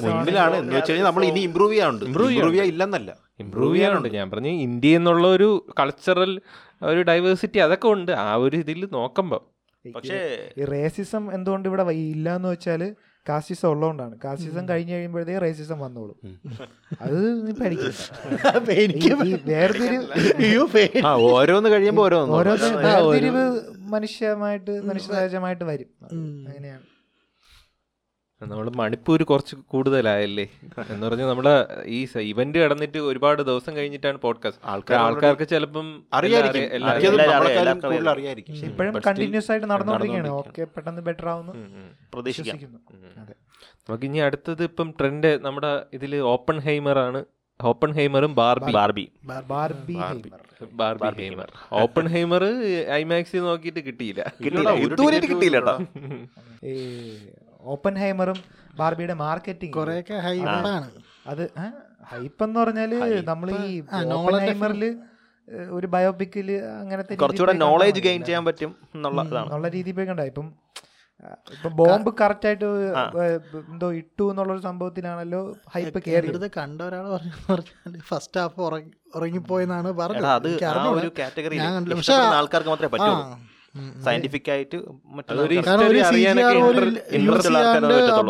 മുൻപിലാണ്. 0.06 0.56
എന്ന് 0.56 0.76
വെച്ച് 0.76 0.92
കഴിഞ്ഞാൽ 0.92 1.08
നമ്മൾ 1.10 1.26
ഇനി 1.26 1.40
ഇമ്പ്രൂവ് 1.40 1.74
ചെയ്യാനുണ്ട് 1.74 2.06
ഇമ്പ്രൂവ് 2.06 2.34
ഇമ്പ്രൂവ് 2.34 2.66
ഇല്ലെന്നല്ല 2.74 3.12
ഇമ്പ്രൂവ് 3.40 3.76
ചെയ്യാനുണ്ട് 3.76 4.10
ഞാൻ 4.18 4.32
പറഞ്ഞു 4.32 4.52
ഇന്ത്യ 4.66 4.96
എന്നുള്ള 4.96 5.28
ഒരു 5.28 5.50
കൾച്ചറൽ 5.80 6.34
ഒരു 6.82 7.02
ഡൈവേഴ്സിറ്റി 7.02 7.60
അതൊക്കെ 7.60 7.88
ഉണ്ട്. 7.88 8.12
ആ 8.26 8.36
ഒരു 8.36 8.58
ഇതിൽ 8.58 8.86
നോക്കുമ്പോൾ 8.92 9.42
പക്ഷേ 9.86 10.18
ഈ 10.58 10.66
റേസിസം 10.66 11.24
എന്തുകൊണ്ട് 11.34 11.70
ഇവിടെ 11.70 11.84
ഇല്ല 12.08 12.36
എന്ന് 12.36 12.50
വെച്ചാൽ 12.50 12.82
കാസ്റ്റിസം 13.26 13.70
ഉള്ളതുകൊണ്ടാണ് 13.70 14.16
കാസ്റ്റിസം 14.24 14.70
കഴിഞ്ഞു 14.70 14.94
കഴിയുമ്പോഴത്തേ 14.94 15.38
റേസിസം 15.38 15.80
വന്നോളും. 15.80 16.16
അത് 17.02 17.18
നീ 17.46 17.52
പഠിക്കും 17.52 17.92
വേർതിരിവ് 19.52 20.06
ഓരോന്ന് 21.32 21.70
കഴിയുമ്പോൾ 21.70 22.06
ഓരോന്ന് 22.06 22.36
ഓരോ. 22.36 22.54
വേർതിരിവ് 22.86 23.44
മനുഷ്യമായിട്ട് 23.94 24.74
മനുഷ്യസഹജമായിട്ട് 24.90 25.64
വരും. 25.64 25.90
അങ്ങനെയാണ്. 26.50 26.86
നമ്മൾ 28.42 28.68
മണിപ്പൂർ 28.76 29.24
കുറച്ച് 29.24 29.56
കൂടുതലായല്ലേ? 29.56 30.46
എന്ന് 30.90 31.04
പറഞ്ഞാൽ 31.08 31.28
നമ്മുടെ 31.28 31.54
ഈ 31.86 32.08
ഇവന്റ് 32.22 32.60
കടന്നിട്ട് 32.60 32.98
ഒരുപാട് 32.98 33.42
ദിവസം 33.42 33.76
കഴിഞ്ഞിട്ടാണ് 33.76 34.18
പോഡ്കാസ്റ്റ് 34.18 34.64
ആൾക്കാർക്ക് 34.66 35.48
ചിലപ്പം 35.48 35.88
ഇപ്പോഴും 38.68 39.02
കണ്ടിന്യൂസ് 39.08 39.52
ആയിട്ട് 39.52 39.68
നടന്നുകൊണ്ടിരിക്കുകയാണ് 39.70 39.74
നടന്നുകൊണ്ടിരിക്കുകയാണ്. 39.74 40.32
ഓക്കെ 40.32 40.68
പെട്ടെന്ന് 40.76 41.02
ബെറ്റർ 41.02 41.28
ആവുന്നു 41.28 41.54
നമുക്ക് 43.90 44.06
ഇനി 44.06 44.18
അടുത്തത് 44.18 44.64
ഇപ്പം 44.64 44.94
ട്രെൻഡ് 45.00 45.32
നമ്മുടെ 45.46 45.72
ഇതിൽ 45.94 46.16
ഓപ്പൺ 46.34 46.60
ഹൈമർ 46.60 47.00
ആണ്. 47.00 47.22
ഓപ്പൺ 47.60 47.92
ഹൈമറും 47.94 48.36
Barbie. 48.36 48.72
Barbie. 48.72 49.06
Barbie 49.52 49.96
Barbie. 50.82 51.24
ഹൈമർ. 51.24 51.50
Open 51.82 52.08
ഹൈമർ. 52.08 52.44
ഐമാക്സിൽ 52.92 53.42
നോക്കിയിട്ട് 53.42 53.82
കിട്ടിയില്ല. 53.86 54.22
കിട്ടിയില്ല. 54.46 54.74
ഇതുവരെ 54.88 55.20
കിട്ടിയില്ല 55.30 55.60
ഓപ്പൺ 57.66 57.94
ഹൈമറും 57.98 58.40
ബാർബിയുടെ 58.78 59.16
മാർക്കറ്റിംഗ്. 59.20 59.74
കുറെയൊക്കെ 59.74 60.18
ഹൈപ്പാണ്. 60.20 60.88
അത് 61.28 61.44
ഹൈപ്പ് 62.12 62.44
എന്ന് 62.44 62.60
പറഞ്ഞാൽ 62.60 62.92
നമ്മൾ 63.26 63.50
ഈ 63.64 63.74
ആ, 63.82 63.98
ഓപ്പൺ 64.18 64.36
ഹൈമറിൽ 64.44 64.84
ഒരു 65.72 65.88
ബയോപിക്കിൽ 65.88 66.50
അങ്ങനത്തെ 66.74 67.14
കുറച്ചുകൂടെ 67.16 67.54
നോളേജ് 67.62 68.02
ഗെയിൻ 68.02 68.22
ചെയ്യാൻ 68.24 68.44
പറ്റും 68.46 68.72
എന്നുള്ള 68.96 69.22
എന്നുള്ള 69.44 69.70
രീതിയിൽ 69.70 69.96
പോയി 69.96 70.08
കണ്ട 70.08 70.26
ഇപ്പം 70.32 70.48
ഇപ്പൊ 71.52 71.70
ബോംബ് 71.80 72.12
കറക്റ്റ് 72.20 72.48
ആയിട്ട് 72.48 72.68
എന്തോ 73.66 73.88
ഇട്ടു 74.00 74.24
എന്നുള്ളൊരു 74.32 74.64
സംഭവത്തിലാണല്ലോ 74.64 75.42
ഹൈപ്പ് 75.74 76.00
കയറി 76.08 76.28
കണ്ട 76.56 76.82
ഒരാൾ 76.82 77.06
പറഞ്ഞു 77.12 77.34
പറഞ്ഞാൽ 77.50 78.00
ഫസ്റ്റ് 78.08 78.40
ഹാഫ് 78.42 78.62
ഉറങ്ങിപ്പോയെന്നാണ് 79.16 79.90
പറഞ്ഞത്. 80.00 80.28
അത്. 80.32 80.50
ഒരു 80.98 81.10
കാറ്റഗറി 81.20 81.58
ഞാൻ 81.60 81.74
കണ്ടില്ല. 81.78 82.18
ആൾക്കാർക്ക് 82.38 82.72
മാത്രമേ 82.72 82.90
ഉം. 83.08 83.22
സയന്റിഫിക് 84.06 84.50
ആയിട്ട് 84.54 84.78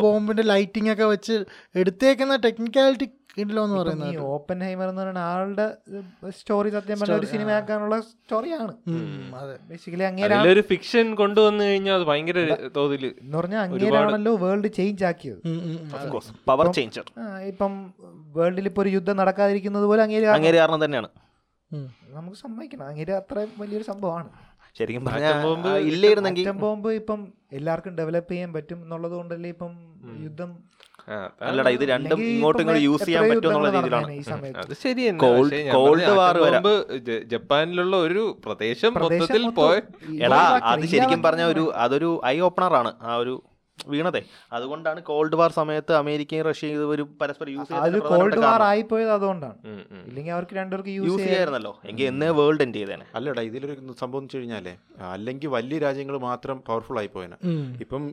ബോംബിന്റെ 0.02 0.44
ലൈറ്റിംഗ് 0.52 0.92
ഒക്കെ 0.94 1.08
വെച്ച് 1.08 1.36
എടുത്തേക്കുന്ന 1.76 2.36
ടെക്നിക്കാലിറ്റി 2.46 3.08
എന്ന് 3.40 3.76
പറയുന്നത് 3.76 4.18
ഓപ്പൻ 4.32 4.58
ഹൈമർ 4.66 4.88
എന്ന് 4.90 5.02
പറയുന്ന 5.02 5.22
ആളുടെ 5.28 5.66
സ്റ്റോറി 6.32 6.70
സത്യം 6.70 6.98
പറഞ്ഞ 7.00 7.16
ഒരു 7.16 7.28
സിനിമ 7.32 7.50
ആക്കാനുള്ള 7.52 7.98
സ്റ്റോറിയാണ് 8.08 8.74
അതെ 9.38 9.56
ബേസിക്കലി 9.70 10.06
അങ്ങനെ 10.10 10.64
ഫിക്ഷൻ 10.72 11.08
കൊണ്ടുവന്നു 11.22 11.64
കഴിഞ്ഞാൽ 11.64 11.96
അത് 11.96 12.06
ഭയങ്കര 12.10 12.40
തോതിൽ 12.76 13.06
എന്ന് 13.14 13.38
പറഞ്ഞാൽ 13.38 13.62
അങ്ങേരാണല്ലോ 13.66 14.34
വേൾഡ് 14.44 14.72
ചേഞ്ച് 14.80 15.06
ആക്കിയത്. 15.10 15.40
പവർ 16.50 16.68
ചേഞ്ചർ 16.78 17.06
ആ, 17.18 17.26
ഇപ്പം 17.52 17.74
വേൾഡിൽ 18.36 18.68
ഇപ്പൊ 18.68 18.82
ഒരു 18.82 18.92
യുദ്ധം 18.98 19.18
നടക്കാതിരിക്കുന്നത് 19.18 19.86
പോലെ 19.86 20.04
അങ്ങേര് 20.06 20.28
അങ്ങനെ 20.36 20.58
കാരണം 20.58 20.82
തന്നെയാണ്. 20.86 21.10
നമുക്ക് 22.16 22.38
സമ്മതിക്കണം. 22.38 22.86
അങ്ങേര് 22.88 23.14
അത്ര 23.20 23.48
വലിയൊരു 23.60 23.86
സംഭവമാണ്. 23.92 24.30
ശരിക്കും 24.76 25.06
പറഞ്ഞാൽ 25.06 25.38
ഇല്ലായിരുന്നെങ്കിൽ 25.88 26.46
ആറ്റം 26.46 26.60
ബോംബ് 26.60 26.92
ഇപ്പം 26.94 27.22
എല്ലാവർക്കും 27.54 27.96
ഡെവലപ്പ് 27.96 28.32
ചെയ്യാൻ 28.32 28.54
പറ്റും 28.54 28.84
എന്നുള്ളത് 28.84 29.12
കൊണ്ടല്ലേ 29.12 29.50
ഇപ്പം 29.50 29.74
യുദ്ധം 30.24 30.52
അല്ലടാ 31.42 31.70
ഇത് 31.70 31.84
രണ്ടും 31.86 32.20
ഇങ്ങോട്ടും 32.24 32.62
ഇപ്പം 32.62 32.78
യൂസ് 32.82 33.06
ചെയ്യാൻ 33.06 33.24
പറ്റും 33.24 33.48
എന്നുള്ള 33.48 33.70
രീതിയിലാണ്. 33.70 34.12
ഈ 34.12 34.22
സമയത്ത്. 34.24 34.60
അത് 34.60 34.74
ശരി 34.74 35.04
കോൾഡ് 35.74 36.12
വാർ 36.12 36.36
ജ- 37.08 37.22
ജപ്പാനിലുള്ള 37.26 37.96
ഒരു 37.98 38.24
പ്രദേശം 38.46 38.92
പ്രദേശം 38.94 39.24
മൊത്തത്തിൽ 39.24 39.50
പോയ 39.52 39.76
എടാ 40.26 40.42
അത് 40.66 40.86
ശരിക്കും 40.86 41.22
പറഞ്ഞ 41.24 41.44
ഒരു 41.46 41.64
അതൊരു 41.78 42.12
ഐ 42.26 42.40
ഓപ്പണർ 42.40 42.76
ആണ്. 42.76 42.92
ആ 43.04 43.16
ഒരു 43.18 43.34
വീണതേ. 43.88 44.22
അതുകൊണ്ടാണ് 44.54 45.04
കോൾഡ് 45.04 45.36
വാർ 45.36 45.52
സമയത്ത് 45.52 45.94
അമേരിക്കയും 45.94 46.46
റഷ്യയും 46.46 46.76
ഇത് 46.76 46.86
ഒരു 46.86 47.04
പരസ്പരം 47.22 47.52
യൂസ് 47.54 47.74
അത് 47.82 47.98
കോൾഡ് 48.02 48.40
വാർ 48.40 48.62
ആയിപ്പോയത് 48.62 49.12
അതുകൊണ്ടാണ്. 49.12 49.56
ഇല്ലെങ്കിൽ 50.08 50.34
അവർക്ക് 50.34 50.56
രണ്ടുപേർക്ക് 50.56 50.90
യൂസ് 50.90 51.18
ചെയ്യായിരുന്നല്ലോ. 51.18 51.74
എങ്കിൽ 51.86 52.06
എന്നേ 52.06 52.30
വേൾഡ് 52.40 52.62
എൻഡ് 52.62 52.76
ചെയ്തേനെ. 52.76 53.06
അല്ലടാ 53.16 53.42
ഇതിലൊരു 53.42 53.76
സംഭവം 54.00 54.20
എന്ന് 54.20 54.28
വെച്ച് 54.28 54.38
കഴിഞ്ഞാലേ 54.38 54.74
അല്ലെങ്കിൽ 55.12 55.50
വലിയ 55.50 55.80
രാജ്യങ്ങൾ 55.80 56.18
മാത്രം 56.28 56.64
പവർഫുൾ 56.68 57.00
ആയി 57.00 57.08
പോയനെ 57.08 57.38
ഉം. 57.44 57.64
ഇപ്പം 57.82 58.04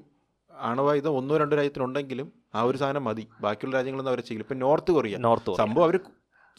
ആണവായുധം 0.51 1.17
ഒന്നോ 1.17 1.37
രണ്ടോ 1.37 1.57
രാജ്യത്തിനുണ്ടെങ്കിലും 1.57 2.29
ആ 2.55 2.63
ഒരു 2.63 2.77
സാധനം 2.77 3.05
മതി. 3.05 3.25
ബാക്കിയുള്ള 3.41 3.77
രാജ്യങ്ങളൊന്നും 3.77 4.13
അവരെ 4.13 4.23
ചെയ്യില്ല. 4.23 4.45
ഇപ്പം 4.45 4.59
നോർത്ത് 4.59 4.91
കൊറിയ 4.91 5.17
നോർത്ത് 5.19 5.55
സംഭവം 5.55 5.85
അവർ 5.85 5.97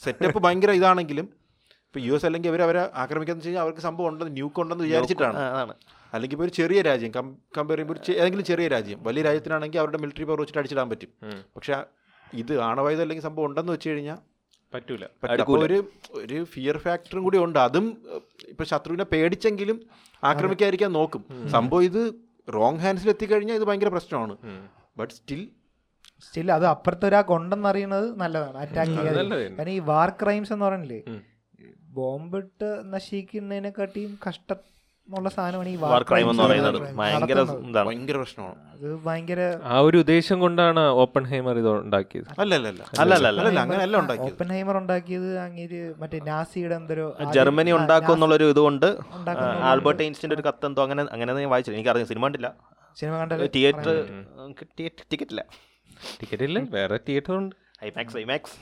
സെറ്റപ്പ് 0.01 0.39
ഭയങ്കര 0.39 0.71
ഇതാണെങ്കിലും 0.71 1.25
ഇപ്പം 1.89 2.01
യു 2.07 2.13
എസ് 2.13 2.25
അല്ലെങ്കിൽ 2.25 2.49
അവർ 2.49 2.61
അവരെ 2.61 2.81
ആക്രമിക്കാന്ന് 3.03 3.39
വെച്ച് 3.39 3.49
കഴിഞ്ഞാൽ 3.49 3.63
അവർക്ക് 3.65 3.83
സംഭവം 3.85 4.07
ഉണ്ടെന്ന് 4.09 4.33
ന്യൂക്ക് 4.33 4.59
ഉണ്ടെന്ന് 4.61 4.83
വിചാരിച്ചിട്ടാണ്. 4.83 5.37
അതാണ്. 5.53 5.73
അല്ലെങ്കിൽ 6.13 6.35
ഇപ്പോൾ 6.35 6.43
ഒരു 6.43 6.53
ചെറിയ 6.57 6.81
രാജ്യം 6.81 7.11
കമ്പയർ 7.57 7.77
ചെയ്യുമ്പോൾ 7.77 7.97
ഏതെങ്കിലും 8.13 8.45
ചെറിയ 8.45 8.67
രാജ്യം 8.67 8.99
വലിയ 9.03 9.23
രാജ്യത്തിനാണെങ്കിൽ 9.27 9.79
അവരുടെ 9.79 9.97
മിലിറ്ററി 9.97 10.23
പവർ 10.23 10.39
വെച്ചിട്ട് 10.41 10.61
അടിച്ചിടാൻ 10.61 10.89
പറ്റും. 10.89 11.11
പക്ഷെ 11.55 11.73
ഇത് 12.33 12.61
ആണവായുധം 12.61 13.01
അല്ലെങ്കിൽ 13.01 13.23
സംഭവം 13.23 13.45
ഉണ്ടെന്ന് 13.45 13.73
വെച്ച് 13.73 13.89
കഴിഞ്ഞാൽ 13.89 14.19
പറ്റൂല. 14.73 15.03
പറ്റില്ല. 15.23 15.41
അപ്പോൾ 15.43 15.59
ഒരു 15.67 15.77
ഒരു 16.21 16.43
ഫിയർ 16.43 16.77
ഫാക്ടറും 16.77 17.23
കൂടി 17.23 17.37
ഉണ്ട്. 17.37 17.59
അതും 17.59 17.85
ഇപ്പൊ 18.49 18.63
ശത്രുവിനെ 18.63 19.05
പേടിച്ചെങ്കിലും 19.13 19.77
ആക്രമിക്കാതിരിക്കാൻ 20.23 20.91
നോക്കും. 20.93 21.23
സംഭവം 21.47 21.83
ഇത് 21.83 22.01
റോങ് 22.47 22.77
ഹാൻഡ്സിൽ 22.77 23.09
എത്തിക്കഴിഞ്ഞാൽ 23.09 23.55
ഇത് 23.55 23.63
ഭയങ്കര 23.63 23.87
പ്രശ്നമാണ്. 23.87 24.35
ബട്ട് 24.97 25.13
സ്റ്റിൽ 25.13 25.41
സ്റ്റിൽ 26.23 26.47
അത് 26.51 26.65
അപ്പുറത്തെ 26.65 27.07
ഒരാൾക്ക് 27.07 27.31
ഉണ്ടെന്ന് 27.31 27.67
അറിയുന്നത് 27.69 28.07
നല്ലതാണ് 28.21 28.57
അറ്റാക്ക് 28.57 28.91
ചെയ്യാൻ 28.91 29.15
കാരണം 29.57 29.73
ഈ 29.73 29.79
വാർ 29.91 30.09
ക്രൈംസ് 30.21 30.53
എന്ന് 30.53 30.65
പറയണില്ലേ 30.65 31.01
ഉം. 31.07 31.19
ബോംബിട്ട് 31.99 32.69
നശിക്കുന്നതിനെക്കാട്ടിയും 32.95 34.11
കഷ്ടമുള്ള 34.25 35.29
സാധനമാണ് 35.35 35.69
ഈ 35.73 35.77
വാർ 35.83 36.01
ക്രൈം 36.09 36.27
എന്ന് 36.31 36.43
പറയുന്നത്. 36.43 36.77
ഭയങ്കര 36.99 37.37
ഇതാണ്. 37.45 37.85
ഭയങ്കര 37.87 38.17
പ്രശ്നമാണ്. 38.21 38.57
അത് 38.73 38.89
ഭയങ്കര 39.05 39.39
ആ 39.73 39.77
ഒരു 39.87 39.97
ഉദ്ദേശം 40.03 40.37
കൊണ്ടാണ് 40.43 40.81
ഓപ്പൺ 41.03 41.23
ഹൈമർ 41.31 41.55
ഇത് 41.61 41.69
ഉണ്ടാക്കിയത്. 41.85 42.27
അല്ല 42.43 42.51
അല്ല 42.59 42.67
അല്ല 42.71 42.81
അല്ല, 43.03 43.13
അല്ല, 43.15 43.27
അല്ല. 43.31 43.41
അല്ല 43.49 43.59
അങ്ങനെയല്ല 43.65 43.95
ഉണ്ടാക്കിയത്. 44.03 44.33
ഓപ്പൺ 44.33 44.49
ഹൈമർ 44.55 44.75
ഉണ്ടാക്കിയത് 44.81 45.29
അങ്ങേര് 45.45 45.79
മറ്റേ 46.01 46.19
നാസിയുടെ 46.29 46.75
എന്തോ 46.81 47.07
ജർമ്മനി 47.37 47.73
ഉണ്ടാക്കും 47.79 48.13
എന്നുള്ളൊരു 48.17 48.49
ഇതുകൊണ്ട് 48.55 48.87
ആൽബർട്ട് 49.71 50.03
ഐൻസ്റ്റിന്റെ 50.07 50.37
ഒരു 50.39 50.45
കത്തെന്തോ 50.49 50.83
അങ്ങനെ 50.87 51.03
അങ്ങനെ 51.15 51.39
ഞാൻ 51.39 51.51
വായിച്ചില്ല. 51.55 51.77
എനിക്ക് 51.79 51.93
അറിയാം 51.95 52.09
സിനിമ 52.11 52.23
കണ്ടില്ല. 52.27 52.51
സിനിമ 52.97 53.15
കണ്ടില്ല? 53.21 53.47
തിയേറ്റർ 53.57 53.89
ടിക്കറ്റ് 55.09 55.31
ഇല്ല 55.33 55.41
ടിക്കറ്റ് 56.19 56.45
ഇല്ല 56.49 56.59
വേറെ 56.77 56.97
തിയേറ്റർ 57.09 57.33
ഉണ്ട്. 57.41 57.55
ഐമാക്സ് 57.81 58.17
ഐമാക്സ് 58.17 58.55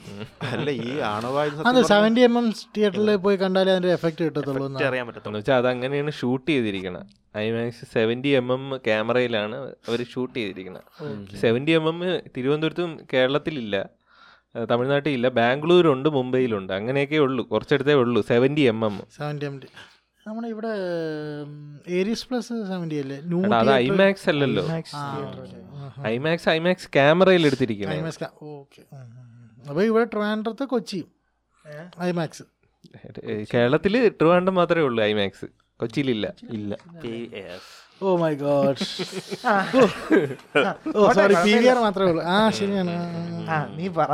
അല്ല 0.48 0.70
ഈ 0.80 0.90
ആണവായുധം 1.08 1.66
അത് 1.68 1.78
സത്യം 1.82 2.18
എം 2.24 2.34
എം 2.38 2.46
തിയേറ്ററിൽ 2.76 3.16
പോയി 3.16 3.36
കണ്ടാലേ 3.36 3.72
അതിന്റെ 3.72 3.92
എഫക്ട് 3.92 4.22
കിട്ടത്തുള്ളൂ 4.22 4.66
എന്നാ. 4.66 4.80
അറിയാൻ 4.88 5.06
പറ്റത്തുള്ളൂ. 5.06 5.38
വെച്ചാൽ 5.38 5.56
അത് 5.56 5.68
അങ്ങനെയാണ് 5.68 6.12
ഷൂട്ട് 6.12 6.50
ചെയ്തിരിക്കുന്നത് 6.50 7.06
ഐമാക്സ് 7.38 7.86
സെവന്റി 7.94 8.30
എം 8.40 8.48
എം 8.52 8.64
ക്യാമറയിലാണ് 8.86 9.56
അവർ 9.88 10.02
ഷൂട്ട് 10.12 10.34
ചെയ്തിരിക്കുന്നത് 10.38 10.84
സെവന്റി 11.40 11.70
എം 11.70 11.86
എം 11.88 11.98
തിരുവനന്തപുരത്തും 12.36 12.92
കേരളത്തിലില്ല. 13.12 13.74
തമിഴ്നാട്ടിലില്ല. 14.70 15.28
ബാംഗ്ലൂരുണ്ട് 15.38 16.08
മുംബൈയിലുണ്ട്. 16.08 16.72
അങ്ങനെയൊക്കെ 16.72 17.18
ഉള്ളൂ. 17.26 17.42
കുറച്ചെടുത്തേ 17.52 17.94
ഉള്ളൂ. 18.02 18.20
Seventy 18.30 18.64
M 18.72 18.80
M 18.86 18.94
seventy 19.18 19.46
M 19.50 19.56
D 19.60 19.68
നമ്മുടെ 20.26 20.48
ഇവിടെ 20.48 20.70
ഏരീസ് 21.98 22.26
പ്ലസ് 22.28 22.54
സെവന്റി 22.70 22.96
അല്ലേ? 23.02 23.18
അത് 23.56 23.70
ഐമാക്സ് 23.84 24.28
അല്ലല്ലോ. 24.32 24.64
ഐമാക്സ് 26.06 26.48
ഐമാക്സ് 26.48 26.88
ക്യാമറയിൽ 26.96 27.46
എടുത്തിരിക്കുന്നത് 27.46 27.98
ഐമാക്സ് 27.98 28.28
ഓക്കെ 28.42 28.82
അപ്പോൾ 29.68 29.82
ഇവിടെ 29.84 30.04
ട്രിവാൻഡ്രത്ത് 30.04 30.64
കൊച്ചി 30.74 31.00
ഐമാക്സ് 32.10 32.44
കേരളത്തിൽ 33.54 33.94
ട്രിവാൻഡ്രം 34.08 34.54
മാത്രമേ 34.54 34.84
ഉള്ളൂ 34.86 35.00
ഐമാക്സ് 35.04 35.46
കൊച്ചിയിലില്ല. 35.80 36.26
ഇല്ല. 36.50 36.76
ഓ 38.02 38.16
my 38.16 38.34
god 38.34 38.78
oh 40.96 41.12
sorry 41.18 41.34
P 41.46 41.52
V 41.58 41.66
R 41.72 41.78
മാത്രമേ 41.84 42.10
ഉള്ളൂ. 42.10 42.22
ആ 42.34 42.36
ശരിയാണ്. 42.58 42.94
നീ 43.78 43.88
പറ. 43.98 44.10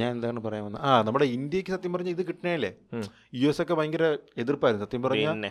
ഞാൻ 0.00 0.10
എന്താണ് 0.16 0.40
പറയാൻ 0.46 0.64
വന്നത്? 0.64 0.82
ആ 0.82 1.02
നമ്മുടെ 1.06 1.24
ഇന്ത്യയ്ക്ക് 1.24 1.70
സത്യം 1.70 1.92
പറഞ്ഞ 1.92 2.10
ഇത് 2.16 2.22
കിട്ടണേലേ 2.28 2.70
യു 3.34 3.48
എസ് 3.48 3.62
ഒക്കെ 3.62 3.74
ഭയങ്കര 3.74 4.04
എതിർപ്പായിരുന്നു. 4.44 4.86
സത്യം 4.86 5.02
പറഞ്ഞാൽ 5.02 5.32
പിന്നെ. 5.32 5.50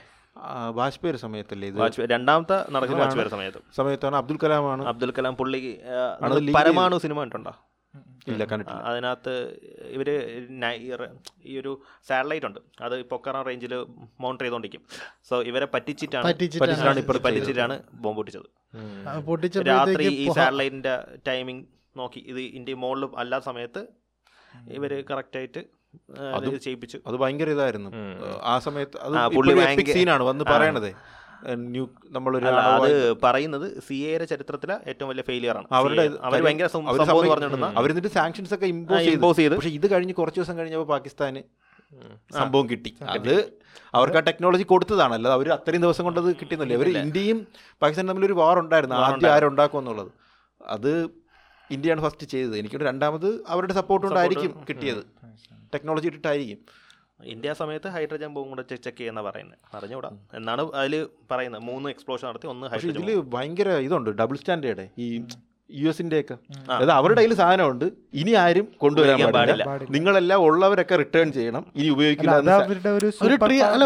വാജ്പേയി 0.69 1.17
സമയത്തല്ലേ 1.17 1.67
ഇത്? 1.67 1.79
വാജ്പേയി 1.79 2.07
രണ്ടാമത്തെ 2.07 2.71
നടക്കുന്ന 2.71 3.03
വാജ്പേയി 3.03 3.29
സമയത്ത്. 3.29 3.57
സമയത്താണ് 3.75 4.15
അബ്ദുൽ 4.15 4.37
കലാമാണ്. 4.43 4.87
അബ്ദുൽ 4.87 5.11
കലാം 5.11 5.35
പുള്ളി 5.35 5.79
പരമാണു 6.55 6.97
സിനിമ 6.97 7.19
കണ്ടുണ്ടോ 7.19 7.55
ഇല്ല 8.27 8.45
കണ്ടിട്ടില്ല. 8.45 8.81
അതിനകത്ത് 8.81 9.59
ഇവർ 9.85 10.21
നൈ- 10.49 11.07
ഈ 11.45 11.59
ഒരു 11.59 11.81
സാറ്റലൈറ്റ് 12.07 12.45
ഉണ്ട്. 12.45 12.59
അത് 12.81 13.03
പൊക്കറ 13.03 13.41
റേഞ്ചിൽ 13.41 13.85
മൗണ്ട് 14.19 14.43
ചെയ്തോണ്ടിരിക്കും. 14.43 14.81
സോ 15.29 15.41
ഇവരെ 15.41 15.65
പറ്റിച്ചിട്ടാണ് 15.65 16.25
പറ്റിച്ചിട്ടാണ്. 16.25 16.71
പറ്റിച്ചിട്ടാണ് 16.71 16.99
ഇപ്പോൾ 16.99 17.17
പറ്റിച്ചിട്ടാണ് 17.17 17.83
ബോംബ് 17.93 18.17
പൊട്ടിച്ചത്. 19.25 19.67
രാത്രി 19.67 20.07
ഈ 20.07 20.31
സാറ്റലൈറ്റിന്റെ 20.31 21.19
ടൈമിംഗ് 21.27 21.65
നോക്കി. 21.97 22.19
ഇത് 22.19 22.39
ഇന്ത്യ 22.39 22.73
മുകളിൽ 22.73 23.07
അല്ലാത്ത 23.17 23.45
സമയത്ത് 23.45 23.87
ഇവർ 24.69 25.03
കറക്റ്റ് 25.11 25.63
ചെയ്യിപ്പിച്ചു. 26.65 26.97
അത് 27.07 27.15
ഭയങ്കര 27.21 27.49
ഇതായിരുന്നു. 27.55 27.89
ആ 28.51 28.55
സമയത്ത് 28.65 28.97
അത് 29.05 29.13
സീനാണ് 29.97 30.23
വന്ന് 30.29 30.45
പറയണതേ. 30.53 30.91
ന്യൂ 31.73 31.83
നമ്മളൊരു 32.15 32.47
അത് 32.47 32.91
പറയുന്നത് 33.23 33.65
സി 33.87 33.95
എയുടെ 34.09 34.25
ചരിത്രത്തിലെ 34.31 34.75
ഏറ്റവും 34.89 35.09
വലിയ 35.11 35.23
ഫെയിലിയർ 35.29 35.55
ആണ്. 35.59 35.67
അവരുടെ 35.79 36.05
അവർ 36.27 36.39
ഭയങ്കര 36.45 36.67
അവരെന്നിട്ട് 37.79 38.11
സാങ്ഷൻസ് 38.17 38.53
ഒക്കെ 38.57 38.67
ഇമ്പോസ് 38.75 39.09
ഇമ്പോസ് 39.15 39.39
ചെയ്ത്. 39.41 39.55
പക്ഷെ 39.55 39.73
ഇത് 39.79 39.87
കഴിഞ്ഞ് 39.93 40.15
കുറച്ച് 40.19 40.39
ദിവസം 40.39 40.57
കഴിഞ്ഞപ്പോൾ 40.59 40.89
പാകിസ്ഥാന് 40.95 41.41
സംഭവം 42.39 42.65
കിട്ടി. 42.71 42.91
അത് 43.15 43.35
അവർക്ക് 43.97 44.17
ആ 44.21 44.23
ടെക്നോളജി 44.29 44.65
കൊടുത്തതാണ്. 44.71 45.13
അല്ലാതെ 45.17 45.35
അവർ 45.35 45.47
അത്രയും 45.57 45.83
ദിവസം 45.85 46.03
കൊണ്ടത് 46.07 46.29
കിട്ടിയെന്നല്ലേ. 46.39 46.75
അവർ 46.79 46.89
ഇന്ത്യയും 47.03 47.37
പാകിസ്ഥാനും 47.81 48.09
തമ്മിൽ 48.11 48.25
ഒരു 48.29 48.35
വാർ 48.41 48.57
ഉണ്ടായിരുന്നു 48.63 48.95
ആദ്യം 48.95 49.31
ആരുണ്ടാക്കും 49.35 49.79
എന്നുള്ളത് 49.83 50.11
അത് 50.75 50.91
ഇന്ത്യയാണ് 51.75 52.01
ഫസ്റ്റ് 52.05 52.27
ചെയ്തത്. 52.33 52.55
എനിക്കൊരു 52.61 52.85
രണ്ടാമത് 52.85 53.29
അവരുടെ 53.53 53.73
സപ്പോർട്ട് 53.79 54.03
കൊണ്ടായിരിക്കും 54.07 54.51
കിട്ടിയത്. 54.69 55.01
ടെക്നോളജി 55.73 56.07
ഇട്ടിട്ടായിരിക്കും. 56.07 56.59
ഇന്ത്യ 57.33 57.51
സമയത്ത് 57.59 57.87
ഹൈഡ്രജൻ 57.95 58.31
ബോംബ് 58.33 58.49
കൂടെ 58.49 58.63
ചെക്ക് 58.85 58.97
ചെയ്യുന്ന 58.97 59.21
പറയുന്നത്. 59.27 59.59
അറിഞ്ഞൂടാ 59.77 60.09
എന്നാണ് 60.39 60.63
അതിൽ 60.81 60.95
പറയുന്നത്. 61.31 61.63
മൂന്ന് 61.69 61.89
എക്സ്പ്ലോഷൻ 61.89 62.27
നടത്തി 62.27 62.47
ഒന്ന് 62.53 62.67
ഹൈഡ്രജൻ 62.73 63.03
ഇതിൽ 63.03 63.21
ഭയങ്കര 63.35 63.69
ഇതുണ്ട് 63.87 64.09
ഡബിൾ 64.21 64.37
സ്റ്റാൻഡേർഡ് 64.41 64.85
ഈ 65.05 65.07
യു 65.79 65.85
എസിന്റെ 65.91 66.17
ഒക്കെ 66.23 66.35
അതായത് 66.73 66.91
അവരുടെ 66.97 67.19
കയ്യിൽ 67.19 67.33
സാധനമുണ്ട്. 67.39 67.85
ഇനി 68.21 68.33
ആരും 68.43 68.65
കൊണ്ടുവരാൻ 68.83 69.17
പാടില്ല. 69.37 69.63
നിങ്ങളെല്ലാം 69.95 70.39
ഉള്ളവരൊക്കെ 70.47 70.95
റിട്ടേൺ 71.01 71.27
ചെയ്യണം. 71.37 71.63
ഇനി 71.79 71.87
ഉപയോഗിക്കില്ല 71.95 72.35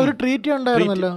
ഒരു 0.04 0.14
ട്രീറ്റ് 0.22 0.52
ഉണ്ടായിരുന്നല്ലോ. 0.58 1.12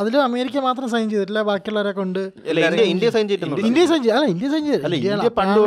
അതിൽ 0.00 0.16
അമേരിക്ക 0.28 0.62
മാത്രം 0.68 0.88
സൈൻ 0.92 1.06
ചെയ്തിട്ടില്ല 1.14 1.42
ബാക്കിയുള്ളവരെ 1.50 1.92
കൊണ്ട് 2.00 2.20
ഇന്ത്യ 2.66 2.84
ഇന്ത്യ 2.94 3.10
സൈൻ 3.16 3.26
ചെയ്തിട്ടുണ്ട്? 3.32 3.64
ഇന്ത്യ 3.70 3.86
സൈൻ 3.92 4.02
ചെയ്ത് 4.04 4.16
അല്ല 4.18 4.28
ഇന്ത്യ 4.34 4.50
സൈൻ 4.54 4.64
ചെയ്ത് 4.68 4.84
അല്ല 4.88 4.96
ഇന്ത്യ 5.14 5.32
പണ്ട് 5.40 5.60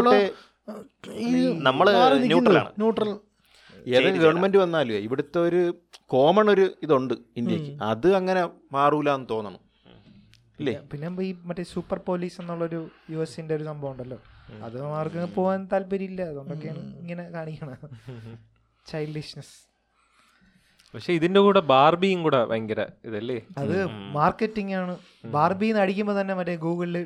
നമ്മൾ 1.68 1.86
ന്യൂട്രലാണ്. 2.32 2.72
ന്യൂട്രൽ 2.82 3.12
ഏതെങ്കിലും 3.96 4.24
ഗവൺമെന്റ് 4.26 4.58
വന്നാലും 4.64 5.04
ഇവിടുത്തെ 5.08 5.40
ഒരു 5.48 5.62
കോമൺ 6.14 6.46
ഒരു 6.54 6.66
ഇതുണ്ട് 6.86 7.14
ഇന്ത്യയ്ക്ക്. 7.40 7.72
അത് 7.92 8.08
അങ്ങനെ 8.20 8.42
മാറൂലെന്ന് 8.76 9.28
തോന്നണം. 9.32 9.62
ഇല്ലേ? 10.62 10.76
പിന്നെ 10.92 11.10
ഈ 11.30 11.32
മറ്റേ 11.50 11.64
സൂപ്പർ 11.74 12.00
പോലീസ് 12.10 12.38
എന്നുള്ളൊരു 12.42 12.80
യു 13.14 13.20
എസിന്റെ 13.26 13.56
ഒരു 13.58 13.66
സംഭവം 13.72 13.92
ഉണ്ടല്ലോ. 13.94 14.20
അത് 14.68 14.78
ആർക്കും 15.00 15.34
പോകാൻ 15.40 15.60
താല്പര്യമില്ല. 15.74 16.22
അതുകൊണ്ടൊക്കെയാണ് 16.32 16.86
ഇങ്ങനെ 17.02 17.26
കാണിക്കണത് 17.36 17.86
ചൈൽഡിഷ്നെസ് 18.86 19.58
പക്ഷെ 20.94 21.12
ഇതിന്റെ 21.18 21.40
കൂടെ 21.44 21.60
ബാർബിയും 21.72 22.20
കൂടെ 22.24 22.40
ഭയങ്കര 22.50 22.82
ഇതല്ലേ? 23.08 23.38
അത് 23.62 23.76
മാർക്കറ്റിംഗ് 24.16 24.74
ആണ് 24.80 24.94
ബാർബിന്ന് 25.36 25.80
അടിക്കുമ്പോ 25.84 26.14
തന്നെ 26.18 26.34
മറ്റേ 26.40 26.56
ഗൂഗിളിൽ 26.64 26.98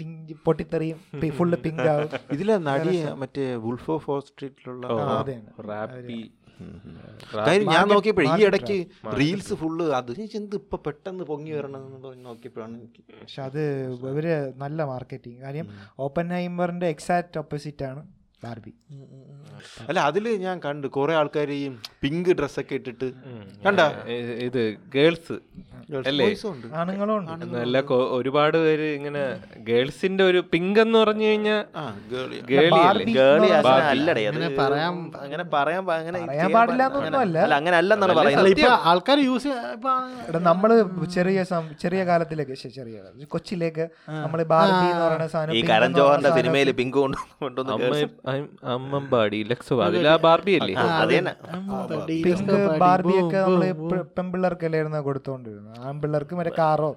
ടിങ് 0.00 0.36
പൊട്ടിത്തെറിയും. 0.46 0.98
ഫുള്ള് 1.38 1.56
പിങ്ക് 1.64 1.88
ആവും 1.92 2.10
ഇതിലെ 2.36 2.56
നടി 2.68 2.94
മറ്റേ 3.22 3.46
വുൾഫ് 3.64 3.90
ഓഫ് 3.94 4.16
സ്ട്രീറ്റിലുള്ള 4.28 4.86
റാപ്പി 5.70 6.20
കാര്യം 7.38 7.66
ഞാൻ 7.72 7.84
നോക്കിയപ്പോഴേ 7.92 8.26
ഈ 8.32 8.44
ഇടയ്ക്ക് 8.48 8.76
റീൽസ് 9.18 9.54
ഫുള്ള് 9.60 9.86
അത് 9.98 10.10
എന്ത് 10.38 10.56
ഇപ്പൊ 10.60 10.78
പെട്ടെന്ന് 10.86 11.24
പൊങ്ങി 11.24 11.52
വരണം 11.56 11.82
നോക്കിയപ്പോഴാണ് 12.24 12.74
എനിക്ക് 12.78 13.02
പക്ഷെ 13.14 13.42
അത് 13.42 13.62
ഇവർ 14.06 14.26
നല്ല 14.58 14.80
മാർക്കറ്റിംഗ് 14.90 15.40
കാര്യം 15.42 15.68
ഓപ്പൺ 16.00 16.28
ഹൈമറിന്റെ 16.36 16.88
എക്സാക്ട് 16.94 17.38
ഓപ്പോസിറ്റ് 17.38 17.86
ആണ്. 17.90 18.02
ബാർബി. 18.42 18.72
അല്ല 19.88 19.98
അതിൽ 20.10 20.24
ഞാൻ 20.44 20.56
കണ്ട് 20.66 20.86
കുറെ 20.96 21.14
ആൾക്കാർ 21.20 21.48
ഈ 21.60 21.62
പിങ്ക് 22.02 22.30
ഡ്രസ്സൊക്കെ 22.38 22.74
ഇട്ടിട്ട് 22.80 23.08
കണ്ട? 23.66 23.80
ഇത് 24.46 24.62
ഗേൾസ് 24.94 25.36
അല്ലേ? 26.10 26.26
ആണുങ്ങളും 26.80 27.12
ഉണ്ട്. 27.18 27.44
നല്ല 27.54 27.76
ഒരുപാട് 28.16 28.56
പേര് 28.64 28.86
ഇങ്ങനെ 28.98 29.22
ഗേൾസിന്റെ 29.68 30.22
ഒരു 30.30 30.40
പിങ്ക് 30.52 30.78
എന്ന് 30.82 30.96
പറഞ്ഞു 31.02 31.26
കഴിഞ്ഞാൽ 31.30 31.62
അങ്ങനെ 35.24 35.44
പറയാൻ 35.54 35.80
അങ്ങനെ 37.58 37.76
അല്ലെന്നാണ് 37.80 38.14
പറയുന്നത്. 38.20 38.50
ഇപ്പൊ 38.54 38.70
ആൾക്കാർ 38.90 39.18
യൂസ് 39.28 39.52
നമ്മൾ 40.48 40.72
ചെറിയ 41.16 41.44
ചെറിയ 41.84 42.00
കാലത്തിലേക്ക് 42.10 42.56
ചെറിയ. 42.78 42.96
കൊച്ചിലേക്ക് 43.34 43.86
നമ്മൾ 44.24 44.40
ബാർബി 44.54 44.86
എന്ന് 44.92 45.04
പറയുന്ന 45.06 45.28
സാധനം 45.34 45.56
ഈ 45.58 45.62
കരൺ 45.72 45.90
ജോഹറിന്റെ 45.98 46.32
സിനിമയിൽ 46.38 46.70
പിങ്ക് 46.80 46.98
കൊണ്ട് 47.02 47.18
കൊണ്ടുവന്ന് 47.44 47.72
അമ്മമ്പാടി 48.74 49.38
ലക്സോ 49.50 49.76
അതിലാ 49.86 50.14
ബാർബി. 50.24 50.54
അല്ലേ 50.62 50.74
പിങ്ക് 52.24 52.52
ബാർബിയൊക്കെ 52.82 53.38
നമ്മൾ 53.44 53.62
പെൺപിള്ളേർക്കല്ലായിരുന്നു 54.18 55.02
കൊടുത്തോണ്ടിരുന്നത് 55.08 55.78
ആൺപിള്ളേർക്ക് 55.88 56.34
മറ്റേ 56.40 56.52
കാറോ 56.58 56.90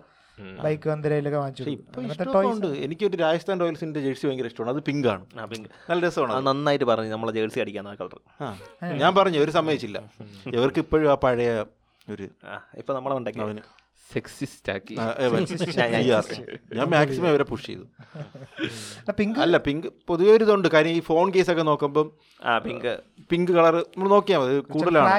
ബൈക്ക് 0.64 0.88
എന്തെങ്കിലുമൊക്കെ 0.90 1.40
വാങ്ങിച്ചു 1.40 2.70
എനിക്കൊരു 2.86 3.18
രാജസ്ഥാൻ 3.18 3.58
റോയൽസിന്റെ 3.64 4.00
ജേഴ്സി 4.06 4.26
ഭയങ്കര 4.28 4.48
ഇഷ്ടമാണ്. 4.52 4.72
അത് 4.76 4.82
പിങ്ക് 4.88 5.08
ആണ് 5.08 5.24
ആ. 5.38 5.46
നല്ല 5.90 6.00
രസമാണ്. 6.08 6.40
നന്നായിട്ട് 6.48 6.86
പറഞ്ഞു 6.92 7.12
നമ്മളെ 7.16 7.34
ജേഴ്സി 7.38 7.60
അടിക്കാൻ 7.60 7.88
ആ 7.88 7.96
കളർ 8.02 8.18
ഞാൻ 9.04 9.12
പറഞ്ഞു 9.20 9.40
ഒരു 9.46 9.52
സമ്മതിച്ചില്ല. 9.58 9.98
ഇവർക്ക് 10.58 10.82
ഇപ്പോഴും 10.86 11.12
ആ 11.12 11.18
പഴയ 11.26 11.52
ഒരു 12.08 12.26
ഇപ്പൊ 12.82 12.92
നമ്മളെ 12.94 13.16
ഉണ്ടാക്കി 13.20 13.42
അവന്. 13.46 13.64
സെക്സിസ്റ്റ് 14.12 14.72
ആക്കി 14.72 14.96
ആ, 15.00 15.06
ഞാൻ 16.78 16.88
മാക്സിമം 16.90 17.30
ഇവരെ 17.30 17.44
പുഷ് 17.44 17.66
ചെയ്തു. 17.66 17.86
പിങ്ക്? 19.18 19.40
അല്ല 19.40 19.58
പിങ്ക് 19.58 19.88
പൊതുവെ 20.10 20.32
ഒരു 20.32 20.44
ഇതുണ്ട്. 20.44 20.68
കാര്യം 20.68 20.92
ഈ 20.92 21.00
ഫോൺ 21.00 21.34
കേസ് 21.34 21.52
ഒക്കെ 21.52 21.62
നോക്കുമ്പോൾ 21.62 22.06
ആ 22.46 22.58
പിങ്ക്. 22.58 22.92
പിങ്ക് 23.30 23.52
കളർ 23.52 23.76
നമ്മൾ 23.76 24.10
നോക്കിയാൽ 24.10 24.40
മതി. 24.40 24.60
കൂടുതലാണ്. 24.74 25.10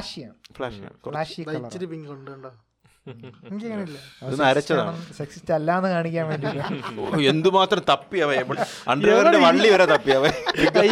കാണിക്കാൻ 5.89 6.27
വേണ്ടി 6.29 6.47
എന്തുമാത്രം 7.29 7.83
തപ്പിയവ. 7.91 8.31
അണ്ടർവെയറിന്റെ 8.89 9.39
വള്ളി 9.39 9.69
വരെ 9.71 9.87
തപ്പിയവ. 9.87 10.25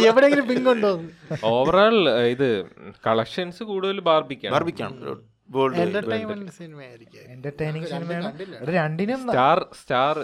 എവിടെയെങ്കിലും 0.07 0.47
പിങ്ക് 0.47 0.69
ഉണ്ടോ? 0.69 0.91
ഓവറോൾ 1.43 1.97
ഇത് 2.25 2.49
കളക്ഷൻസ് 3.07 3.63
കൂടുതൽ 3.63 3.99
ബാർബിക്കാണ്. 3.99 4.53
ബാർബിക്കാണ്. 4.53 5.15
എന്റർടൈൻമെന്റ് 5.83 6.51
സിനിമ 6.51 6.79
ആയിരിക്കും 6.81 7.31
എന്റർടൈനിങ് 7.33 7.85
സിനിമയാണ്. 7.85 8.29
ഒരു 8.63 8.71
രണ്ടിനും 8.71 9.21
സ്റ്റാർ 9.27 9.65
സ്റ്റാർ. 9.81 10.17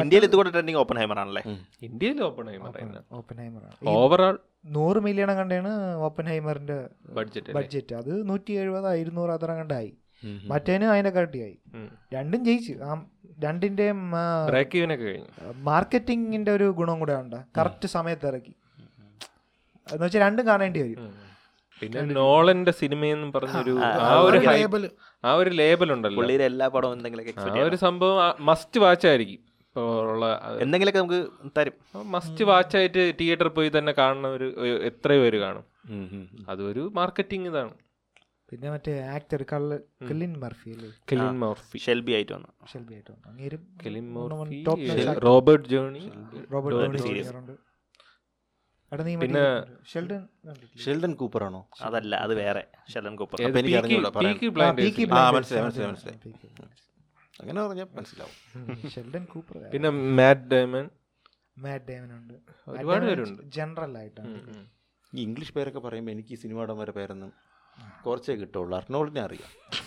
ഇന്ത്യയിൽ 0.00 0.24
ഇതുകൂടെ 0.24 0.50
ട്രെൻഡിങ് 0.50 0.76
ഓപ്പൺ 0.76 0.96
ഹൈമർ 0.98 1.18
ആണല്ലേ 1.18 1.42
ഇന്ത്യയിൽ 1.82 2.22
ഓപ്പൺ 2.22 2.46
ഹൈമർ 2.50 3.02
ഓപ്പൺ 3.12 3.36
ഹൈമർ 3.36 3.62
ഓവറോൾ 3.88 4.38
നൂറ് 4.66 4.96
മില്യൺ 4.96 5.30
കണ്ടാണ് 5.32 5.70
ഓപ്പൺ 6.06 6.26
ഹൈമറിന്റെ 6.26 6.78
ബഡ്ജറ്റ് 7.10 7.52
ബഡ്ജറ്റ് 7.52 7.94
അത് 7.94 8.28
നൂറ്റി 8.28 8.52
എഴുപത് 8.52 8.88
ഇരുന്നൂറ് 8.94 9.30
അത്ര 9.30 9.50
കണ്ടായി. 9.52 9.92
മറ്റേനും 10.22 10.90
അതിനെ 10.90 11.10
കാട്ടിയായി 11.10 11.56
രണ്ടും 12.14 12.44
ജയിച്ചു. 12.44 12.74
ആ 12.84 13.04
രണ്ടിന്റെയും 13.44 14.12
ബ്രേക്ക് 14.48 14.78
ഇവനൊക്കെ 14.78 15.04
കഴിഞ്ഞു. 15.04 15.52
മാർക്കറ്റിങ്ങിന്റെ 15.68 16.50
ഒരു 16.52 16.66
ഗുണം 16.70 16.98
കൂടെ 16.98 17.14
ഉണ്ട്. 17.14 17.36
കറക്റ്റ് 17.58 17.88
സമയത്ത് 17.88 18.26
ഇറക്കി. 18.26 18.54
എന്ന് 19.92 20.04
വെച്ചാൽ 20.04 20.20
രണ്ടും 20.20 20.46
കാണേണ്ടി 20.46 20.80
വരും. 20.82 21.25
പിന്നെ 21.80 22.02
നോളന്റെ 22.18 22.72
സിനിമയെന്നും 22.80 23.30
പറഞ്ഞൊരു 23.32 23.74
ആ 23.84 24.12
ഒരു 24.26 24.38
ആ 25.28 25.32
ഒരു 25.40 25.50
ലേബൽ 25.60 25.88
ഉണ്ടല്ലോ. 25.96 26.18
പുള്ളിയുടെ 26.20 26.46
എല്ലാ 26.50 26.66
പടവും 26.74 26.94
എന്തെങ്കിലും 26.96 27.40
ആ 27.40 27.66
ഒരു 27.70 27.78
സംഭവം 27.86 28.44
മസ്റ്റ് 28.50 28.80
വാച്ച് 28.84 29.06
ആയിരിക്കും. 29.10 29.40
ഉള്ള 30.10 30.26
എന്തെങ്കിലുമൊക്കെ 30.64 31.00
നമുക്ക് 31.02 31.22
തരും. 31.56 31.74
മസ്റ്റ് 32.14 32.44
വാച്ച് 32.50 32.76
ആയിട്ട് 32.78 33.02
തിയേറ്ററിൽ 33.18 33.52
പോയി 33.56 33.70
തന്നെ 33.74 33.92
കാണുന്ന 33.98 34.28
ഒരു 34.36 34.46
എത്രയോ 34.90 35.20
പേര് 35.24 35.40
കാണും. 35.42 35.64
അതൊരു 36.52 36.84
മാർക്കറ്റിംഗ് 37.00 37.48
ഇതാണ്. 37.52 37.74
പിന്നെ 38.50 38.68
മറ്റേ 38.72 38.92
ആക്ടർ 39.14 39.40
കള്ള് 39.52 39.76
കിലിൻ 40.08 40.32
മർഫി 40.42 40.68
അല്ലേ? 40.74 40.90
കെലിൻ 41.10 41.34
മോർഫി 41.44 41.78
ഷെൽബി 41.84 42.12
ആയിട്ട് 42.16 42.32
വന്നു. 42.32 42.50
ഷെൽബി 42.72 42.92
ആയിട്ട് 42.96 43.10
വന്നു. 43.12 43.24
അങ്ങേരും 43.30 43.62
Cillian 43.84 44.06
Murphy. 44.16 44.58
Robert 45.28 45.66
Johnny 45.74 46.04
Robert 46.54 46.76
Downey 46.76 46.86
Downey 46.86 47.00
series. 47.06 47.26
Junior 47.28 47.36
ഉണ്ട്. 47.40 47.54
എടാ 48.85 48.85
നീ 48.85 48.85
പിന്നെ- 49.04 49.86
ഷെൽഡൻ 49.86 50.28
ഷെൽഡൻ 50.84 51.14
കൂപ്പർ 51.14 51.44
ആണോ 51.44 51.68
അതല്ല 51.82 52.16
അത് 52.16 52.34
വേറെ. 52.34 52.64
Sheldon 52.92 53.16
Cooper. 53.16 53.42
അങ്ങനെ 57.40 57.66
പറഞ്ഞാൽ 57.66 57.86
മനസ്സിലാവും. 57.94 58.90
ഷെൽഡൻ 58.90 59.24
കൂപ്പർ 59.24 59.70
പിന്നെ 59.70 59.88
മാറ്റ് 59.88 60.40
ഡയമൻ 60.40 60.90
മാറ്റ് 61.58 61.84
ഡേമൻ 61.84 62.12
ഉണ്ട്. 62.12 62.34
ഒരുപാട് 62.68 63.06
പേരുണ്ട്. 63.06 63.42
ജനറൽ 63.42 63.98
ആയിട്ടാണ് 63.98 64.66
ഈ 65.14 65.22
ഇംഗ്ലീഷ് 65.22 65.52
പേരൊക്കെ 65.52 65.78
പറയുമ്പോൾ 65.78 66.12
എനിക്ക് 66.12 66.32
ഈ 66.32 66.34
സിനിമയുടെ 66.34 66.72
വരെ 66.72 66.92
പേരൊന്നും 66.92 67.32
കുറച്ചേ 68.06 68.34
കിട്ടുള്ളൂ. 68.34 68.78
അർണോൾഡിനെ 68.78 69.20
അറിയാം. 69.20 69.80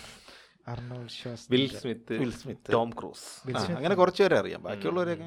Will 1.50 1.68
Smith 1.68 2.12
Will 2.12 2.32
Smith. 2.32 2.72
Tom 2.72 2.90
Cruise. 2.90 3.50
അങ്ങനെ 3.76 3.94
കുറച്ച് 3.94 4.22
പേരെ 4.22 4.38
അറിയാം. 4.38 4.62
ബാക്കിയുള്ളവരൊക്കെ 4.62 5.24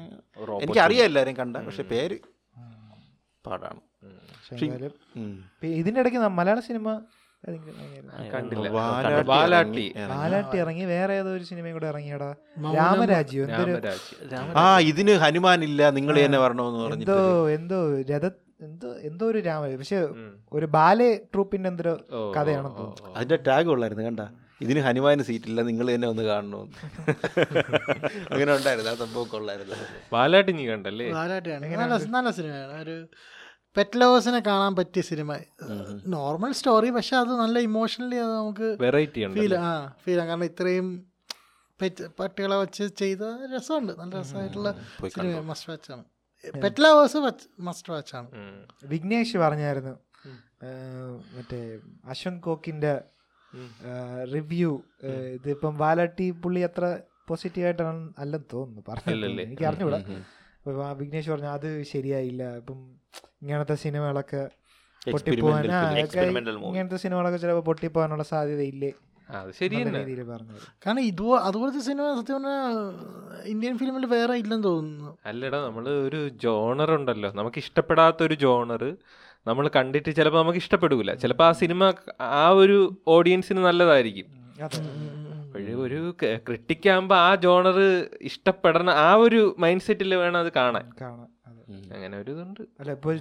എനിക്ക് 0.62 0.80
അറിയാം 0.80 1.04
എല്ലാവരെയും 1.04 1.36
കണ്ട 1.36 1.56
പക്ഷെ 1.56 1.82
പേര് 1.82 2.18
പാടാണ്. 3.48 3.80
ഇതിന്റെ 5.80 5.98
ഇടയ്ക്ക് 6.02 6.20
മലയാള 6.40 6.60
സിനിമ 6.70 6.88
ബാലാട്ടി 9.30 9.84
ഇറങ്ങി. 10.60 10.84
വേറെ 10.92 11.12
ഏതോ 11.20 11.30
ഒരു 11.38 11.44
സിനിമയും 11.48 11.74
കൂടെ 11.76 11.88
ഇറങ്ങിയടാ? 11.92 12.28
രാമരാജ്യം. 12.76 13.50
ആ 14.62 14.64
ഇതിന് 14.90 15.14
ഹനുമാൻ 15.24 15.60
ഇല്ല 15.68 15.90
നിങ്ങൾ 15.98 16.14
തന്നെ 16.20 16.38
വരണമെന്ന് 16.44 16.78
എന്തോ 16.78 16.86
പറഞ്ഞിട്ട്. 16.86 17.18
എന്തോ 17.58 17.78
രഥ 18.12 18.26
എന്തോ 18.68 18.88
എന്തോ 19.08 19.24
ഒരു 19.32 19.40
രാമ 19.48 19.62
പക്ഷെ 19.80 20.00
ഒരു 20.56 20.66
ബാലെ 20.76 21.10
ട്രൂപ്പിന്റെ 21.32 21.68
എന്തോ 21.72 21.94
കഥയാണെന്ന് 22.36 22.78
തോന്നുന്നു. 22.78 23.12
അതിന്റെ 23.16 23.38
ടാഗ് 23.48 23.70
ഉള്ളായിരുന്നു 23.74 24.04
കണ്ട? 24.08 24.22
ഇതിന് 24.62 24.80
ഹനുമാന് 24.86 25.22
സീറ്റില്ല 25.28 25.60
നിങ്ങൾ 25.68 25.86
തന്നെ 25.94 26.08
ഒന്ന് 26.12 26.24
കാണണമെന്ന് 26.30 26.76
അങ്ങനെ 28.32 28.50
ഉണ്ടായിരുന്നു 28.56 28.90
ആ 28.92 28.94
സംഭവം 29.02 29.28
കൊള്ളായിരുന്നു. 29.32 29.76
ബാലാട്ടി 30.12 30.52
നീ 30.58 30.64
കണ്ടല്ലേ? 30.72 31.06
നല്ല 31.14 31.96
നല്ല 32.16 32.30
സിനിമയാണ്. 32.38 32.74
ഒരു 32.82 32.96
പെറ്റ് 33.76 34.00
ലവേഴ്സിനെ 34.00 34.40
കാണാൻ 34.48 34.72
പറ്റിയ 34.78 35.02
സിനിമ. 35.08 35.38
നോർമൽ 36.16 36.52
സ്റ്റോറി 36.58 36.90
പക്ഷെ 36.96 37.14
അത് 37.22 37.32
നല്ല 37.42 37.58
ഇമോഷണലി 37.68 38.18
അത് 38.24 38.32
നമുക്ക് 38.40 38.68
വെറൈറ്റി 38.84 39.26
ഫീൽ 39.38 39.54
ആ 39.68 39.72
ഫീൽ 40.04 40.18
കാരണം 40.20 40.46
ഇത്രയും 40.50 40.88
പെറ്റ് 41.80 42.04
പട്ടികളെ 42.18 42.56
വെച്ച് 42.62 42.84
ചെയ്ത 43.00 43.22
രസമുണ്ട്. 43.54 43.92
നല്ല 44.00 44.12
രസമായിട്ടുള്ള 44.20 44.70
സിനിമ. 45.14 45.40
മസ്റ്റ് 45.50 45.70
വാച്ച് 45.70 45.90
ആണ്. 45.94 46.04
പെറ്റ് 46.64 46.82
ലവേഴ്സ് 46.84 47.18
മസ്റ്റ് 47.68 47.92
വാച്ച് 47.94 48.14
ആണ്. 48.18 48.28
വിഘ്നേഷ് 48.92 49.36
പറഞ്ഞായിരുന്നു. 49.44 49.94
മറ്റേ 51.36 51.60
അശ്വന്ത് 52.12 52.42
കോക്കിന്റെ 52.46 52.92
റിവ്യൂ 54.34 54.72
ഇതിപ്പം 55.36 55.74
വാലട്ടി 55.82 56.26
പുള്ളി 56.44 56.62
അത്ര 56.68 56.84
പോസിറ്റീവ് 57.30 57.66
ആയിട്ടാണ് 57.68 58.02
അല്ലെന്ന് 58.22 58.48
തോന്നുന്നു 58.54 58.82
പറഞ്ഞു 58.90 59.42
എനിക്ക് 59.46 59.66
അറിഞ്ഞൂടാ 59.70 60.00
അപ്പൊ 60.58 60.72
വിഘ്നേഷ് 61.00 61.30
പറഞ്ഞു 61.32 61.50
അത് 61.56 61.68
ശരിയായില്ല. 61.92 62.42
ഇപ്പം 62.60 62.78
ഇങ്ങനത്തെ 63.42 63.74
സിനിമകളൊക്കെ 63.84 64.42
പൊട്ടിപ്പോവാൻ. 65.14 65.64
ഇങ്ങനത്തെ 66.68 66.98
സിനിമകളൊക്കെ 67.02 67.40
ചിലപ്പോൾ 67.42 67.64
പൊട്ടിപ്പോകാനുള്ള 67.70 68.24
സാധ്യത 68.30 68.62
ഇല്ലേ 68.72 68.92
അത് 69.28 69.50
ശരി 69.58 69.76
നല്ല 69.76 69.98
തന്നെ 69.98 70.24
പറഞ്ഞു 70.30 70.56
കാരണം 70.84 71.04
ഇതുപോ 71.10 71.34
അതുപോലത്തെ 71.48 71.82
സിനിമ 71.88 72.06
സത്യം 72.18 72.36
പറഞ്ഞാൽ 72.36 72.78
ഇന്ത്യൻ 73.52 73.74
ഫിലിമിൽ 73.82 74.04
വേറെ 74.14 74.34
ഇല്ലെന്ന് 74.42 74.66
തോന്നുന്നു. 74.70 75.10
അല്ലടാ 75.30 75.58
നമ്മൾ 75.66 75.84
ഒരു 76.06 76.20
ജോണർ 76.44 76.90
ഉണ്ടല്ലോ. 76.98 77.30
നമുക്ക് 77.38 77.58
ഇഷ്ടപ്പെടാത്ത 77.64 78.20
ഒരു 78.28 78.36
ജോണർ 78.44 78.84
നമ്മൾ 79.46 79.70
കണ്ടിട്ട് 79.76 80.16
ചിലപ്പോൾ 80.16 80.42
നമുക്ക് 80.42 80.58
ഇഷ്ടപ്പെടില്ല 80.58 81.14
ചിലപ്പോൾ 81.14 81.44
ആ 81.44 81.52
സിനിമ 81.52 81.94
ആ 82.20 82.48
ഒരു 82.48 82.96
ഓഡിയൻസിന് 83.08 83.58
നല്ലതായിരിക്കും. 83.58 84.26
ഒരു 85.54 85.64
ക്രിട്ടിക് 85.64 86.26
ഒരു 86.26 86.38
ക്രിട്ടിക്കാകുമ്പോൾ 86.48 87.14
ആ 87.14 87.34
ജോണർ 87.34 87.78
ഇഷ്ടപ്പെടണ 88.20 88.90
ആ 88.90 89.14
ഒരു 89.14 89.56
മൈൻഡ് 89.58 89.82
സെറ്റിൽ 89.82 90.14
വേണം 90.14 90.40
അത് 90.40 90.52
കാണാൻ. 90.52 90.92
കാണാം 91.00 91.28
അതെ. 91.46 91.94
അങ്ങനെ 91.94 92.18
ഒരു 92.18 92.30
ഇതുണ്ട്. 92.30 92.60
അല്ല 92.80 92.92
ഇപ്പോൾ. 92.92 93.14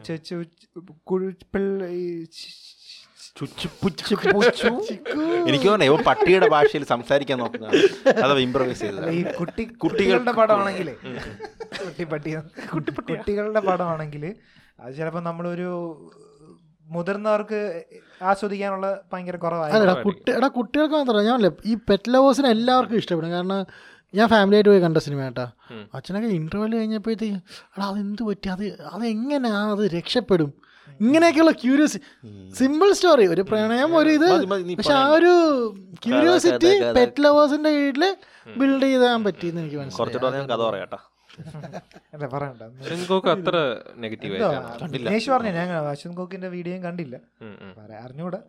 എനിക്ക് 5.48 5.66
തോന്നുന്നു 5.66 5.86
ഇവ 5.86 6.02
പട്ടിയുടെ 6.08 6.50
ഭാഷയിൽ 6.50 6.84
സംസാരിക്കാൻ 6.84 7.40
നോക്കുന്നതാണ്. 7.40 7.82
അഥവാ 8.10 8.40
ചെയ്തത് 8.74 9.10
ഈ 9.10 9.24
കുട്ടി 9.40 9.64
കുട്ടികളുടെ 9.64 10.32
പടമാണെങ്കിൽ 10.32 10.90
കുട്ടി 11.86 12.04
പട്ടി 12.04 12.32
കുട്ടികളുടെ 13.10 13.60
പടമാണെങ്കിൽ 13.60 14.36
അത് 14.84 14.96
ചിലപ്പോ 14.96 15.20
നമ്മളൊരു 15.20 15.70
മുതിർന്നവർക്ക് 16.88 17.60
ആസ്വദിക്കാനുള്ള 18.22 18.88
ഭയങ്കര 19.14 19.36
കുറവായി 19.36 19.74
അല്ലടാ 19.74 19.94
കുട്ടി 19.94 20.32
എടാ 20.32 20.48
കുട്ടികൾക്ക് 20.48 20.96
മാത്രമല്ല 20.96 21.24
ഞാൻ 21.30 21.52
ഈ 21.66 21.76
പെറ്റ് 21.90 22.14
ലവേഴ്സിന് 22.14 22.48
എല്ലാവർക്കും 22.48 22.98
ഇഷ്ടപ്പെടും. 22.98 23.32
കാരണം 23.32 23.66
ഞാൻ 24.14 24.28
ഫാമിലി 24.28 24.56
ആയിട്ട് 24.56 24.70
പോയി 24.70 24.80
കണ്ട 24.80 24.98
സിനിമ 24.98 25.20
കേട്ടാ 25.22 25.46
അച്ഛനൊക്കെ 25.96 26.28
ഇന്റർവ്യൂൽ 26.28 26.76
കഴിഞ്ഞപ്പോഴത്തേക്ക് 26.76 27.36
എടാ 27.78 27.86
അതെന്ത് 27.88 28.24
പറ്റി? 28.24 28.48
അത് 28.48 28.66
അത് 28.92 29.06
എങ്ങനെയാ 29.06 29.62
അത് 29.72 29.84
രക്ഷപ്പെടും? 29.96 30.54
ഇങ്ങനെയൊക്കെയുള്ള 31.00 31.52
ക്യൂരിയോസി 31.52 32.00
സിമ്പിൾ 32.54 32.92
സ്റ്റോറി 32.92 33.28
ഒരു 33.28 33.42
പ്രണയം 33.42 33.98
ഒരു 33.98 34.10
ഇത്. 34.10 34.30
പക്ഷെ 34.78 34.94
ആ 34.94 35.06
ഒരു 35.08 35.32
ക്യൂരിയോസിറ്റി 36.06 36.72
പെറ്റ് 36.98 37.24
ലവേഴ്സിന്റെ 37.24 37.70
കീഴിൽ 37.70 38.06
ബിൽഡ് 38.58 38.84
ചെയ്താൻ 38.84 39.24
പറ്റിയെന്ന് 39.24 39.62
എനിക്ക് 39.62 39.78
മനസ്സിലായി. 39.78 40.18
പറഞ്ഞാൽ 40.26 40.48
കഥ 40.48 40.62
പറയാട്ടാ. 40.70 41.00
അല്ല 42.14 42.26
പറയണ്ട. 42.34 42.64
ഷെൻകോക്ക് 42.90 43.30
അത്ര 43.34 43.56
നെഗറ്റീവ് 44.04 44.34
ആയിട്ടാണ്. 44.38 44.80
പറഞ്ഞു 45.30 45.52
ഞാൻ 45.58 45.70
അശ്വന്ത് 45.92 46.18
കോക്കിന്റെ 46.20 46.50
വീഡിയോയും 46.56 46.84
കണ്ടില്ല. 46.84 47.16
അറിഞ്ഞൂടാ. 48.02 48.40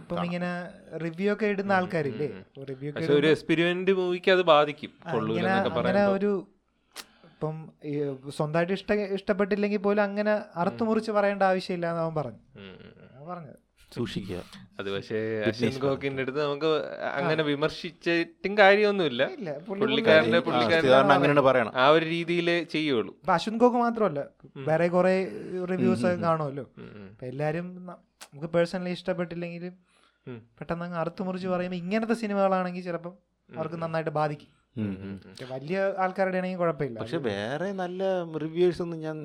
ഇപ്പം 0.00 0.24
ഇങ്ങനെ 0.28 0.50
റിവ്യൂ 1.04 1.28
ഒക്കെ 1.34 1.46
ഇടുന്ന 1.54 1.72
ആൾക്കാരില്ലേ? 1.78 2.28
റിവ്യൂ 2.70 2.90
ഒക്കെ 2.92 3.04
ഒരു 3.14 3.28
എക്സ്പെരിമെന്റ് 3.34 3.94
മൂവിക്ക് 4.00 4.32
അത് 4.36 4.44
ബാധിക്കും 4.52 4.92
അങ്ങനെ 5.80 6.02
ഒരു 6.16 6.30
ഇപ്പം 7.34 7.56
സ്വന്തമായിട്ട് 8.36 8.72
ഇഷ്ട 8.72 8.92
ഇഷ്ടപ്പെട്ടില്ലെങ്കിൽ 9.16 9.80
പോലും 9.80 10.02
അങ്ങനെ 10.02 10.32
അറുത്തു 10.56 10.84
മുറിച്ച് 10.84 11.12
പറയേണ്ട 11.12 11.42
ആവശ്യമില്ല 11.50 11.86
എന്ന് 11.92 12.02
അവൻ 12.04 12.14
പറഞ്ഞു. 12.14 12.40
പറഞ്ഞത്. 13.28 13.58
സൂക്ഷിക്കുക. 13.94 14.38
അത് 14.80 14.88
പക്ഷേ 14.94 15.18
അശ്വിൻ 15.48 15.74
ഗോക്കിന്റെ 15.84 16.22
അടുത്ത് 16.22 16.40
നമുക്ക് 16.44 16.70
അങ്ങനെ 17.18 17.42
വിമർശിച്ചിട്ടും 17.50 18.52
കാര്യമൊന്നുമില്ല. 18.60 19.22
പുള്ളിക്കാരന്റെ 19.68 20.40
പുള്ളിക്കാരൻ 20.46 21.42
പറയണം. 21.48 21.72
ആ 21.82 21.84
ഒരു 21.96 22.04
രീതിയിൽ 22.14 22.48
ചെയ്യുള്ളൂ. 22.74 23.12
ഇപ്പൊ 23.20 23.34
അശ്വിൻ 23.38 23.56
കോക്ക് 23.62 23.78
മാത്രമല്ല 23.84 24.20
വേറെ 24.70 24.88
കുറെ 24.96 25.14
റിവ്യൂസ് 25.72 26.06
ഒക്കെ 26.08 26.20
കാണുമല്ലോ. 26.26 26.66
എല്ലാരും 27.30 27.68
നമുക്ക് 27.86 28.50
പേഴ്സണലി 28.56 28.94
ഇഷ്ടപ്പെട്ടില്ലെങ്കിലും 28.98 29.74
പെട്ടെന്ന് 30.58 30.84
അങ്ങ് 30.84 30.98
അറുത്തു 30.98 31.22
മുറിച്ച് 31.28 31.48
പറയുമ്പോൾ 31.54 31.80
ഇങ്ങനത്തെ 31.84 32.14
സിനിമകളാണെങ്കിൽ 32.24 32.84
ചിലപ്പം 32.88 33.14
അവർക്ക് 33.56 33.78
നന്നായിട്ട് 33.82 34.12
ബാധിക്കും. 34.20 34.52
വലിയ 35.50 35.78
ആൾക്കാരുടെ 36.04 36.38
ആണെങ്കിൽ 36.38 36.60
കുഴപ്പമില്ല. 36.62 36.98
പക്ഷെ 37.00 37.18
വേറെ 37.32 37.68
നല്ല 37.82 38.02
റിവ്യൂസ് 38.44 38.80
ഒന്നും 38.84 38.98
ഞാൻ 39.06 39.16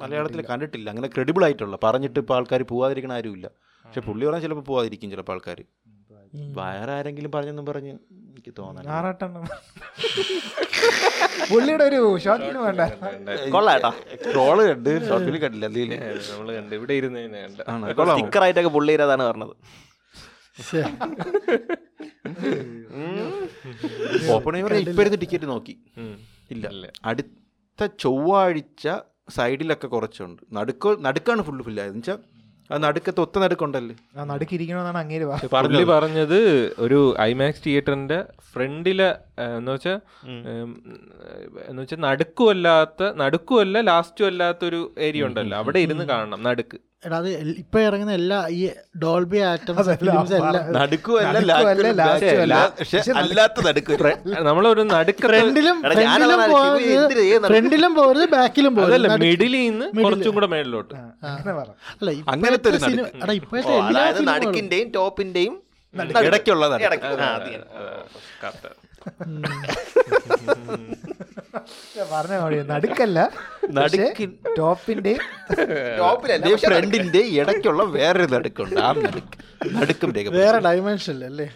മലയാളത്തിൽ 0.00 0.40
കണ്ടിട്ടില്ല. 0.46 0.86
അങ്ങനെ 0.92 1.08
ക്രെഡിബിൾ 1.14 1.42
ആയിട്ടുള്ള. 1.44 1.76
പറഞ്ഞിട്ട് 1.84 2.18
ഇപ്പോൾ 2.22 2.36
ആൾക്കാർ 2.38 2.62
പോവാതിരിക്കണ 2.72 3.12
ആരുമില്ല. 3.18 3.46
പക്ഷെ 3.94 4.00
പുള്ളി 4.00 4.24
പറഞ്ഞാൽ 4.26 4.42
ചിലപ്പോൾ 4.42 4.62
പോവാതിരിക്കും 4.62 5.10
ചിലപ്പോൾ 5.10 5.32
ആൾക്കാർ 5.32 5.58
വേറെ 6.58 6.92
ആരെങ്കിലും 6.92 7.30
പറഞ്ഞെന്നും 7.32 7.66
പറഞ്ഞ് 7.66 7.90
എനിക്ക് 8.28 8.52
തോന്നുന്നു 8.58 8.90
പുള്ളിയുടെ 11.50 11.84
ഒരു 11.84 11.98
ഷോർട്ട് 12.24 12.44
ഫിലിം 12.46 12.62
വേണ്ട 12.64 12.80
കൊള്ളാട്ടാ 13.50 13.90
ട്രോൾ 14.32 14.58
കണ്ട് 14.68 14.90
ഷോർട്ട് 15.08 15.26
ഫിലിം 15.26 15.40
കണ്ടില്ല 15.42 15.66
എന്തെങ്കിലും. 15.66 15.98
ഇവിടെ 17.90 18.08
സ്റ്റിക്കറായിട്ടൊക്കെ 18.10 18.70
പുള്ളി 18.70 18.92
അതാണ് 18.92 19.22
പറഞ്ഞത്. 19.22 19.54
ശ്ശേ. 20.62 20.80
ഓപ്പൺ 24.32 24.56
ഇപ്പൊ 24.56 25.04
ടിക്കറ്റ് 25.24 25.48
നോക്കി. 25.54 25.74
ഇല്ല. 26.50 26.66
അടുത്ത 27.04 27.86
ചൊവ്വാഴ്ച 28.00 28.84
സൈഡിലൊക്കെ 29.30 29.86
കുറച്ചുണ്ട്. 29.86 30.42
നടുക്ക് 30.52 31.04
നടുക്കാണ് 31.04 31.42
ഫുള്ള് 31.42 31.80
എന്ന് 31.80 31.98
വെച്ചാൽ 31.98 32.18
അത് 32.70 32.78
നടുക്കത്തെ 32.84 33.20
ഒത്ത 33.24 33.36
നടുക്കുണ്ടല്ലേ? 33.42 33.94
ആ 34.18 34.24
നടുക്കിരിക്കണമെന്നാണ് 34.30 34.98
അങ്ങേര് 35.02 35.24
പള്ളി 35.54 35.84
പറഞ്ഞത്. 35.94 36.38
ഒരു 36.84 37.00
ഐമാക്സ് 37.28 37.64
തിയേറ്ററിന്റെ 37.66 38.18
ഫ്രണ്ടിലെ 38.52 39.10
എന്ന് 39.58 39.72
വെച്ചാൽ 39.74 39.98
എന്ന് 41.68 41.80
വെച്ചാൽ 41.82 42.00
നടുക്കുമല്ലാത്ത 42.08 43.10
നടുക്കുമല്ല 43.22 43.82
ലാസ്റ്റും 43.90 44.28
അല്ലാത്ത 44.30 44.64
ഒരു 44.70 44.80
ഏരിയ 45.08 45.28
ഉണ്ടല്ലോ 45.28 45.58
അവിടെ 45.62 45.80
ഇരുന്ന് 45.86 46.06
കാണണം 46.12 46.42
നടുക്ക്. 46.48 46.78
അത് 47.02 47.52
ഇപ്പൊ 47.52 47.80
ഇറങ്ങുന്ന 47.80 48.12
എല്ലാ 48.12 48.48
ഈ 48.50 48.70
ഡോൾബി 49.02 49.38
നമ്മളൊരു 54.48 54.82
ഫ്രണ്ടിലും 57.48 57.94
പോരുത് 57.94 58.28
ബാക്കിലും 58.28 58.74
മിഡിലിൽ 59.22 59.60
നിന്ന് 59.60 59.86
കുറച്ചും 59.98 60.34
കൂടെ 60.34 60.46
മേളിലോട്ട്. 60.46 60.94
അല്ല 61.92 62.10
അങ്ങനത്തെ 62.28 62.70
ഇപ്പോഴത്തെ 63.34 63.78
നടുക്കിന്റെയും 64.30 64.92
ടോപ്പിന്റെയും 64.94 65.62
ഇടയ്ക്കുള്ള 66.22 66.66
പറഞ്ഞ 72.12 72.34
നടുക്കല്ല 72.70 73.18
ടോപ്പിന്റെ 74.58 75.14
ഫ്രണ്ടിന്റെ 76.64 77.22
ഇടയ്ക്കുള്ള 77.40 77.82
വേറൊരു 77.96 78.28
നടുക്കുണ്ട് 78.34 78.78
ആ 78.86 78.90
നടുക്ക്. 79.06 79.36
നടുക്കും 79.78 80.12
വേറെ 80.38 80.58
അല്ലേ? 81.26 81.48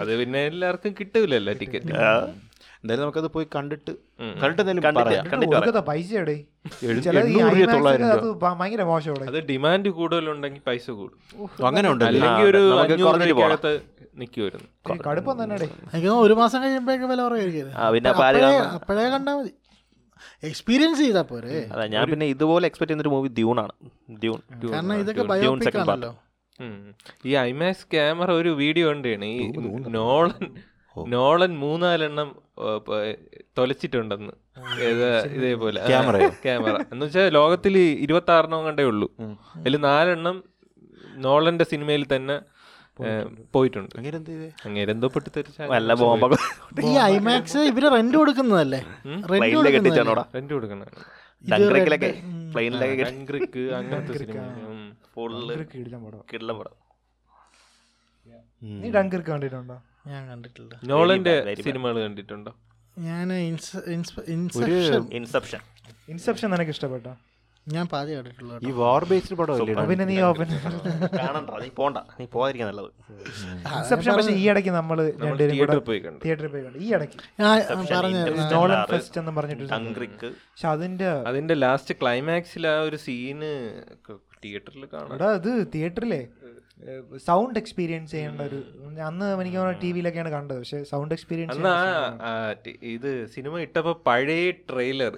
അത് 0.00 0.12
പിന്നെ 0.20 0.42
എല്ലാവർക്കും 0.50 0.94
കിട്ടൂലല്ലോ 1.00 1.54
ടിക്കറ്റ്. 1.62 1.94
എന്തായാലും 2.80 3.02
നമുക്കത് 3.04 3.28
പോയി 3.34 3.46
കണ്ടിട്ട്. 3.54 3.92
കണ്ടിട്ട് 4.44 5.80
പൈസ 5.90 6.10
ഭയങ്കര 8.60 8.82
മോശം 8.92 9.14
അത് 9.30 9.38
ഡിമാൻഡ് 9.50 9.90
കൂടുതലുണ്ടെങ്കിൽ 9.98 10.62
പൈസ 10.68 10.86
കൂടും. 11.00 11.18
അങ്ങനെ 11.68 11.86
ഉണ്ട് 11.92 12.04
അല്ലെങ്കിൽ 12.10 12.44
ഒരു 12.52 12.62
നിൽക്കുമായിരുന്നു 14.20 14.68
കടുപ്പം 15.08 15.36
തന്നെ 15.42 15.56
ഒരു 16.24 16.34
മാസം 16.40 16.58
കഴിയുമ്പോഴേക്കും 16.64 17.08
വില 17.12 17.20
കുറവായിരിക്കും 17.26 17.72
അപ്പോഴേ 18.78 19.06
കണ്ടാൽ 19.14 19.34
മതി. 19.38 19.52
എക്സ്പീരിയൻസ് 20.48 21.00
ചെയ്താ 21.04 21.22
പോരെ. 21.30 21.56
അതാ 21.72 21.84
ഞാൻ 21.94 22.04
പിന്നെ 22.12 22.26
ഇതുപോലെ 22.34 22.64
എക്സ്പെക്ട് 22.68 22.90
ചെയ്യുന്നൊരു 22.90 23.14
മൂവി 23.16 23.28
ഡ്യൂണാണ് 23.38 23.74
ഡ്യൂൺ 24.22 24.40
കാരണം 24.74 24.94
ഇതൊക്കെ 25.02 25.24
ബയോപിക് 25.32 25.78
ആണല്ലോ. 25.82 26.12
ഈ 27.28 27.32
ഐമാക്സ് 27.48 27.86
ക്യാമറ 27.94 28.30
ഒരു 28.40 28.50
വീഡിയോ 28.62 28.86
ഉണ്ടാണ് 28.94 29.26
ഈ 29.34 29.46
നോളൻ 29.96 30.48
നോളൻ 30.96 31.52
മൂന്നാലെണ്ണം 31.62 32.28
തൊലച്ചിട്ടുണ്ടെന്ന്. 33.58 34.34
ഇതേപോലെ. 35.38 35.80
ക്യാമറ 35.90 36.16
ക്യാമറ 36.44 36.76
എന്ന് 36.92 37.02
വെച്ചാൽ 37.06 37.26
ലോകത്തിൽ 37.38 37.74
ഇരുപത്തി 38.04 38.32
ആറെണ്ണം 38.36 38.62
കണ്ടേ 38.68 38.84
ഉള്ളൂ. 38.90 39.08
അതിൽ 39.58 39.76
നാലെണ്ണം 39.88 40.36
നോളന്റെ 41.26 41.64
സിനിമയിൽ 41.72 42.04
തന്നെ 42.14 42.36
പോയിട്ടുണ്ട്. 43.54 43.94
പൊട്ടിത്തെറിച്ച 45.14 45.58
ബോംബൊക്കെ 46.02 46.38
ഈ 46.90 46.92
ഐമാക്സ് 47.14 47.60
ഇവർ 47.70 47.84
റെന്റ് 47.96 48.16
കൊടുക്കുന്നതല്ലേ? 48.20 48.80
റെന്റ് 49.08 49.26
പ്ലെയിനിലെ 49.30 49.70
കെട്ടിച്ചാണോടാ 49.76 50.24
റെന്റ് 50.36 50.52
കൊടുക്കണം 50.56 50.86
ഡങ്ക്രിക്കിലൊക്കെ 51.52 52.10
പ്ലെയിനിലൊക്കെ 52.54 52.96
കെട്ടി 53.00 53.12
ഡങ്ക്രിക്ക് 53.16 53.62
അങ്ങനത്തെ 53.78 54.14
സിനിമ 54.22 54.38
ഫുള്ള് 55.14 55.54
കിടിലം 55.74 56.00
പടം. 56.58 56.74
നീ 58.82 58.88
കണ്ടിട്ടുണ്ടോ? 59.32 59.76
ഞാൻ 60.12 60.22
കണ്ടിട്ടില്ല. 60.32 60.72
നോളന്റെ. 60.90 61.34
സിനിമകൾ 61.66 61.96
കണ്ടിട്ടുണ്ടോ? 62.06 62.52
ഞാൻ 63.06 63.26
ഇൻസെപ്ഷൻ. 65.16 65.62
ഇൻസെപ്ഷൻ 66.12 66.48
നിനക്ക് 66.54 66.72
ഇഷ്ടപ്പെട്ടോ? 66.74 67.12
ഞാൻ 67.66 67.84
പാതി 67.92 68.10
കണ്ടിട്ടുള്ളൂ 68.16 68.56
ഈ 68.62 68.72
വാർ 68.76 69.02
ബേസ്ഡ് 69.10 69.36
പടം 69.38 69.86
പിന്നെ 69.90 70.04
നീ 70.10 70.16
ഓപ്പൺ 70.26 70.48
കാണണ്ട 71.20 71.50
നീ 71.62 71.68
പോണ്ട 71.78 71.98
നീ 72.18 72.24
പോകാതിരിക്കാൻ 72.34 72.68
നല്ലത്. 72.70 72.90
ഇൻസെപ്ഷൻ 73.70 74.10
പക്ഷേ 74.16 74.34
ഈ 74.36 74.44
ഇടയ്ക്ക് 74.50 74.72
നമ്മൾ 74.76 74.98
തിയേറ്ററിൽ 75.42 75.82
പോയി 75.88 76.00
കണ്ടു. 76.04 76.20
തിയേറ്ററിൽ 76.24 76.50
പോയി 76.54 76.62
കണ്ടു. 76.66 76.78
ഈ 76.78 76.88
ഇടയ്ക്ക്. 76.96 77.18
നോളൻ 78.54 78.78
ഫെസ്റ്റ് 78.92 79.18
എന്ന് 79.22 79.34
പറഞ്ഞിട്ട് 79.38 79.66
പക്ഷെ 79.72 80.68
അതിന്റെ 80.74 81.08
അതിന്റെ 81.30 81.56
ലാസ്റ്റ് 81.64 81.96
ക്ലൈമാക്സിൽ 82.02 82.66
ആ 82.72 82.78
ഒരു 82.88 83.00
സീന് 83.06 83.50
തിയേറ്ററിൽ 84.44 84.84
കാണാം. 84.92 85.12
അത് 85.18 85.50
ഇത് 85.54 85.66
തിയേറ്ററിലെ 85.74 86.22
സൗണ്ട് 87.26 87.56
എക്സ്പീരിയൻസ് 87.60 88.10
ചെയ്യേണ്ട 88.14 88.40
ഒരു 88.48 88.58
അന്ന് 89.08 89.26
എനിക്ക് 89.42 89.60
ടി 89.82 89.90
വിയിലൊക്കെയാണ് 89.96 90.30
കണ്ടത്. 90.34 90.58
പക്ഷെ 90.62 90.78
സൗണ്ട് 90.90 91.14
എക്സ്പീരിയൻസ് 91.16 91.58
ഇത് 92.94 93.10
സിനിമ 93.34 93.58
ഇട്ടപ്പോ 93.66 93.92
പഴയ 94.08 94.44
ട്രെയിലർ 94.70 95.14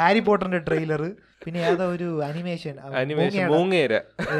ഹാരി 0.00 0.20
പോട്ടറിന്റെ 0.28 0.62
ട്രെയിലർ 0.68 1.02
പിന്നെ 1.44 1.60
ഏതോ 1.70 1.84
ഒരു 1.96 2.08
അനിമേഷൻ 2.28 2.74
അനിമേഷൻ 3.02 3.44
മൂങ്ങേര. 3.54 3.94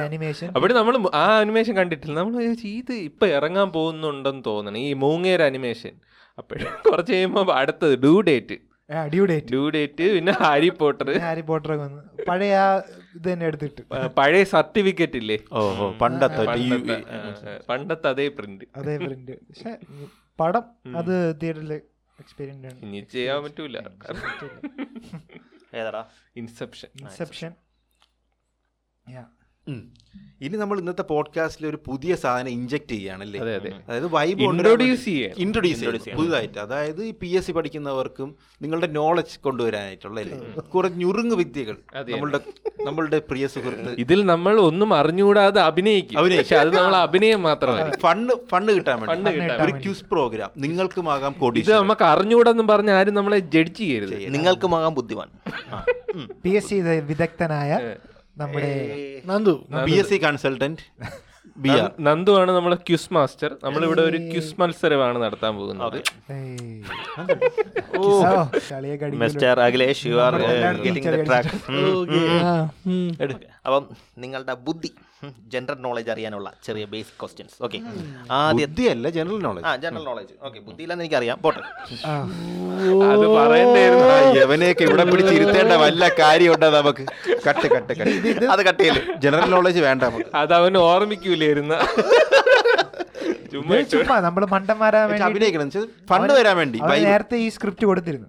അനിമേഷൻ 0.06 0.48
അവിടെ 0.58 0.74
നമ്മൾ 0.78 0.94
ആ 1.22 1.24
അനിമേഷൻ 1.42 1.74
കണ്ടിട്ടില്ല. 1.80 2.16
നമ്മൾ 2.20 2.34
ഇത് 2.78 2.94
ഇപ്പൊ 3.08 3.26
ഇറങ്ങാൻ 3.36 3.68
പോകുന്നുണ്ടെന്ന് 3.76 4.42
തോന്നണം. 4.50 4.80
ഈ 4.88 4.92
മൂങ്ങേര 5.04 5.42
അനിമേഷൻ 5.52 5.94
അപ്പോഴും 6.40 6.72
കുറച്ച് 6.88 7.12
കഴിയുമ്പോൾ 7.12 7.52
അടുത്തത് 7.60 7.94
due 8.06 8.16
date 8.30 8.56
due 9.12 9.22
date 9.30 9.48
due 9.52 9.64
date 9.76 10.04
പിന്നെ 10.16 10.32
ഹാരി 10.42 10.68
പോട്ടർ 10.80 11.08
ഹാരി 11.24 11.42
പോട്ടർ 11.48 11.72
വന്ന്. 11.80 12.02
പഴയ 12.28 12.56
ഇത് 13.18 13.26
തന്നെ 13.32 13.46
എടുത്തിട്ട് 13.46 13.82
പഴയ 14.18 14.42
സർട്ടിഫിക്കറ്റ് 14.54 15.18
ഇല്ലേ? 15.22 15.38
ഓഹോ 15.52 15.86
പണ്ടത്തെ 16.02 16.42
പണ്ടത്തെ, 17.70 18.08
അതേ 18.08 18.26
പ്രിന്റ് 18.38 18.66
അതേ 18.76 18.96
പ്രിന്റ് 18.96 19.36
പക്ഷെ 19.48 19.72
പടം 20.40 20.64
അത് 20.96 21.14
തിയേറ്ററിൽ 21.40 21.72
എക്സ്പീരിയൻസ് 22.18 22.84
ഇനി 22.84 23.00
ചെയ്യാൻ 23.14 23.38
പറ്റൂല. 23.44 23.78
ഏതാടാ? 25.78 26.02
ഇൻസെപ്ഷൻ 26.36 26.90
ഇൻസെപ്ഷൻ 27.00 27.52
ഉം. 29.06 29.26
ഇനി 30.42 30.56
നമ്മൾ 30.56 30.78
ഇന്നത്തെ 30.78 31.02
പോഡ്കാസ്റ്റിൽ 31.02 31.66
ഒരു 31.66 31.78
പുതിയ 31.86 32.16
സാധനം 32.16 32.48
ഇഞ്ചെക്ട് 32.48 32.92
ചെയ്യുകയാണല്ലേ? 32.92 33.40
അതെ, 33.40 33.54
അതെ. 33.54 33.72
അതായത് 33.88 34.06
വൈബ് 34.06 34.40
ഇൻട്രോഡ്യൂസ്. 34.40 35.08
ഇൻട്രൊഡ്യൂസ് 35.38 35.80
ചെയ്യുക 35.80 36.16
പുതുതായിട്ട്. 36.16 36.58
അതായത് 36.58 37.04
ഈ 37.04 37.14
പി 37.20 37.26
എസ് 37.26 37.46
സി 37.46 37.52
പഠിക്കുന്നവർക്കും 37.52 38.36
നിങ്ങളുടെ 38.62 38.86
നോളജ് 38.86 39.40
കൊണ്ടുവരാനായിട്ടുള്ള 39.40 40.22
കുറെ 40.22 40.60
കുറച്ച് 40.60 40.98
ഞുറുങ്ങ് 40.98 41.36
വിദ്യകൾ 41.36 41.76
നമ്മളുടെ 41.96 42.40
നമ്മളുടെ 42.84 43.18
പ്രിയ 43.18 43.46
സുഹൃത്ത് 43.46 43.94
ഇതിൽ 43.98 44.26
നമ്മൾ 44.26 44.60
ഒന്നും 44.60 44.94
അറിഞ്ഞുകൂടാതെ 44.94 45.60
അഭിനയിക്കും. 45.60 46.18
അത് 46.60 46.76
നമ്മൾ 46.76 46.96
അഭിനയം 46.96 47.42
മാത്രമല്ല. 47.42 47.96
ഫണ്ട് 48.00 48.32
ഫണ്ട് 48.48 48.72
കിട്ടാൻ 48.72 49.00
വേണ്ടി. 49.00 49.30
ഒരു 49.64 49.82
ക്യൂസ് 49.82 50.04
പ്രോഗ്രാം 50.04 50.50
നിങ്ങൾക്കുമാകാം 50.56 51.34
ഇത് 51.56 51.72
നമുക്ക് 51.74 52.04
അറിഞ്ഞുകൂടാന്ന് 52.04 52.62
പറഞ്ഞ 52.62 52.90
ആരും 52.90 53.14
നമ്മളെ 53.14 53.38
ജഡ്ജ് 53.38 53.78
ചെയ്യരുത്. 53.78 54.34
നിങ്ങൾക്കുമാകാം 54.34 54.78
മകാൻ 54.78 54.94
ബുദ്ധിമാൻ 54.94 55.28
പി 56.42 56.50
എസ് 56.50 56.68
സി 56.68 56.74
വിദഗ്ധനായ 57.06 57.96
നമ്മുടെ 58.40 58.72
Nandu. 59.26 59.66
B 59.84 59.90
S 59.90 60.08
C 60.08 60.14
consultant. 60.14 60.82
Nandu 62.00 62.32
ആണ് 62.32 62.50
നമ്മളെ 62.50 62.76
ക്യുസ് 62.88 63.14
മാസ്റ്റർ. 63.14 63.56
നമ്മളിവിടെ 63.64 64.02
ഒരു 64.02 64.16
ക്യുസ് 64.32 64.60
മത്സരമാണ് 64.60 65.22
നടത്താൻ 65.22 65.54
പോകുന്നത്. 65.56 65.98
Mister 69.14 69.60
Akhilesh 69.60 70.06
you 70.06 70.16
are 70.16 70.34
getting 70.82 71.08
the 71.08 71.26
track 71.26 71.56
ഉം. 72.86 73.08
അപ്പം 73.68 73.84
നിങ്ങളുടെ 74.24 74.54
ബുദ്ധി 74.66 74.90
ജനറൽ 75.52 75.78
നോളജ് 75.84 76.10
അറിയാനുള്ള 76.14 76.48
ചെറിയ 76.66 76.84
ബേസിക് 76.92 77.16
ക്വസ്റ്റ്യൻസ് 77.20 77.56
ഓക്കെ 77.66 77.78
ആദ്യം 78.36 78.68
ബുദ്ധിയല്ല 78.70 79.08
ജനറൽ 79.16 79.40
നോളജ് 79.46 79.64
ആ 79.68 79.72
ജനറൽ 79.84 80.04
നോളജ് 80.08 80.34
ഓക്കെ 80.46 80.58
ബുദ്ധിയില്ലെന്ന് 80.66 81.04
എനിക്കറിയാം. 81.04 81.38
പോട്ടെ. 81.44 81.62
അത് 83.10 83.26
പറയണ്ടായിരുന്നു. 83.38 84.06
യവനെയൊക്കെ 84.40 84.84
ഇവിടെ 84.88 85.04
പിടിച്ചിരുത്തേണ്ട 85.10 85.76
വല്ല 85.84 86.08
കാര്യമുണ്ടോ 86.20 86.68
നമുക്ക്? 86.78 87.06
Cut 87.48 87.66
cut 87.74 87.92
cut. 88.00 88.46
അത് 88.54 88.62
കട്ട് 88.68 88.82
ചെയ്യൽ 88.82 88.98
ജനറൽ 89.24 89.50
നോളജ് 89.56 89.82
വേണ്ട 89.88 90.02
നമുക്ക്. 90.08 90.30
അത് 90.42 90.54
അവൻ 90.60 90.78
ഓർമ്മിക്കൂലായിരുന്ന. 90.86 91.74
ചുമ്മാ 93.92 94.16
നമ്മൾ 94.28 94.42
വേണ്ടി 94.54 95.22
അഭിനയിക്കണം. 95.28 95.70
ഫണ്ട് 96.10 96.32
വരാൻ 96.38 96.56
വേണ്ടി. 96.62 96.80
നേരത്തെ 97.10 97.36
ഈ 97.44 97.48
സ്ക്രിപ്റ്റ് 97.56 97.86
കൊടുത്തിരുന്നു. 97.90 98.28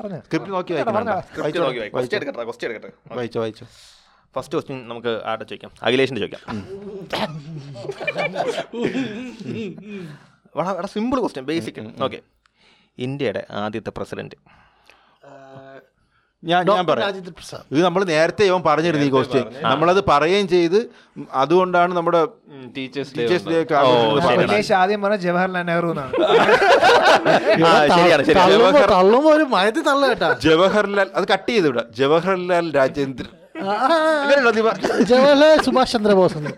പറഞ്ഞു? 0.00 0.20
സ്ക്രിപ്റ്റ് 0.28 0.52
നോക്കി 0.56 0.72
വായിക്കണം 0.74 1.06
വായിച്ചോ 3.18 3.40
വായിച്ചോ 3.44 3.66
ഫസ്റ്റ് 4.34 4.54
ക്വസ്റ്റ്യൻ 4.54 4.78
നമുക്ക് 4.88 5.12
ആരുടെ 5.30 5.44
ചോദിക്കാം? 5.50 5.70
അഖിലേഷിന്റെ 5.86 6.20
ചോദിക്കാം. 6.24 6.42
വളരെ 10.54 10.88
സിമ്പിൾ 10.94 11.18
ക്വസ്റ്റ്യൻ 11.20 11.44
ബേസിക് 11.50 11.80
ഓക്കെ 12.06 12.18
ഇന്ത്യയുടെ 12.98 13.42
ആദ്യത്തെ 13.62 13.92
പ്രസിഡന്റ്. 13.98 14.36
ഞാൻ 16.42 16.60
ഞാൻ 16.68 16.84
പറയാം. 16.88 17.08
ഇത് 17.72 17.80
നമ്മൾ 17.86 18.02
നേരത്തെ 18.10 18.44
ഇവൻ 18.50 18.60
പറഞ്ഞിരുന്നു 18.66 19.06
ഈ 19.06 19.10
ക്വസ്റ്റ്യൻ 19.14 19.46
നമ്മളത് 19.64 20.00
പറയുകയും 20.10 20.46
ചെയ്ത് 20.48 20.76
അതുകൊണ്ടാണ് 21.42 21.92
നമ്മുടെ 21.96 22.20
ടീച്ചേഴ്സ് 22.76 23.12
ടീച്ചേഴ്സ് 23.16 23.46
ഡേ 23.48 23.56
ഒക്കെ 23.62 23.74
ആദ്യം 24.82 25.00
പറഞ്ഞ 25.04 25.18
ജവഹർലാൽ 25.26 25.64
നെഹ്റു 25.70 25.90
ജവഹർലാൽ 30.46 31.08
അത് 31.18 31.26
കട്ട് 31.32 31.50
ചെയ്ത് 31.52 31.66
വിടാം 31.70 31.88
ജവഹർലാൽ 32.00 32.66
രാജേന്ദ്രൻ? 32.78 33.32
ജവഹർലാൽ 35.02 35.62
സുഭാഷ് 35.62 35.92
ചന്ദ്രബോസ് 35.92 36.36
എന്ന്. 36.36 36.50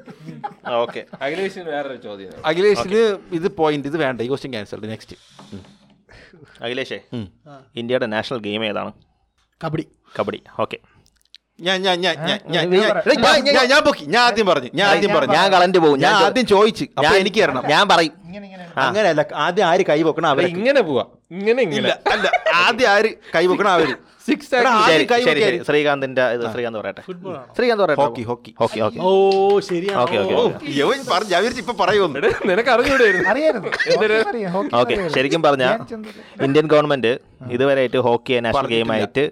ഓക്കെ. 0.69 1.05
അഖിലേഷിന് 1.23 1.65
വേറൊരു 1.65 1.97
ചോദ്യം. 1.97 2.31
അഖിലേഷിന് 2.47 3.19
ഇത് 3.33 3.57
പോയിന്റ് 3.57 3.89
ഇത് 3.89 3.97
വേണ്ട. 3.97 4.21
ഈ 4.21 4.27
ക്വസ്റ്റ്യൻ 4.27 4.53
ക്യാൻസൽ 4.53 4.89
നെക്സ്റ്റ് 4.89 5.17
അഖിലേഷേ 6.65 7.01
ഇന്ത്യയുടെ 7.77 8.07
നാഷണൽ 8.07 8.39
ഗെയിം 8.39 8.65
ഏതാണ്? 8.65 8.93
കബഡി. 9.65 9.87
കബഡി. 10.21 10.43
ഓക്കെ. 10.61 10.79
ഞാൻ 11.61 11.83
ഞാൻ 11.83 12.01
ഞാൻ 12.01 12.17
ഞാൻ 12.17 12.27
ഞാൻ 12.27 12.71
ഞാൻ- 12.71 12.93
ഞാൻ- 13.25 13.45
ഞാൻ- 13.45 13.69
ഞാൻ 13.71 13.83
പൊക്കി. 13.83 14.05
ഞാൻ 14.05 14.23
ആദ്യം 14.23 14.47
പറഞ്ഞു. 14.47 14.71
ഞാൻ 14.75 14.89
ആദ്യം 14.89 15.15
പറഞ്ഞു. 15.15 15.35
ഞാൻ 15.35 15.53
കളന്റ് 15.53 15.79
പോകും. 15.79 16.01
ഞാൻ 16.01 16.13
ആദ്യം 16.25 16.47
ചോദിച്ചു. 16.47 16.85
അപ്പൊ 16.85 17.11
എനിക്ക് 17.17 17.43
തരണം 17.43 17.63
ഞാൻ 17.67 17.89
പറയും. 17.89 18.13
ഇങ്ങനെ 18.25 18.45
ഇങ്ങനെ. 18.45 18.67
അങ്ങനെയല്ല. 18.77 19.27
ആദ്യം 19.35 19.67
ആര് 19.67 19.85
കൈ 19.89 20.03
വെക്കണം 20.03 20.29
അവർ? 20.31 20.47
ഇങ്ങനെ 20.47 20.81
പോവാ. 20.81 21.05
ഇങ്ങനെ 21.31 21.63
ഇങ്ങനെ. 21.63 21.89
അല്ല. 22.13 22.31
ആദ്യം 22.55 22.89
ആര് 22.89 23.15
കൈ 23.35 23.47
വെക്കണം 23.47 23.71
അവർ? 23.71 23.97
ശ്രീകാന്തിന്റെ 25.67 26.25
ശ്രീകാന്ത് 26.47 26.79
പറയട്ടെ. 26.79 27.03
ശ്രീകാന്ത് 27.57 27.83
പറയട്ടെ. 27.85 28.01
ഹോക്കി 28.01 28.23
ഹോക്കി 28.25 28.51
ഹോക്കി 28.61 28.81
ഓക്കെ 28.87 28.99
ഓ 29.03 29.11
ശരിയാണ്. 29.69 30.01
ഓക്കെ 30.03 30.17
ഹോക്കി 34.55 34.75
ഹോക്കി 34.75 34.97
ശരിക്കും 35.15 35.43
പറഞ്ഞ 35.43 35.65
ഇന്ത്യൻ 36.47 36.67
ഗവൺമെന്റ് 36.73 37.13
ഇതുവരെ 37.49 37.57
ഇതുവരെയായിട്ട് 37.57 38.01
ഹോക്കിയെ 38.07 38.41
നാഷണൽ 38.47 38.69
ഗെയിം 38.75 38.91
ആയിട്ട് 38.95 39.25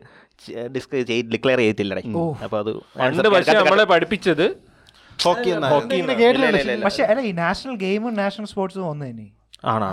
ഡിക്ലെയർ 1.32 1.60
ചെയ്തിട്ടില്ലേ 1.60 2.02
അപ്പൊ 2.44 2.56
അത് 2.62 2.70
പണ്ട് 2.98 3.28
വർഷം 3.34 3.56
നമ്മളെ 3.60 3.86
പഠിപ്പിച്ചത് 3.92 4.46
ഹോക്കി 5.18 5.52
ഹോക്കി 5.66 5.98
പക്ഷേ 6.08 6.76
പക്ഷെ 6.84 7.04
അല്ല 7.10 7.20
ഈ 7.22 7.32
നാഷണൽ 7.40 7.76
ഗെയിമും 7.80 8.14
നാഷണൽ 8.16 8.48
സ്പോർട്സും 8.52 8.86
ഒന്ന് 8.90 9.06
തന്നെ 9.06 9.26
ആണ്. 9.68 9.86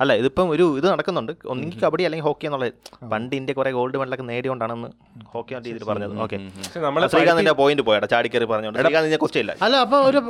അല്ല 0.00 0.12
ഇതിപ്പം 0.14 0.46
ഒരു 0.50 0.64
ഇത് 0.78 0.86
നടക്കുന്നുണ്ട്. 0.86 1.32
ഒന്നെങ്കിൽ 1.50 1.78
കബഡി 1.82 2.02
അല്ലെങ്കിൽ 2.02 2.26
ഹോക്കി 2.26 2.46
എന്നുള്ളത് 2.46 2.72
പണ്ട് 3.12 3.34
ഇന്ത്യ 3.36 3.52
കുറെ 3.52 3.70
ഗോൾഡ് 3.72 3.98
മെഡലൊക്കെ 3.98 4.26
നേടിയോണ്ടാണെന്ന് 4.30 4.88
ഹോക്കി 5.32 5.52
എന്ന 5.54 5.64
രീതിയിൽ 5.66 5.84
പറഞ്ഞത്. 5.90 6.14
ഓക്കെ. 6.24 6.38
ശ്രീകാന്തിന്റെ 7.12 7.54
പോയിന്റ് 7.60 7.84
പോയടാ 7.88 8.08
ചാടിക്കറി 8.12 8.48
പറഞ്ഞോണ്ട്. 8.52 8.80
ശ്രീകാന്തിനെ 8.82 9.20
കുറച്ചില്ല. 9.22 9.54
അല്ല 9.62 9.76
അപ്പൊ 9.84 10.00
ഒരു 10.10 10.20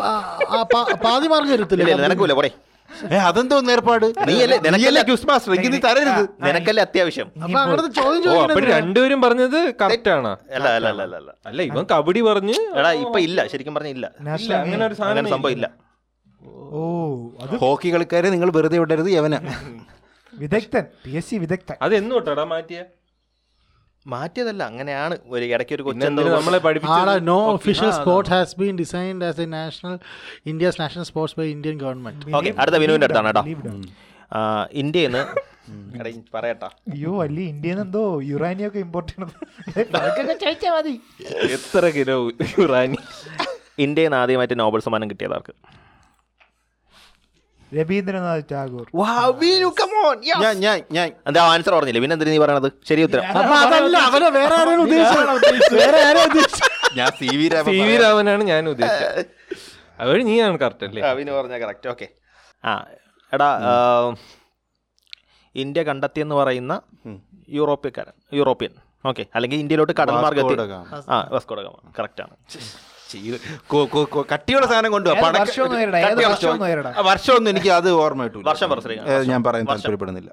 പാതി 1.05 1.29
മാർഗം 1.29 1.51
വരത്തില്ല 1.55 1.97
നിനക്കൂല 2.05 2.35
പറയേ 2.41 2.55
അതെന്തോ 3.27 3.57
നേർപ്പാട് 3.67 4.05
നിനക്കല്ലേ- 4.65 5.05
ക്യൂസ് 5.07 5.27
മാസ്റ്റർ 5.29 5.53
നീ 5.55 5.79
തരരുത്. 5.85 6.25
നിനക്കല്ലേ 6.45 6.83
അത്യാവശ്യം. 6.83 7.29
രണ്ടുപേരും 8.73 9.21
പറഞ്ഞത് 9.23 9.57
കറക്റ്റ് 9.81 10.11
ആണ്. 10.11 10.33
അല്ല 10.57 10.67
അല്ല 10.71 10.89
അല്ല 10.91 11.03
അല്ല 11.07 11.17
അല്ല. 11.17 11.31
അല്ല 11.47 11.61
ഇവൻ 11.71 11.87
കബഡി 11.93 12.23
പറഞ്ഞ് 12.29 12.57
എടാ 12.81 12.91
ഇപ്പൊ 13.05 13.21
ഇല്ല 13.21 13.47
ശരിക്കും 13.53 13.75
പറഞ്ഞ 13.75 13.91
ഇല്ല. 13.97 14.07
അങ്ങനെ 14.61 14.85
ഒരു 14.87 14.97
സാധനം 15.01 15.31
സംഭവം 15.35 15.55
ഇല്ല. 15.57 15.69
ഓ 16.79 16.81
ഹോക്കി 17.63 17.89
കളിക്കാരെ 17.95 18.29
നിങ്ങൾ 18.35 18.51
വെറുതെ 18.57 18.79
വിടരുത് 18.83 19.11
യവന. 19.17 19.35
വിദഗ്ധൻ 20.33 20.85
പി 21.05 21.13
എസ് 21.19 21.29
സി 21.31 21.37
വിദഗ്ധൻ. 21.45 21.77
അത് 21.87 21.95
എന്ന് 22.01 22.13
തൊട്ടാടാ 22.15 22.45
മാറ്റിയ? 22.53 22.81
മാറ്റിയതല്ല 24.07 24.63
അങ്ങനെയാണ് 24.71 25.15
ഒരു 25.35 25.45
ഇടയ്ക്ക് 25.55 25.75
ഒരു 25.75 25.83
നമ്മളെ 26.37 26.61
no 27.31 27.37
official 27.57 27.91
sport 27.99 28.31
has 28.35 28.55
been 28.61 28.75
designed 28.83 29.25
as 29.29 29.41
a 29.45 29.47
national 29.57 29.95
India's 30.53 30.81
national 30.83 31.05
sports 31.11 31.37
by 31.41 31.47
Indian 31.57 31.77
government 31.83 32.35
okay 32.39 32.53
അടുത്ത 32.63 32.77
വിനുവിന്റെ 32.85 33.07
അടുത്താണ് 33.09 33.29
കേട്ടോ. 33.29 33.45
ഇന്ത്യയിൽ 34.83 35.13
നിന്ന് 35.13 35.23
പറയട്ടാ. 36.35 36.69
അയ്യോ 36.93 37.13
അല്ലേ 37.25 37.45
ഇന്ത്യയിൽ 37.53 37.77
നിന്ന് 37.77 37.87
എന്തോ 37.87 38.03
യുറാനിയം 38.31 38.69
ഒക്കെ 38.69 38.81
ഇമ്പോർട്ട് 38.87 39.11
ചെയ്യണത്. 39.13 39.37
അതൊക്കെ 39.99 40.23
ചോദിച്ചാൽ 40.45 40.73
മതി. 40.77 40.95
എത്ര 41.57 41.85
കിലോ 41.97 42.17
യുറാനി 42.59 42.99
ഇന്ത്യയിൽ 43.87 44.09
നിന്ന് 44.09 44.21
ആദ്യമായിട്ട് 44.23 44.59
നോബൽ 44.63 44.81
സമ്മാനം 44.87 45.11
കിട്ടിയതാർക്ക് 45.13 45.55
രവീന്ദ്രനാഥ് 47.77 48.45
ടാഗോർ. 48.53 48.87
ഞാൻ 50.43 50.55
ഞാൻ 50.65 50.79
ഞാൻ. 50.97 51.09
എന്താ 51.29 51.41
ആൻസർ 51.53 51.73
പറഞ്ഞില്ലേ? 51.77 52.03
പിന്നെ 52.05 52.15
എന്തിനാ 52.17 52.33
നീ 52.35 52.41
പറയണത്? 52.45 52.69
ശരി 52.89 53.03
ഉത്തരം. 53.09 53.25
അതല്ല 53.63 53.97
അവനെ 54.09 54.29
വേറെ 54.39 54.55
ആരെയും 54.61 54.83
ഉദ്ദേശിച്ചത്? 54.87 55.75
വേറെ 55.81 56.01
ആരെയും 56.09 56.27
ഉദ്ദേശിച്ചത്? 56.31 56.69
ഞാൻ 56.99 57.11
സി 57.21 57.29
വി 57.41 57.47
സി 57.71 57.77
വി 57.89 57.95
രാമനാണ് 58.05 58.45
ഞാൻ 58.53 58.69
ഉദ്ദേശിച്ചത്. 58.75 59.21
അതുവഴി 60.03 60.23
നീയാണ് 60.31 60.59
കറക്റ്റ് 60.65 60.87
അല്ലേ? 60.89 61.03
ആ, 61.09 61.11
വിനു 61.21 61.33
പറഞ്ഞ 61.39 61.57
കറക്റ്റ് 61.65 61.89
ഓക്കെ 61.95 62.09
ആ 62.65 62.73
എടാ 63.33 63.51
ഇന്ത്യ 65.55 65.81
കണ്ടെത്തിയെന്ന് 65.89 66.37
പറയുന്ന 66.43 66.73
യൂറോപ്യക്കാരൻ 67.59 68.15
യൂറോപ്യൻ. 68.39 68.73
ഓക്കെ 69.11 69.25
അല്ലെങ്കിൽ 69.37 69.59
ഇന്ത്യയിലോട്ട് 69.63 69.95
കടൽ 70.01 70.17
മാർഗത്തിൽ. 70.25 70.59
ആ 71.15 71.17
വസ്കോഡ 71.35 71.61
ഗാമ. 71.67 71.77
കറക്റ്റാണ് 71.99 72.35
കട്ടിയുള്ള 74.33 74.67
സാധനം 74.73 74.91
കൊണ്ടുപോകാം 74.97 75.35
വർഷമൊന്നും 77.11 77.51
എനിക്ക് 77.55 77.71
അത് 77.79 77.89
ഓർമ്മ 78.03 78.27
കിട്ടൂല. 78.27 78.45
ഞാൻ 79.33 79.41
പറയാൻ. 79.47 79.65
താല്പര്യപ്പെടുന്നില്ല. 79.73 80.31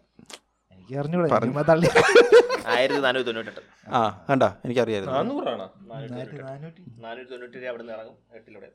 ആയിരത്തി 2.76 3.00
നാനൂറ്റി 3.06 3.26
തൊണ്ണൂറ്റെട്ട്. 3.28 3.62
ആ 3.98 4.00
കണ്ട 4.30 4.44
എനിക്കറിയായിരുന്നു. 4.66 5.16
നാനൂറാണോ? 5.16 5.68
നാനൂറ്റി 5.92 6.38
നാനൂറ്റി 6.50 6.84
നാനൂറ്റി 7.06 7.30
തൊണ്ണൂറ്റി 7.32 7.68
അവിടെ 7.72 7.82
നിന്ന് 7.84 7.96
ഇറങ്ങും 7.98 8.16
എട്ടിലൂടെ 8.38 8.70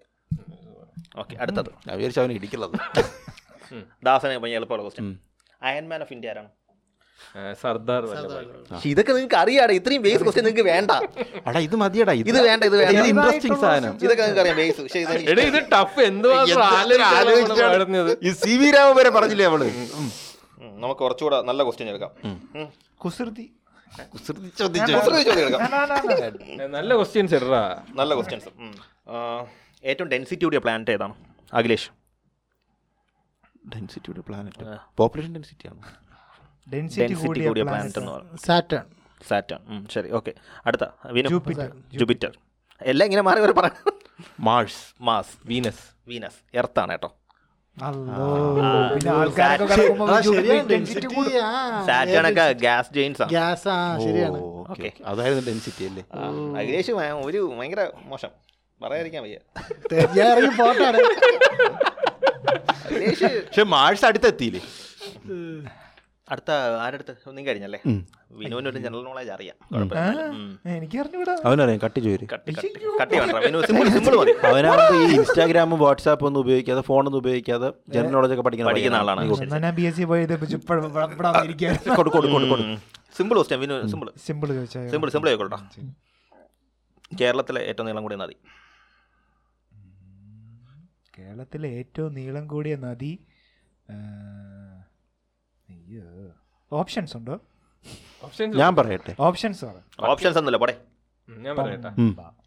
ഓക്കെ 1.22 1.34
അടുത്തത്. 1.42 1.70
ഞാൻ 1.86 1.94
വിചാരിച്ചു 1.98 2.20
അവനെ 2.20 2.34
ഇടിക്കുള്ളത് 2.40 2.76
ദാസനെ 4.06 4.36
ഭയങ്കര 4.42 4.58
എളുപ്പമുള്ള 4.60 4.82
ക്വസ്റ്റ്യൻ 4.86 5.08
അയൺമാൻ 5.62 6.00
ഓഫ് 6.04 6.12
ഇന്ത്യ 6.16 6.32
ആരാണ്? 6.32 6.50
സർദാർ 7.62 8.02
ഇതൊക്കെ 8.92 9.12
നിങ്ങൾക്ക് 9.16 9.38
അറിയാടാ 9.42 9.72
ഇത്രയും 9.78 10.02
ബേസ് 10.06 10.22
ക്വസ്റ്റ്യൻ 10.26 10.44
നിങ്ങൾക്ക് 10.48 10.66
വേണ്ട. 10.72 10.90
അടാ 11.48 11.58
ഇത് 11.68 11.76
മതിയടാ 11.82 12.12
ഇത് 12.20 12.40
വേണ്ട 12.48 12.62
ഇത് 12.70 12.76
വേണ്ട. 12.82 13.06
ഇൻട്രസ്റ്റിംഗ് 13.12 13.58
സാധനം. 13.64 13.94
ഇതൊക്കെ 14.04 14.22
നിങ്ങൾക്ക് 14.22 14.42
അറിയാം 14.44 14.56
ബേസ് 14.62 14.78
പക്ഷേ 14.84 15.00
ഇത് 15.06 15.12
എടാ 15.32 15.42
ഇത് 15.50 15.60
ടഫ് 15.74 16.00
എന്തുവാ 16.10 16.38
ഈ 18.28 18.32
സി 18.44 18.54
വി 18.62 18.70
രാമ 18.76 18.88
വരെ 19.00 19.12
പറഞ്ഞില്ലേ 19.18 19.46
അവൾ? 19.50 19.62
നമുക്ക് 20.84 21.00
കുറച്ചുകൂടെ 21.04 21.40
നല്ല 21.50 21.60
ക്വസ്റ്റ്യൻ 21.68 21.90
എടുക്കാം. 21.94 22.12
കുസൃതി. 23.04 23.46
നല്ല 26.76 26.90
ക്വസ്റ്റ്യൻസ് 27.00 27.36
നല്ല 28.00 28.10
ക്വസ്റ്റ്യൻസ് 28.18 28.48
ഏറ്റവും 29.90 30.08
ഡെൻസിറ്റി 30.12 30.44
കൂടിയ 30.46 30.60
പ്ലാനറ്റ് 30.64 30.92
ഏതാണ്? 30.96 31.14
അഖിലേഷ്. 31.58 31.88
ഡെൻസിറ്റിയുടെ 33.72 34.22
പ്ലാനറ്റ് 34.28 34.64
പോപ്പുലേഷൻ 35.00 35.30
ഡെൻസിറ്റി 35.36 35.66
ആണ്? 35.72 35.82
ഡെൻസിറ്റി 36.72 37.14
കൂടിയ 37.26 37.62
പ്ലാനറ്റ് 37.62 37.98
എന്ന് 38.00 38.12
പറയുന്നത് 38.12 38.40
സാറ്റേൺ 38.46 38.84
സാറ്റൺ 39.28 39.60
ശരി. 39.94 40.08
ഓക്കെ 40.18 40.32
അടുത്ത. 40.66 40.84
ജൂപ്പിറ്റർ 41.34 41.68
ജൂപ്പിറ്റർ 41.98 42.32
എല്ലാം 42.80 43.06
ഇങ്ങനെ 43.08 43.22
മാറി 43.28 43.40
മാറി 43.40 43.54
പറയാം 43.58 43.76
മാർസ് 44.46 44.80
മാസ് 45.00 45.34
വീനസ് 45.50 45.84
വീനസ് 46.08 46.40
എർത്താണ് 46.54 46.92
കേട്ടോ. 46.92 47.10
ഗ്യാസ് 52.62 52.90
ജെയിൻസ് 52.96 53.22
ആണ്. 53.22 53.30
ഗ്യാസ് 53.30 53.68
ശരിയാണ്. 54.04 54.40
ഓക്കെ. 54.72 54.90
അതായിരുന്നു 55.10 55.44
ഡെൻസിറ്റി 55.50 55.84
അല്ലേ? 55.90 56.04
അഖിലേഷ് 56.60 56.92
ഒരു 57.28 57.40
ഭയങ്കര 57.60 57.84
മോശം. 58.10 58.32
പറയാതിരിക്കാൻ 58.82 59.22
വയ്യ. 59.22 59.38
പക്ഷെ 63.46 63.64
മാഴ്സ് 63.74 64.06
അടുത്തെത്തിയില്ലേ? 64.10 64.62
അടുത്ത 66.32 66.50
ആരടുത്ത്? 66.84 67.14
ഒന്നും 67.30 67.42
കഴിഞ്ഞല്ലേ? 67.46 67.78
വിനുവിന് 68.40 68.68
ഒരു 68.70 68.78
ജനറൽ 68.84 69.02
നോളേജ് 69.08 69.30
അറിയാം. 69.34 69.56
എനിക്ക് 70.76 70.96
അറിഞ്ഞൂടാ 71.02 71.34
അവനറിയാം 71.48 71.80
കട്ടി 71.84 72.00
ചോര്. 72.06 72.26
കട്ടി 72.34 72.52
കട്ടി 72.58 72.68
കട്ടി 73.00 73.14
വേണ്ട. 73.20 73.36
വിനു 73.46 73.58
സിമ്പിൾ 73.68 73.88
സിമ്പിൾ 73.96 74.14
മതി. 74.20 74.32
അവനാകുമ്പോ 74.50 74.96
ഈ 75.00 75.10
ഇൻസ്റ്റാഗ്രാമും 75.16 75.78
വാട്സാപ്പും 75.84 76.26
ഒന്നും 76.28 76.40
ഉപയോഗിക്കാതെ 76.44 76.82
ഫോണൊന്നും 76.88 77.20
ഉപയോഗിക്കാതെ 77.24 77.68
ജനറൽ 77.94 78.12
നോളജ് 78.16 78.34
ഒക്കെ 78.36 78.44
പഠിക്കുന്ന 78.48 78.70
പഠിക്കുന്ന 78.70 78.96
ആളാണ്. 79.02 79.20
Simple 83.18 83.38
simple 83.50 83.68
simple 84.26 84.50
simple 84.92 85.10
simple 85.14 85.28
ആയിക്കോട്ടോ. 85.30 85.58
കേരളത്തിലെ 87.20 87.60
ഏറ്റവും 87.70 87.86
നീളം 87.88 88.02
കൂടിയ 88.06 88.18
നദി? 88.24 88.36
കേരളത്തിലെ 91.18 91.68
ഏറ്റവും 91.80 92.14
നീളം 92.14 92.44
കൂടിയ 92.52 92.76
നദി 92.86 93.12
ഓപ്ഷൻസ് 96.72 97.16
ഉണ്ടോ? 97.16 97.38
ഓപ്ഷൻസ് 98.24 98.56
ഞാൻ 98.58 98.76
പറയട്ടെ. 98.76 99.14
ഓപ്ഷൻസ് 99.20 99.64
ഓപ്ഷൻസ് 100.00 100.38
ഒന്നുമില്ല 100.38 100.56
പോടെ. 100.56 100.76
ഞാൻ 101.28 101.56
പറയട്ടെ. 101.56 101.88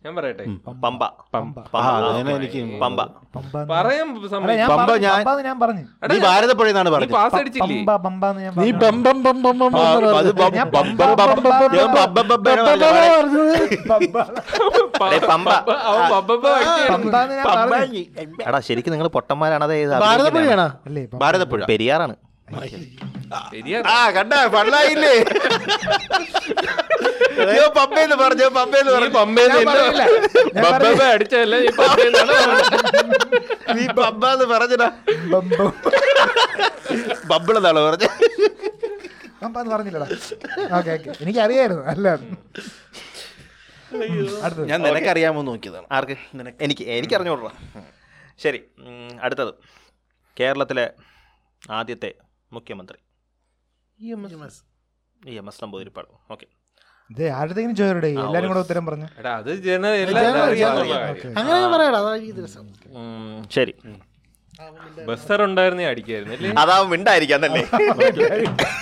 ഞാൻ 0.06 0.16
പറയട്ടെ. 0.16 0.44
പമ്പ. 0.68 1.04
എനിക്ക് 2.36 2.80
പമ്പ. 2.82 3.02
പറയാൻ 3.72 4.08
ഞാൻ 4.58 4.70
പമ്പ 4.70 4.92
പറഞ്ഞു, 4.92 5.08
ഞാൻ- 5.08 5.60
പറഞ്ഞു. 5.60 5.84
നീ 6.14 6.20
ഭാരതപ്പുഴ 6.20 6.68
എന്നാണ് 6.70 6.90
നീ 6.90 6.94
പറഞ്ഞത്. 6.94 7.10
പാസ് 7.12 7.36
അടിച്ചില്ലേ? 7.36 7.76
ഞാൻ 8.42 8.54
നീ 8.62 8.72
പറഞ്ഞു. 8.72 9.04
ബം 9.04 9.04
ബം 9.04 9.24
ബം 9.24 9.42
ബം 9.42 9.60
ബം. 9.60 9.72
എടാ 18.48 18.60
ശരിക്കും 18.60 18.92
നിങ്ങൾ 18.92 19.08
പൊട്ടന്മാരാണ് 19.08 19.64
അതായത്. 19.64 19.90
ഭാരതപ്പുഴ. 21.14 21.60
പെരിയാറാണ്. 21.66 22.16
ആ 23.94 23.98
കണ്ട 24.16 24.34
പള്ളായില്ലേ 24.56 25.14
പമ്പേന്ന് 27.78 28.16
പറഞ്ഞു 28.22 28.46
പമ്പേന്ന് 28.58 28.92
പറഞ്ഞു. 28.92 29.10
പമ്പേന്ന്. 30.66 31.04
അടിച്ചതല്ല 31.16 31.56
നീ 33.78 33.84
പമ്പാന്ന് 34.00 34.46
പറഞ്ഞടാ. 34.54 34.88
ബബിളെന്നാണ് 37.32 37.82
പറഞ്ഞത് 37.88 38.08
പമ്പാന്ന് 39.42 39.72
പറഞ്ഞില്ലടാ. 39.74 40.08
Okay 40.78 40.92
okay. 40.98 41.10
എനിക്കറിയായിരുന്നു 41.24 41.84
അല്ല 41.94 42.08
ഞാൻ 44.72 44.80
നിനക്കറിയാമോ 44.86 45.42
നോക്കിയതാണ്. 45.50 45.88
ആർക്ക്? 45.98 46.16
എനിക്ക് 46.36 46.56
എനിക്ക് 46.66 46.84
എനിക്കറിഞ്ഞോളാം 47.00 47.58
ശരി. 48.44 48.60
അടുത്തത്. 49.26 49.52
കേരളത്തിലെ 50.38 50.88
ആദ്യത്തെ 51.80 52.10
മുഖ്യമന്ത്രി. 52.56 53.00
ഇ 54.00 54.08
എം 54.16 54.24
എസ്. 55.50 55.60
നമ്പൂതിരിപ്പാട്. 55.64 56.10
ഓക്കെ. 56.34 56.48
ഇത് 57.10 57.24
ആരുടെങ്കിലും 57.38 57.76
ചോദിച്ചേ 57.80 58.10
എല്ലാരും 58.26 58.48
കൂടെ 58.52 58.62
ഉത്തരം 58.66 58.84
പറഞ്ഞു? 58.90 59.08
എടാ 59.20 59.32
അത് 59.42 59.50
അങ്ങനെ 61.40 61.68
പറയടാ 61.74 62.00
ശരി. 63.58 63.74
ബസ്സർ 65.08 65.40
ഉണ്ടായിരുന്നേ 65.46 65.84
അടിക്കായിരുന്നു 65.90 66.36
മിണ്ടായിരിക്കാന്നല്ലേ 66.92 67.62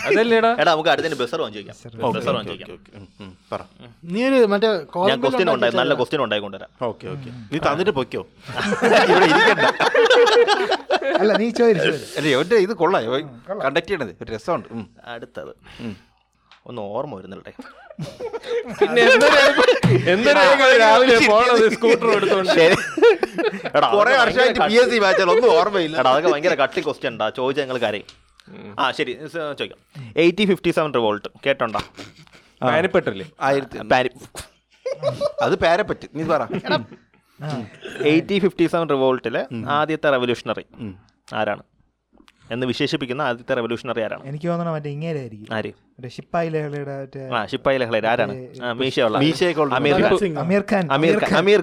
അതല്ലേടാ? 0.08 0.52
എടാ 0.62 0.70
നമുക്ക് 0.74 0.92
അടുത്തതിന് 0.92 1.18
പറ. 3.52 3.62
നീ 4.14 4.22
ഒരു 4.30 4.38
മറ്റേ 4.54 4.70
ഞാൻ 4.70 4.86
കോളം 4.94 5.20
ക്വസ്റ്റ്യൻ 5.26 5.50
ഉണ്ടായി 5.56 5.74
നല്ല 5.82 5.94
ക്വസ്റ്റ്യൻ 6.00 6.22
ഉണ്ടായി 6.26 6.42
കൊണ്ടുവരാം 6.46 6.72
ഓക്കെ 6.90 7.06
ഓക്കെ. 7.14 7.30
നീ 7.52 7.60
തന്നിട്ട് 7.68 7.94
പൊയ്ക്കോ. 7.98 8.22
ഇവിടെ 9.12 9.26
ഇരിക്കണ്ട. 9.32 9.66
അല്ല 11.22 11.32
നീ 11.42 11.48
ചോദിച്ചു 11.60 11.92
അല്ലേ 12.20 12.34
ഒറ്റ 12.42 12.54
ഇത് 12.66 12.74
കൊള്ളാം. 12.82 13.04
കണ്ടക്ട് 13.66 13.88
ചെയ്യണത്. 13.90 14.12
ഒരു 14.24 14.30
രസമുണ്ട്. 14.36 14.68
അടുത്തത്. 15.14 15.54
ഒന്ന് 16.70 16.82
ഓർമ്മ 16.96 17.14
പിന്നെ 18.80 19.02
എന്തൊരു 20.14 20.40
രാവിലെ 20.84 21.18
പോണത് 21.32 21.66
സ്കൂട്ടർ 21.76 22.08
എടുത്തോണ്ട് 22.18 22.52
എടാ 23.78 23.88
കുറെ 23.96 24.14
അതൊക്കെ 24.14 24.22
വർഷമായിട്ട് 24.22 24.60
ഭയങ്കര 24.60 24.68
പി 24.70 24.76
എസ് 24.82 24.92
സി 24.94 24.98
വായിച്ചാൽ 25.04 25.30
ഒന്നും 25.34 25.50
ഓർമ്മയില്ല. 25.58 25.96
എടാ 26.02 26.12
അതൊക്കെ 26.14 26.30
ഭയങ്കര 26.34 26.56
കട്ടി 26.64 26.82
ക്വസ്റ്റ്യൻ 26.88 27.14
ഉണ്ടാ 27.16 27.28
ചോദിച്ചാൽ 27.40 27.64
ഞങ്ങൾ 27.66 27.80
കാര്യം. 27.86 28.08
ആ 28.82 28.86
ശരി. 28.98 29.14
ചോദിക്കാം. 29.60 29.80
Eighty 30.24 30.44
fifty 30.52 30.72
seven 30.78 30.92
revolt. 30.98 31.30
കേട്ടോണ്ടാ? 31.46 31.82
പാനിപ്പെട്ടല്ലേ 32.68 33.26
ആയിരത്തി 33.48 33.78
അത് 35.46 35.56
പേരപ്പറ്റ് 35.64 36.06
നീ 36.18 36.24
പറ. 36.34 36.44
എയ്റ്റി 38.04 38.40
ഫിഫ്റ്റി 38.40 38.68
സെവൻ 38.68 38.90
റിവോൾട്ടിലെ 38.90 39.46
ആദ്യത്തെ 39.68 40.10
റെവല്യൂഷണറി 40.10 40.66
ആരാണ്? 41.34 41.64
എന്ന് 42.52 42.66
വിശേഷിപ്പിക്കുന്ന 42.68 43.22
ആദ്യത്തെ 43.22 43.54
റെവല്യൂഷണറി 43.54 44.02
ആരാണ്? 44.02 44.24
എനിക്ക് 44.26 44.48
തോന്നണം 44.48 44.72
മറ്റേ 44.72 44.90
ഇങ്ങേരായിരിക്കും. 44.90 45.56
ആര്? 45.56 45.72
ഷിപ്പായി 46.14 46.50
ലഹളയുടെ 46.54 48.08
ആരാണ്? 48.12 48.34
മീശയുള്ള. 48.80 49.18
അമീർ 49.78 50.64
ഖാൻ. 50.72 50.86
അമീർ 50.96 51.14
അമീർ 51.40 51.62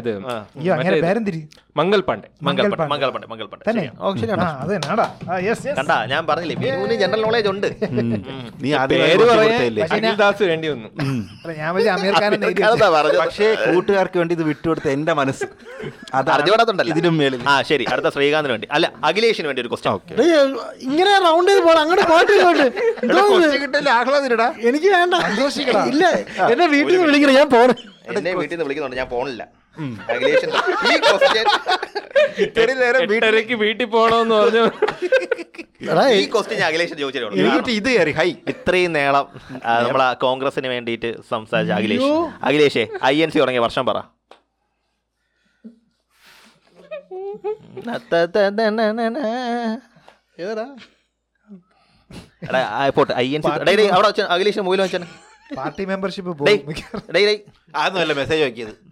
ഇത്. 0.00 0.12
അയ്യോ 0.60 0.72
അങ്ങനെ 0.76 0.96
മംഗൾ 1.78 2.00
പാണ്ഡെ 2.06 2.28
മംഗൾ 2.46 2.64
മംഗൾ 2.92 3.10
പാണ്ഡെ 3.14 3.28
മംഗൾ 3.32 3.46
തന്നെ. 3.68 3.84
അത് 4.62 4.72
കണ്ടാ 5.78 5.96
ഞാൻ 6.12 6.22
പറഞ്ഞില്ലേ 6.30 6.56
മീനൂന് 6.62 6.94
ജനറൽ 7.02 7.22
നോളേജ് 7.26 7.48
ഉണ്ട്. 7.52 7.68
നീ 8.64 8.70
പേര് 8.92 9.28
അഖിൽദാസ് 9.96 10.42
വേണ്ടി 10.50 10.66
വന്നു. 10.72 10.88
ഞാൻ 11.60 11.70
അമീർ 11.96 12.14
ഖാൻ. 12.22 12.30
പക്ഷേ 13.22 13.48
കൂട്ടുകാർക്ക് 13.66 14.18
വേണ്ടി 14.22 14.34
ഇത് 14.38 14.44
വിട്ടുകൊടുത്ത 14.50 14.88
എന്റെ 14.96 15.14
മനസ്സ് 15.20 15.48
അത് 16.18 16.28
അറിഞ്ഞുകൂടാത്തുണ്ടല്ലോ. 16.36 16.92
ഇതിനും 16.96 17.16
മേളിൽ 17.22 17.40
ആ 17.52 17.54
ശരി. 17.70 17.86
അടുത്ത 17.92 18.08
ശ്രീകാന്തിന് 18.16 18.52
വേണ്ടി. 18.56 18.68
അല്ല 18.78 18.86
അഖിലേഷിന് 19.10 19.48
വേണ്ടി 19.50 19.62
ഒരു 19.64 19.72
ക്വസ്റ്റ്യൻ 19.74 19.94
ഓക്കെ 19.96 20.12
ഇങ്ങനെ 20.88 21.14
റൗണ്ട് 21.28 21.52
ചെയ്ത് 21.52 21.78
അങ്ങോട്ട് 21.84 22.06
പോയിട്ട്? 22.44 22.68
കിട്ടില്ല 23.56 23.88
ആഹ്ലാദിനടാ 23.90 24.48
എനിക്ക് 24.62 24.88
വേണ്ട 24.88 25.14
ഇല്ല 25.86 26.04
എന്നെ 26.50 26.66
വീട്ടിൽ 26.66 26.92
നിന്ന് 26.92 27.06
വിളിക്കണം 27.06 27.34
ഞാൻ 27.34 27.48
പോണേ 27.48 27.76
എന്നെ 28.10 28.32
വീട്ടിൽ 28.34 28.54
നിന്ന് 28.54 28.66
വിളിക്കുന്നുണ്ട് 28.66 29.00
ഞാൻ 29.02 29.08
പോണില്ല 29.08 29.42
വീട്ടിൽ 33.60 33.86
പോണോന്ന് 33.88 34.34
പറഞ്ഞു 34.34 34.64
ഈ 36.14 36.24
ക്വസ്റ്റ്യൻ 36.26 36.62
അഖിലേഷൻ 36.64 36.96
ചോദിച്ചേ 36.96 37.20
എന്നിട്ട് 37.40 37.72
ഇത് 37.72 37.88
കയറി 37.88 38.12
ഹൈ 38.12 38.28
ഇത്രയും 38.52 38.92
നേളം 38.92 39.26
നമ്മളെ 39.80 40.08
കോൺഗ്രസിന് 40.20 40.68
വേണ്ടിയിട്ട് 40.68 41.10
സംസാരിച്ച 41.30 41.72
അഖിലേഷ് 41.72 42.10
അഖിലേഷേ 42.44 42.84
ഐ 43.04 43.14
എൻ 43.22 43.30
സി 43.30 43.38
തുടങ്ങിയ 43.38 43.62
വർഷം 43.66 43.86
പറ 43.86 43.98
ഏതാ 50.40 50.66
എടാ, 52.48 52.90
പോട്ടെ. 52.96 53.14
ഐ 53.14 53.34
എൻ 53.34 53.42
സി 53.42 53.46
അവിടെ 53.92 54.06
വെച്ച. 54.06 54.20
അഖിലേഷ് 54.20 54.60
മൂലം 54.60 54.82
വെച്ചാൽ 54.82 55.04
പാർട്ടി 55.56 55.84
മെമ്പർഷിപ്പ്. 55.84 56.42
അതൊന്നുമല്ല 57.76 58.12
മെസ്സേജ് 58.12 58.44
നോക്കിയത് 58.44 58.90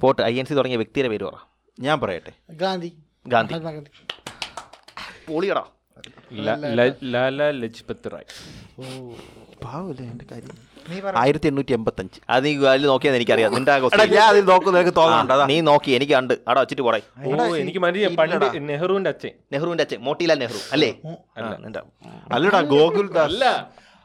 പോട്ട് 0.00 0.22
ഐ 0.22 0.38
എൻ 0.38 0.46
സി 0.46 0.54
തുടങ്ങിയ 0.54 0.76
വ്യക്തിയുടെ 0.76 1.08
പേര് 1.08 1.24
പറ. 1.24 1.32
ഞാൻ 1.80 2.00
പറയട്ടെ. 2.00 2.32
ഗാന്ധി. 2.50 2.92
ഗാന്ധി. 3.26 3.54
പൊളിയടാ. 5.28 5.64
ല- 6.32 6.80
ല- 6.80 6.94
ലാല 7.02 7.50
ലജ്പത് 7.50 8.12
റായ്. 8.12 8.24
പാവല്ലേ 9.64 10.10
എന്റെ 10.10 10.24
കാര്യം? 10.32 10.73
ആയിരത്തി 11.22 11.48
എണ്ണൂറ്റി 11.50 11.72
എൺപത്തഞ്ച് 11.76 12.18
അത് 12.34 12.44
നീ 12.46 12.52
അതിൽ 12.72 12.86
നോക്കിയാൽ 12.92 13.14
എനിക്കറിയാം. 13.18 13.52
നിന്റെ. 13.56 13.72
ഞാൻ 14.16 14.26
അതിൽ 14.32 14.44
നോക്കുന്ന 14.50 14.74
നിനക്ക് 14.78 14.94
തോന്നുന്നുണ്ട് 15.00 15.44
നീ 15.52 15.56
നോക്കി 15.70 15.90
എനിക്ക് 15.98 16.14
കണ്ട്. 16.18 16.34
അവിടെ 16.48 16.60
വെച്ചിട്ട് 16.62 16.84
പോടെ. 16.88 17.00
ഓ 17.26 17.56
എനിക്ക് 17.62 17.80
നെഹ്റുവിന്റെ 18.72 19.10
അച്ഛൻ. 19.14 19.32
നെഹ്റുവിന്റെ 19.54 19.84
അച്ഛൻ 19.86 20.00
മോട്ടിലാൽ 20.08 20.38
നെഹ്റു 20.44 20.60
അല്ലേ? 20.76 20.90
അല്ലടാ 22.36 22.62
ഗോകുൽ 22.74 23.08
അല്ല. 23.28 23.44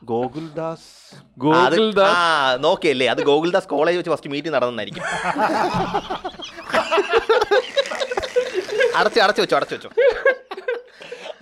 ഗോകുൽദാസ്. 0.09 0.85
ആ, 1.15 1.17
ഗോകുൽദാസ് 1.43 2.11
ആ 2.17 2.21
നോക്കിയല്ലേ? 2.65 3.07
അത് 3.13 3.21
ഗോകുൽദാസ് 3.29 3.67
കോളേജ് 3.73 3.97
വെച്ച് 3.99 4.11
ഫസ്റ്റ് 4.13 4.29
മീറ്റിംഗ് 4.33 4.55
നടന്നായിരിക്കും 4.55 5.03
അടച്ച് 8.99 9.19
അടച്ചു 9.25 9.41
വെച്ചോ 9.43 9.57
അടച്ചു 9.59 9.75
വെച്ചോ. 9.75 9.89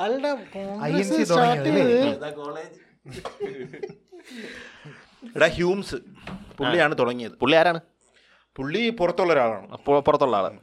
അല്ലടാ 0.06 0.32
INC 0.32 0.50
കോൺഗ്രസ് 0.56 1.22
സ്റ്റാർട്ട് 1.30 1.62
തുടങ്ങിയത് 1.62 1.94
ചെയ്ത്. 1.94 2.18
എടാ 5.36 5.48
ഹ്യൂംസ്. 5.48 5.96
പുള്ളിയാണ് 6.58 6.96
തുടങ്ങിയത്. 7.00 7.36
പുള്ളി 7.42 7.56
ആരാണ്? 7.56 7.80
പുള്ളി 8.56 8.90
പുറത്തുള്ള 8.90 9.34
ഒരാളാണ്. 9.34 9.68
അപ്പോൾ 9.72 10.00
പുറത്തുള്ള 10.02 10.38
ആളാണ് 10.38 10.60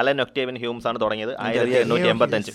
അലൻ 0.00 0.20
ഒക്ടേവൻ 0.20 0.56
ഹ്യൂംസ് 0.58 0.86
ആണ് 0.88 1.00
തുടങ്ങിയത്. 1.00 1.40
ആയിരത്തി 1.40 1.72
എണ്ണൂറ്റി 1.72 2.08
എൺപത്തി 2.08 2.34
അഞ്ച് 2.34 2.52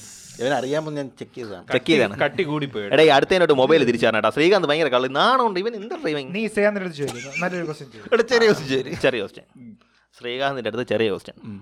ഞാൻ 0.97 1.12
ചെക്ക് 1.20 1.36
ചെയ്തതാണ്. 1.36 1.68
ചെക്ക് 1.72 1.86
ചെയ്താണ് 1.86 2.20
കട്ടി 2.20 2.43
കൂടി 2.43 2.66
പോയി. 2.66 2.86
എടാ 2.86 3.04
അടുത്തതിനോട്ട് 3.16 3.54
മൊബൈൽ 3.54 3.84
തിരിച്ചാണ് 3.84 4.32
ശ്രീകാന്ത് 4.36 4.68
ഭയങ്കര 4.68 4.88
കളി 4.88 5.08
നാണുണ്ട്. 5.08 5.60
ഇവൻ 5.60 5.76
എന്താ 5.76 5.97
ഡ്രൈവിംഗ് 6.04 6.36
നീ 6.36 6.47
ചോദിക്കുന്നു 6.47 7.32
നല്ലൊരു 7.43 7.66
ക്വസ്റ്റ്യൻ 7.66 8.28
ചെറിയ 8.34 8.54
ശരി 8.54 8.93
ചെറിയ 8.93 9.20
ക്വസ്റ്റ്യൻ 9.20 9.76
ശ്രീകാന്തിന്റെ 10.20 10.70
അടുത്ത് 10.70 10.88
ചെറിയ 10.88 11.10
ക്വസ്റ്റ്യൻ 11.10 11.60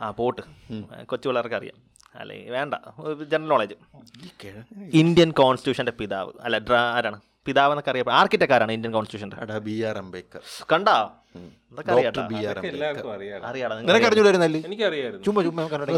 ആ 0.00 0.10
പോട്ട്. 0.10 0.42
കൊച്ചു 1.04 1.28
പിള്ളേർക്ക് 1.28 1.54
അറിയാം. 1.54 1.76
അല്ലെ 2.14 2.50
വേണ്ട. 2.50 2.74
ജനറൽ 3.30 3.48
നോളജ് 3.48 3.76
ഇന്ത്യൻ 4.92 5.30
കോൺസ്റ്റിറ്റ്യൂഷന്റെ 5.30 5.92
പിതാവ്. 5.92 6.32
അല്ല 6.40 6.58
ഡ്രാ 6.58 6.80
ആരാണ്? 6.96 7.20
പിതാവ് 7.46 7.72
എന്നൊക്കെ 7.74 7.92
അറിയാം 7.92 8.14
ആർക്കിടെക്ട് 8.20 8.72
ഇന്ത്യൻ 8.78 8.92
കോൺസ്റ്റിറ്റ്യൂഷന്റെ 8.96 9.42
എടാ 9.44 9.58
ബി 9.68 9.76
ആർ 9.90 9.96
അംബേദ്കർ. 10.04 10.40
കണ്ടാ? 10.72 10.96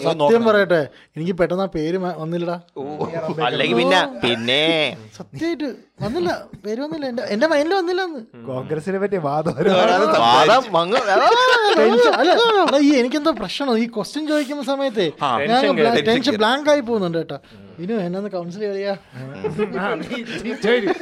സത്യം 0.04 0.44
പറയട്ടെ 0.46 0.78
എനിക്ക് 1.16 1.34
പെട്ടെന്ന് 1.40 1.64
ആ 1.64 1.68
പേര് 1.74 1.98
വന്നില്ലടാ. 2.22 2.56
അല്ലെങ്കിൽ 3.48 3.76
പിന്നെ 3.80 4.00
പിന്നെ. 4.24 4.62
സത്യമായിട്ട് 5.18 5.68
വന്നില്ല 6.04 6.30
പേര് 6.64 6.80
വന്നില്ല. 6.84 7.04
എന്റെ 7.12 7.24
എന്റെ 7.34 7.46
മൈൻഡിൽ 7.52 7.74
വന്നില്ല 7.80 8.02
കോൺഗ്രസിനെ 8.48 9.00
പറ്റി 9.04 9.20
വാദം 9.28 9.54
അല്ല 12.20 12.78
ഈ 12.88 12.90
എനിക്കെന്തോ 13.00 13.34
പ്രശ്നമാണ്. 13.42 13.78
ഈ 13.84 13.86
ക്വസ്റ്റ്യൻ 13.96 14.24
ചോദിക്കുന്ന 14.32 14.64
സമയത്ത് 14.72 15.06
ഞാൻ 15.52 15.62
ടെൻഷൻ 16.10 16.34
ബ്ലാങ്ക് 16.42 16.70
ആയി 16.74 16.84
പോകുന്നുണ്ട് 16.90 17.18
കേട്ടാ. 17.22 17.38
ഇനു 17.84 17.94
എന്നെ 18.06 18.30
കൗൺസിൽ 18.34 18.62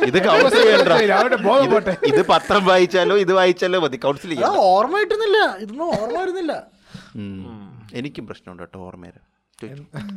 ഇത് 0.08 0.18
കൗൺസിൽ 0.28 0.60
ചെയ്യണ്ട. 0.68 1.90
ഇത് 2.10 2.20
പത്രം 2.32 2.62
വായിച്ചാലോ 2.70 3.16
ഇത് 3.24 3.32
വായിച്ചാലോ 3.38 3.80
മതി. 3.84 3.98
കൗൺസിൽ 4.06 4.30
ചെയ്യാം 4.34 4.58
ഓർമ്മ 4.72 4.94
കിട്ടുന്നില്ല. 5.02 5.38
ഇതൊന്നും 5.64 5.86
ഓർമ്മ 5.98 6.16
വരുന്നില്ല. 6.24 6.52
എനിക്കും 8.00 8.24
പ്രശ്നമുണ്ട് 8.30 8.62
കേട്ടോ 8.64 8.80
ഓർമ്മ 8.88 9.04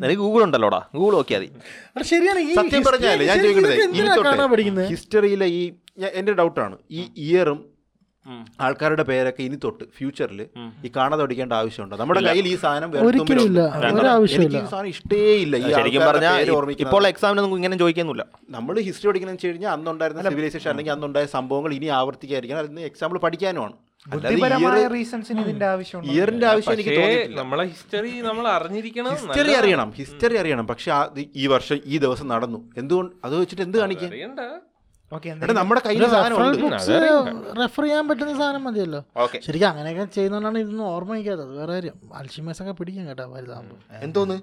നിനക്ക് 0.01 0.22
ഗൂഗിൾ 0.22 0.41
ഉണ്ടല്ലോടാ? 0.45 0.80
ഗൂഗിൾ 0.97 1.14
നോക്കിയാൽ 1.18 1.41
മതി. 1.41 2.05
ശരിയാണ് 2.12 2.39
സത്യം 2.60 2.84
പറഞ്ഞാലേ 2.88 3.26
ഞാൻ 3.30 3.38
ചോദിക്കുന്നത് 3.43 4.86
ഹിസ്റ്ററിയിലെ 4.93 5.47
ഈ 5.60 5.62
എന്റെ 6.20 6.34
ഡൗട്ടാണ്. 6.39 6.76
ഈ 6.99 7.01
ഇയറും 7.26 7.60
ആൾക്കാരുടെ 8.61 9.03
പേരൊക്കെ 9.03 9.43
ഇനി 9.43 9.55
തൊട്ട് 9.63 9.84
ഫ്യൂച്ചറിൽ 9.97 10.47
ഈ 10.86 10.91
കാണാതെ 10.95 11.21
പഠിക്കേണ്ട 11.23 11.53
ആവശ്യമുണ്ടോ? 11.53 11.97
നമ്മുടെ 11.97 12.19
കയ്യിൽ 12.30 12.47
ഈ 12.47 12.55
സാധനം 12.55 12.91
സാധനം 14.67 14.88
ഇഷ്ടേ 14.88 15.36
ഇല്ല. 15.36 15.57
ശരിക്കും 15.75 16.01
പറഞ്ഞാൽ 16.01 16.36
എക്സാമിന് 16.41 16.71
ഇപ്പോൾ 16.88 17.07
എക്സാമിനൊന്നും 17.07 17.55
ഇങ്ങനെ 17.55 17.78
ചോദിക്കുന്നില്ല 17.78 18.25
നമ്മൾ 18.49 18.80
ഹിസ്റ്ററി 18.80 19.07
പഠിക്കണമെന്ന് 19.07 19.36
വെച്ച് 19.36 19.47
കഴിഞ്ഞാൽ 19.47 19.71
അന്നുണ്ടായിരുന്ന 19.71 20.23
സിവിലൈസേഷൻ 20.32 20.69
അല്ലെങ്കിൽ 20.69 20.91
അന്നുണ്ടായ 20.91 21.25
സംഭവങ്ങൾ 21.25 21.73
ഇനി 21.73 21.86
ആവർത്തിക്കാതിരിക്കണം. 21.86 22.59
അതിന് 22.59 22.80
എക്സാമ്പിൾ 22.80 23.19
പഠിക്കാനുമാണ് 23.19 23.73
ഇയറിന്റെ 26.05 26.47
ആവശ്യം 26.47 26.73
എനിക്ക് 26.73 26.89
നമ്മളെ 27.38 27.65
ഹിസ്റ്ററി 27.65 28.21
നമ്മൾ 28.21 28.47
അറിഞ്ഞിരിക്കണം 28.47 29.09
ഹിസ്റ്ററി 29.09 29.51
അറിയണം. 29.53 29.91
ഹിസ്റ്ററി 29.91 30.36
അറിയണം. 30.38 30.67
പക്ഷെ 30.67 30.91
ആ- 30.91 31.09
ഈ 31.36 31.47
വർഷം 31.47 31.80
ഈ 31.86 31.97
ദിവസം 31.97 32.28
നടന്നു. 32.28 32.71
എന്തുകൊണ്ട്? 32.78 33.15
അത് 33.25 33.38
വെച്ചിട്ട് 33.38 33.61
എന്ത് 33.61 33.78
കാണിക്കാൻ 33.78 34.09
നമ്മുടെ 35.53 35.82
കയ്യിൽ 35.86 36.03
റെഫർ 37.60 37.84
ചെയ്യാൻ 37.84 38.08
പറ്റുന്ന 38.08 38.38
സാധനം 38.38 38.64
മതിയല്ലോ. 38.64 38.99
ശരിക്കും 39.45 39.68
അങ്ങനെയൊക്കെ 39.70 40.05
ചെയ്യുന്നതുകൊണ്ടാണ് 40.16 40.60
ഇതൊന്നും 40.60 40.86
ഓർമ്മ 40.86 41.12
വയ്ക്കാത്തത്. 41.12 41.51
വേറെ 41.58 41.74
കാര്യം. 41.74 41.95
അൽഷിമേസ് 42.14 42.62
ഒക്കെ 42.62 42.72
പിടിക്കും 42.72 43.08
കേട്ടോ 43.08 43.26
വലുതാകുമ്പോൾ 43.28 43.78
എന്തോന്ന്? 44.03 44.38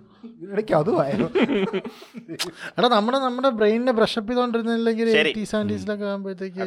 ഇടയ്ക്ക് 0.52 0.74
അതുമായിരുന്നു 0.74 1.28
എടാ 2.78 2.88
നമ്മുടെ 2.88 3.18
നമ്മുടെ 3.18 3.48
ബ്രെയിനിനെ 3.58 3.92
ബ്രഷപ്പ് 3.92 4.30
ചെയ്തോണ്ടിരുന്നില്ലെങ്കിൽ 4.30 5.08
സെവന്റീസിലൊക്കെ 5.46 6.06
ആകുമ്പോഴത്തേക്ക് 6.06 6.60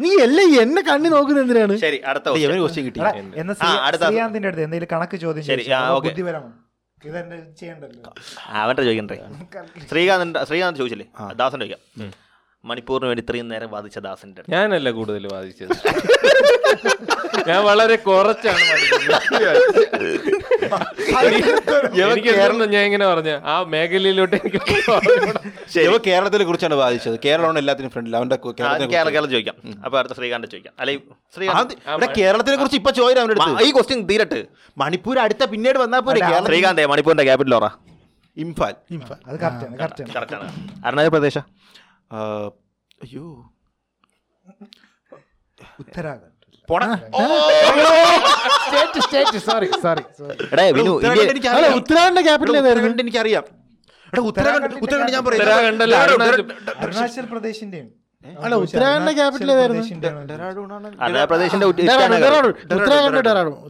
നീ 0.00 0.10
എല്ലാം 0.22 0.62
എന്നെ 0.62 0.82
കണ്ണി 0.82 1.08
നോക്കുന്ന 1.08 1.40
എന്തിനാണ്? 1.40 1.76
ശരി 1.76 1.98
അടുത്ത 2.06 2.26
ക്വസ്റ്റ്യൻ 2.58 2.84
കിട്ടി. 2.86 3.00
അടുത്ത- 3.80 4.06
ശ്രീകാന്തിന്റെ 4.08 4.48
അടുത്ത് 4.48 4.62
എന്തെങ്കിലും 4.62 4.90
കണക്ക് 4.92 5.16
ചോദ്യം. 5.16 5.44
ബുദ്ധിപരമാണ്. 6.08 6.54
ചോദിക്കണ്ടേ 8.82 9.16
ശ്രീകാന്ത് 9.90 10.38
ശ്രീകാന്ത് 10.44 10.78
ചോദിച്ചില്ലേ? 10.78 11.06
ദാസൻ 11.34 11.58
ചോദിക്കാം. 11.60 11.82
മണിപ്പൂറിന് 12.66 13.06
വേണ്ടി 13.06 13.22
ഇത്രയും 13.22 13.48
നേരം 13.48 13.70
വാദിച്ച 13.70 13.98
ദാസന്റെ. 13.98 14.42
ഞാനല്ല 14.48 14.90
കൂടുതൽ 14.90 15.28
വാദിച്ചത്. 15.32 15.74
ഞാൻ 17.48 17.64
വളരെ 17.64 17.96
കുറച്ചാണ് 17.96 18.62
എനിക്ക് 22.06 22.28
കേരളം 22.28 22.70
ഞാൻ 22.70 22.84
ഇങ്ങനെ 22.84 23.06
പറഞ്ഞ 23.06 23.30
ആ 23.44 23.62
മേഖലയിലോട്ട് 23.62 24.36
എനിക്ക് 24.36 24.60
ശരി. 25.74 25.98
കേരളത്തിനെ 26.06 26.44
കുറിച്ചാണ് 26.44 26.74
വാദിച്ചത്. 26.74 27.20
കേരളമാണ് 27.24 27.58
എല്ലാത്തിനും 27.58 27.90
ഫ്രണ്ടിൽ 27.90 28.16
അവന്റെ 28.16 28.36
കേരളം 28.36 29.30
ചോദിക്കാം. 29.30 29.54
അപ്പൊ 29.84 29.98
അടുത്ത 29.98 30.12
ശ്രീകാന്ത് 30.12 30.46
ചോദിക്കാം. 30.46 30.74
അല്ലെ 30.80 30.94
ശ്രീകാന്ത്? 31.36 31.74
കേരളത്തിനെ 32.18 32.56
കുറിച്ച് 32.56 32.78
ഇപ്പൊ 32.78 32.90
ചോദിച്ചു 32.90 33.20
അവന്റെ 33.20 33.40
മ- 33.40 33.48
അടുത്ത് 33.48 33.68
ഈ 33.68 33.72
ക്വസ്റ്റ്യൻ 33.72 34.06
തീരട്ട്. 34.06 34.40
മണിപ്പൂർ 34.78 35.18
അടുത്ത 35.18 35.44
പിന്നീട് 35.44 35.78
വന്നാൽ 35.78 36.00
പോലെ 36.00 36.20
ശ്രീകാന്തേ 36.46 36.86
മണിപ്പൂരിന്റെ 36.86 37.24
ക്യാപിറ്റൽ 37.24 37.54
ഓറ 37.54 37.68
ഇംഫാൽ. 38.36 38.74
അത് 39.26 39.36
കറക്റ്റാണ് 39.40 39.78
കറക്റ്റാണ് 39.78 40.14
കറക്റ്റാണ് 40.14 40.48
അരുണാചൽ 40.86 41.08
പ്രദേശ? 41.08 41.38
അയ്യോ 42.10 43.26
ഉത്തരാഖണ്ഡ് 45.80 46.32
പോടാ. 46.68 46.86
State 48.56 49.00
state 49.00 49.38
sorry 49.44 49.68
sorry 49.78 50.02
sorry 50.18 50.34
എടേ 50.46 50.64
വിനു 50.76 50.92
ഉത്തരാഖണ്ഡ് 51.78 52.22
ക്യാപിറ്റൽ 52.26 52.56
ഏതായിരുന്നു 52.60 53.02
എനിക്കറിയാം 53.04 53.44
ഉത്തരാഖണ്ഡ് 54.22 54.74
ഉത്തരാഖണ്ഡ് 54.84 55.84
ഞാൻ 55.86 56.00
അരുണാചൽ- 56.04 57.30
പ്രദേശിന്റെയും 57.30 57.86
അല്ല 58.44 58.54
ഉത്തരാഖണ്ഡ് 58.64 59.12
ക്യാപിറ്റൽ. 59.18 59.50
ഉത്തരാഖണ്ഡ് 62.76 63.20
ഡെറാഡൂൺ 63.22 63.64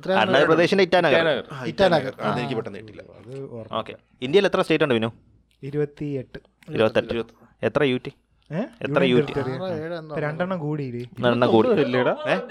ഇറ്റാനഗർ 0.84 1.20
ഇറ്റാനഗർ. 1.70 2.12
എനിക്ക് 2.34 2.56
പെട്ടെന്ന് 2.58 2.78
കിട്ടില്ല 2.80 3.02
ഓക്കെ 3.80 3.94
ഇന്ത്യയിൽ 4.22 4.46
എത്ര 4.46 4.60
സ്റ്റേറ്റ് 4.62 4.86
ഉണ്ട് 4.86 4.94
വിനു 4.94 5.10
ഇരുപത്തി 5.62 6.06
എട്ട് 6.22 6.38
ഇരുപത്തെട്ട് 6.70 7.24
എത്ര 7.62 7.82
യു 7.86 7.98
ടി 7.98 8.12
എത്ര. 8.50 9.00
രണ്ടെണ്ണം 10.24 10.58
കൂടിയില്ലേ? 10.58 11.04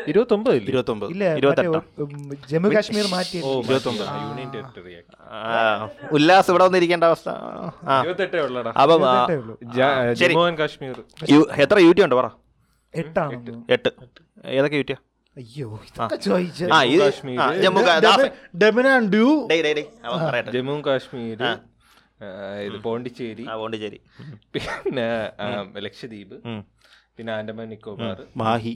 ഇരുപത്തൊമ്പത് 0.07 0.55
ഇരുപത്തൊമ്പത് 0.55 1.11
ജമ്മു 2.49 2.69
കാശ്മീർ 2.69 3.05
മാറ്റി 3.11 3.39
ഉല്ലാസ് 6.11 6.49
ഇവിടെ 6.51 6.63
വന്നിരിക്കേണ്ട 6.63 7.03
അവസ്ഥ. 7.03 7.29
അപ്പം. 8.83 9.03
ജമ്മു 10.13 10.41
ആൻഡ് 10.45 10.57
കാശ്മീർ. 10.57 10.95
എത്ര 11.57 11.77
യു 11.77 11.93
ഉണ്ട് 12.03 12.15
പറ? 12.15 12.29
എട്ടാണോ 12.95 13.39
എട്ട്. 13.69 13.89
ഏതൊക്കെ 14.45 14.75
യു 14.75 14.83
അയ്യോ. 15.37 15.79
ജമ്മു 17.63 17.81
കാശ്മീർ 17.81 18.33
ജമ്മു 20.55 20.81
കാശ്മീർ. 20.87 21.41
ഇത് 22.68 22.78
പോണ്ടിച്ചേരി. 22.82 23.45
ആ 23.49 23.55
പോണ്ടിച്ചേരി. 23.55 23.99
പിന്നെ 24.53 25.07
ലക്ഷദ്വീപ്. 25.80 26.36
പിന്നെ 27.18 27.34
ആൻഡമാൻ 27.34 27.70
നിക്കോബാർ. 27.70 28.20
മാഹി. 28.38 28.74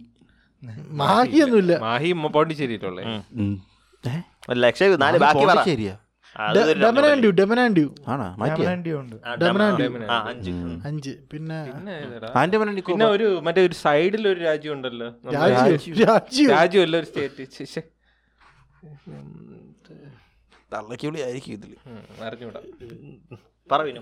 മാഹിയൊന്നുമില്ല. 1.02 1.74
മാഹി 1.80 2.12
ഒന്നുമില്ല 2.12 2.64
മാഹി 2.66 3.02
ലക്ഷദ്വീപ് 4.66 5.02
നാല് 5.02 5.18
ബാക്കി 5.18 5.46
ആണാ? 8.08 8.28
ഉണ്ട്. 9.00 9.16
അഞ്ച്. 10.32 10.52
അഞ്ച്. 10.88 11.14
പിന്നെ 11.32 11.58
പിന്നെ 11.66 11.96
ആൻഡമാൻ 12.36 12.70
ആൻഡ് 12.70 12.84
പിന്നെ 12.90 13.06
ഒരു 13.06 13.42
മറ്റേ 13.44 13.62
ഒരു 13.66 13.74
സൈഡിൽ 13.74 14.28
ഒരു 14.28 14.40
രാജ്യം 14.40 14.74
ഉണ്ടല്ലോ. 14.74 15.08
രാജ്യം. 15.34 15.96
രാജ്യം. 16.08 16.50
രാജ്യമല്ല 16.52 16.98
ഒരു 16.98 17.06
സ്റ്റേറ്റ്. 17.06 17.82
തള്ളക്കിളി 20.74 21.20
ആയിരിക്കും 21.26 21.54
ഇതിൽ 21.58 21.72
പറവിനു 23.72 24.02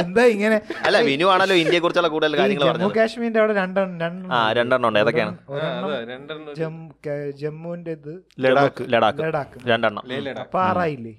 എന്താ 0.00 0.22
ഇങ്ങനെ? 0.32 0.56
അല്ല 0.86 0.96
വിനു 1.06 1.26
ആണല്ലോ 1.34 1.54
ഇന്ത്യയെ 1.60 1.80
കുറിച്ചുള്ള 1.82 2.08
കൂടുതൽ 2.14 2.32
കാര്യങ്ങൾ 2.38 2.66
ജമ്മു 2.72 2.88
കാശ്മീരിന്റെ 2.96 3.40
അവിടെ 3.42 3.54
രണ്ടെണ്ണം 3.60 3.94
രണ്ടെണ്ണം 4.00 4.32
ആ 4.38 4.40
രണ്ടെണ്ണം 4.58 4.88
ഉണ്ട്. 4.88 4.98
ഏതൊക്കെയാണ്? 5.02 5.32
ജമ്മുവിന്റെ 7.42 7.92
ഇത് 7.98 8.12
ലഡാക്ക് 8.44 8.84
ലഡാക്ക്. 8.94 9.20
ലഡാക്ക്. 9.26 9.58
രണ്ടെണ്ണം. 9.70 10.02
അപ്പൊ 10.44 10.58
ആറായില്ലേ? 10.68 11.14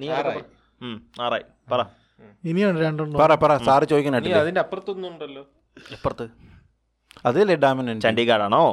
നീ 0.00 0.08
ആറായി. 0.18 0.42
ആറായി. 1.26 1.46
പറ. 1.72 1.80
ഇനിയുണ്ട് 2.50 2.80
രണ്ടെണ്ണം. 2.86 3.18
പറ 3.22 3.34
പറ. 3.44 3.52
സാറ് 3.68 3.84
ചോദിക്കാനായിട്ടില്ലേ 3.92 4.40
അതിന്റെ 4.44 4.62
അപ്പുറത്തൊന്നും 4.64 5.08
ഉണ്ടല്ലോ. 5.12 5.44
അപ്പുറത്ത്. 5.96 6.26
അതല്ലേ 7.28 7.56
ഡാമിന് 7.66 7.94
ചണ്ഡീഗഡ് 8.06 8.44
ആണോ 8.48 8.64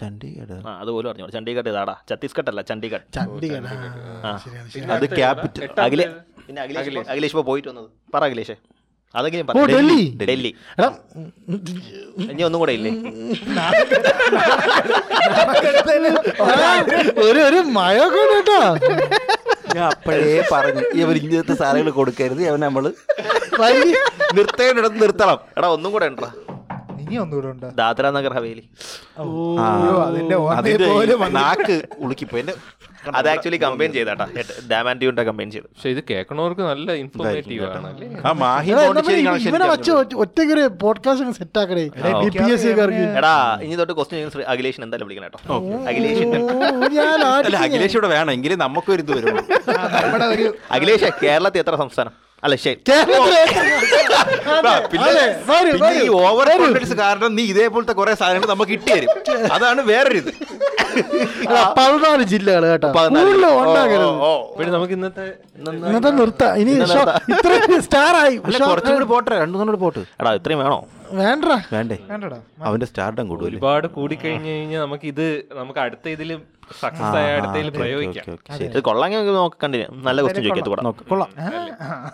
ചണ്ഡീഗഡ്. 0.00 0.66
ആ 0.66 0.80
അതുപോലെ 0.80 1.08
പറഞ്ഞു 1.08 1.30
ചണ്ഡീഗഡ് 1.30 1.68
ഇതാടാ. 1.68 1.96
ഛത്തീസ്ഗഡ് 2.10 2.48
അല്ല 2.48 2.62
ചണ്ഡീഗഡ്. 2.62 3.00
ചണ്ഡീഗഡ്. 3.14 3.66
ആ. 4.24 4.40
അത് 4.92 5.16
ക്യാപിറ്റൽ. 5.16 5.80
അഖിലേ 5.80 6.14
പിന്നെ 6.46 6.62
അഖിലേഷ് 6.62 6.88
ഇപ്പോ- 6.88 7.06
അഖിലേഷ് 7.08 7.32
ഇപ്പൊ 7.32 7.42
പോയിട്ട് 7.42 7.68
വന്നത് 7.68 7.90
പറ 8.14 8.24
അഖിലേഷേ. 8.24 8.56
അതെങ്കിലും 9.14 9.46
ഡൽഹി. 9.46 10.18
ഡൽഹി. 10.22 10.54
എടാ 10.78 10.94
ഇനി 12.30 12.42
ഒന്നും 12.42 12.58
കൂടെ 12.58 12.72
ഇല്ലേ? 12.72 12.90
ഒരു 17.20 17.38
ഒരു 17.38 17.56
ഉണ്ട് 17.56 18.34
കേട്ടോ. 18.34 18.60
ഞാൻ 19.74 19.84
അപ്പോഴേ 19.84 20.48
പറഞ്ഞു 20.52 20.80
ഇവർ 20.80 21.16
ഇങ്ങനത്തെ 21.16 21.54
സാധനങ്ങൾ 21.54 21.90
കൊടുക്കരുത് 21.90 22.48
അവൻ 22.48 22.60
നമ്മൾ 22.60 22.92
നിർത്തേണ്ടിടത്ത് 24.34 25.02
നിർത്തണം. 25.02 25.38
എടാ 25.58 25.68
ഒന്നും 25.68 25.92
കൂടെ 25.92 26.06
ഉണ്ടോ 26.06 26.32
ഇനി 27.10 27.18
ഒന്നുകൂടെ 27.22 27.48
ഉണ്ട്? 27.52 27.66
ദാദ്ര 27.80 28.10
നഗർ 28.16 28.32
ഹവേലി. 28.38 28.64
അതിന്റെ 30.08 30.36
അതിന്റെ 30.58 31.16
നാക്ക് 31.40 31.76
ഉളുക്കിപ്പോ 32.04 32.36
എന്റെ 32.42 32.54
അത് 33.18 33.26
ആക്ച്വലി 33.32 33.58
കമ്പൈൻ 33.64 33.90
ചെയ്താട്ടാ. 33.96 34.26
ഡാം 34.70 34.86
ആൻഡ് 34.90 35.22
കമ്പൈൻ 35.28 35.48
ചെയ്തു. 35.54 35.68
പക്ഷെ 35.74 35.90
ഇത് 35.94 36.00
കേൾക്കണവർക്ക് 36.10 36.62
നല്ല 36.70 36.92
ഇൻഫോർമേറ്റീവ് 37.02 37.64
ആണ്. 37.68 37.90
ആ 38.28 38.32
മാഹി 38.42 38.70
എടാ, 38.72 38.82
എന്നാ 38.90 39.02
കണക്ഷൻ 39.08 39.48
ഇവനെ 39.50 39.66
വച്ച് 39.72 39.90
ഒറ്റയ്ക്ക് 40.24 40.52
ഒരു 40.56 40.64
പോഡ്കാസ്റ്റ് 40.82 41.36
സെറ്റ് 41.40 41.58
ആക്കണേ. 41.62 41.84
എടാ 43.20 43.34
ഇനി 43.66 43.74
തൊട്ട് 43.82 43.94
ക്വസ്റ്റ്യൻ 43.98 44.30
അഖിലേഷൻ 44.54 44.80
എന്തായാലും 44.86 45.08
വിളിക്കണം 45.08 45.28
കേട്ടോ. 45.28 45.40
അഖിലേഷ്. 45.90 46.24
അഖിലേഷ് 47.66 47.96
ഇവിടെ 47.98 48.10
വേണം. 48.16 48.32
എങ്കിലും 48.38 48.58
നമുക്കൊരു 48.66 49.02
ഇത് 49.06 49.12
വരും 49.18 49.36
അഖിലേഷ് 50.76 51.08
കേരളത്തിൽ 51.24 51.60
എത്ര 51.64 51.76
സംസ്ഥാനം? 51.84 52.12
അല്ല 52.44 52.54
പിന്നെ 54.92 55.90
ഈ 56.04 56.06
ഓവർ 56.26 56.48
കോൺഫിഡൻസ് 56.60 56.96
കാരണം 57.02 57.30
നീ 57.38 57.42
ഇതേപോലത്തെ 57.52 57.94
കുറെ 58.00 58.12
സാധനങ്ങൾ 58.20 58.48
നമുക്ക് 58.52 58.72
കിട്ടി 58.74 58.90
തരും. 58.92 59.10
അതാണ് 59.56 59.80
വേറൊരു 59.90 60.18
ഇത് 60.22 60.32
പതിനാല് 61.78 62.24
ജില്ലകൾ 62.32 62.64
കേട്ടോ. 62.70 62.88
പിന്നെ 64.56 64.70
നമുക്ക് 64.76 64.94
ഇന്നത്തെ 64.98 65.26
ഇന്നത്തെ 65.88 66.12
നിർത്ത. 66.20 66.44
ഇനി 66.62 66.72
ഇത്ര 67.34 67.52
സ്റ്റാർ 67.88 68.14
ആയി 68.22 68.36
അല്ല 68.46 68.64
കുറച്ചും 68.70 68.94
കൂടി 68.96 69.08
പോട്ടെ. 69.12 69.34
രണ്ടു 69.42 69.54
മൂന്നും 69.58 69.72
കൂടി 69.72 69.82
പോട്ട്. 69.84 70.02
എടാ 70.20 70.32
ഇത്രയും 70.40 70.60
വേണോ? 70.64 70.80
വേണ്ട? 71.12 71.44
അവന്റെ 72.64 72.86
സ്റ്റാർഡം 72.86 73.24
കൂടും 73.28 73.46
ഒരുപാട് 73.46 73.86
കൂടിക്കഴിഞ്ഞു 73.94 74.50
കഴിഞ്ഞാൽ 74.50 74.80
നമുക്ക് 74.82 75.06
ഇത് 75.06 75.26
നമുക്ക് 75.52 75.80
അടുത്ത 75.80 76.06
ഇതിൽ 76.08 76.30
സക്സസ് 76.80 77.16
ആയ 77.18 77.28
അടുത്തതിൽ 77.36 77.68
പ്രയോഗിക്കാം. 77.76 78.24
ഇത് 78.66 78.76
കൊള്ളാമെങ്കിൽ 78.86 79.18
നമുക്ക് 79.18 79.34
നോക്കി 79.36 79.56
കണ്ടിന്യൂ 79.62 79.86
നല്ല 80.04 80.18
ക്വസ്റ്റ്യൻ 80.22 80.44
ചോദിക്കാം 80.46 80.68
കൂടാ 80.72 80.82
കൊള്ളാം. 81.10 81.30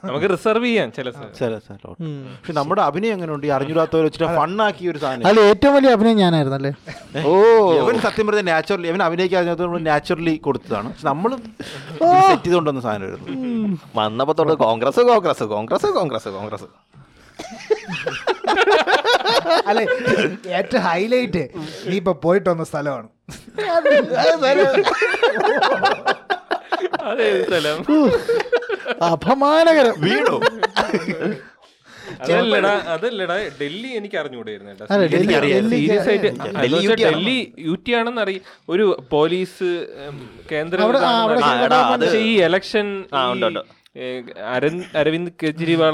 നമുക്ക് 0.06 0.28
റിസർവ് 0.32 0.66
ചെയ്യാം 0.66 0.88
ചില 0.96 1.08
ചില 1.38 1.50
പക്ഷെ 2.30 2.54
നമ്മുടെ 2.58 2.82
അഭിനയം 2.82 3.14
എങ്ങനെ 3.16 3.32
ഉണ്ട് 3.34 3.46
ഈ 3.46 3.54
അറിഞ്ഞൂടാത്തവർ 3.56 4.04
വെച്ചിട്ട് 4.06 4.28
ഫണ്ണാക്കി 4.38 4.86
ഒരു 4.92 4.98
സാധനം. 4.98 5.26
അല്ല 5.30 5.40
ഏറ്റവും 5.50 5.74
വലിയ 5.76 5.92
അഭിനയം 5.96 6.18
ഞാനായിരുന്നു 6.22 6.58
അല്ലേ 6.60 6.72
ഓ. 7.24 7.34
അവൻ 7.82 7.98
സത്യം 8.06 8.26
പറഞ്ഞ 8.28 8.44
നാച്ചുറലി 8.50 8.90
അവൻ 8.92 9.02
അഭിനയിക്കാതെ 9.08 9.56
നമ്മൾ 9.60 9.82
നാച്ചുറലി 9.90 10.34
കൊടുത്തതാണ്. 10.46 10.88
പക്ഷെ 10.92 11.08
നമ്മൾ 11.08 11.30
സെറ്റ് 11.36 12.42
ചെയ്തുകൊണ്ടുവന്ന 12.44 12.82
സാധനമായിരുന്നു. 12.86 13.76
വന്നപ്പോ 13.96 14.34
തൊട്ട് 14.40 14.56
കോൺഗ്രസ് 14.64 15.04
കോൺഗ്രസ് 15.12 15.46
കോൺഗ്രസ് 15.54 15.90
കോൺഗ്രസ് 15.98 16.30
കോൺഗ്രസ്. 16.38 16.68
അല്ലെ? 19.66 19.84
ഏറ്റവും 20.52 20.82
ഹൈലൈറ്റ് 20.82 21.44
നീ 21.86 21.96
ഇപ്പൊ 21.96 22.12
പോയിട്ട് 22.22 22.48
വന്ന 22.50 22.64
സ്ഥലമാണ് 22.64 23.08
അപമാനകരം. 29.06 29.94
വീണു. 30.00 30.36
അതല്ലടാ 32.22 32.72
അതല്ലടാ 32.86 33.36
ഡൽഹി 33.60 33.88
എനിക്ക് 33.90 34.16
അറിഞ്ഞുകൂടായിരുന്നു 34.16 34.72
അല്ല, 34.72 35.06
ഡൽഹി- 35.06 35.36
യു 37.58 37.74
ടി 37.84 37.92
ആണെന്ന് 37.92 38.20
അറിയാം 38.20 38.42
ഒരു 38.68 38.84
പോലീസ് 39.10 39.70
കേന്ദ്രം 40.52 40.82
ഈ 42.22 42.32
ഇലക്ഷൻ 42.42 42.86
ആ, 43.12 43.22
ഉണ്ട്, 43.32 43.46
ഉണ്ട്. 43.46 43.62
അരവിന്ദ് 44.94 45.32
കെജ്രിവാൾ 45.42 45.92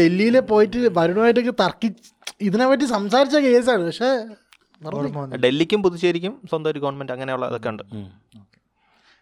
ഡൽഹിയിൽ 0.00 0.40
പോയിട്ട് 0.40 0.78
വരുണമായിട്ടൊക്കെ 0.98 1.54
തർക്കി 1.62 1.88
ഇതിനെ 2.40 2.66
പറ്റി 2.68 2.84
സംസാരിച്ച 2.84 3.36
കേസാണ്. 3.36 3.84
പക്ഷെ 3.86 4.10
ഡൽഹിക്കും 5.36 5.82
പുതുച്ചേരിക്കും 5.82 6.40
സ്വന്തം 6.50 6.70
ഒരു 6.70 6.78
ഗവൺമെന്റ് 6.78 7.12
അങ്ങനെയുള്ള 7.12 7.48
ഇതൊക്കെ 7.48 7.68
ഉണ്ട്. 7.68 7.82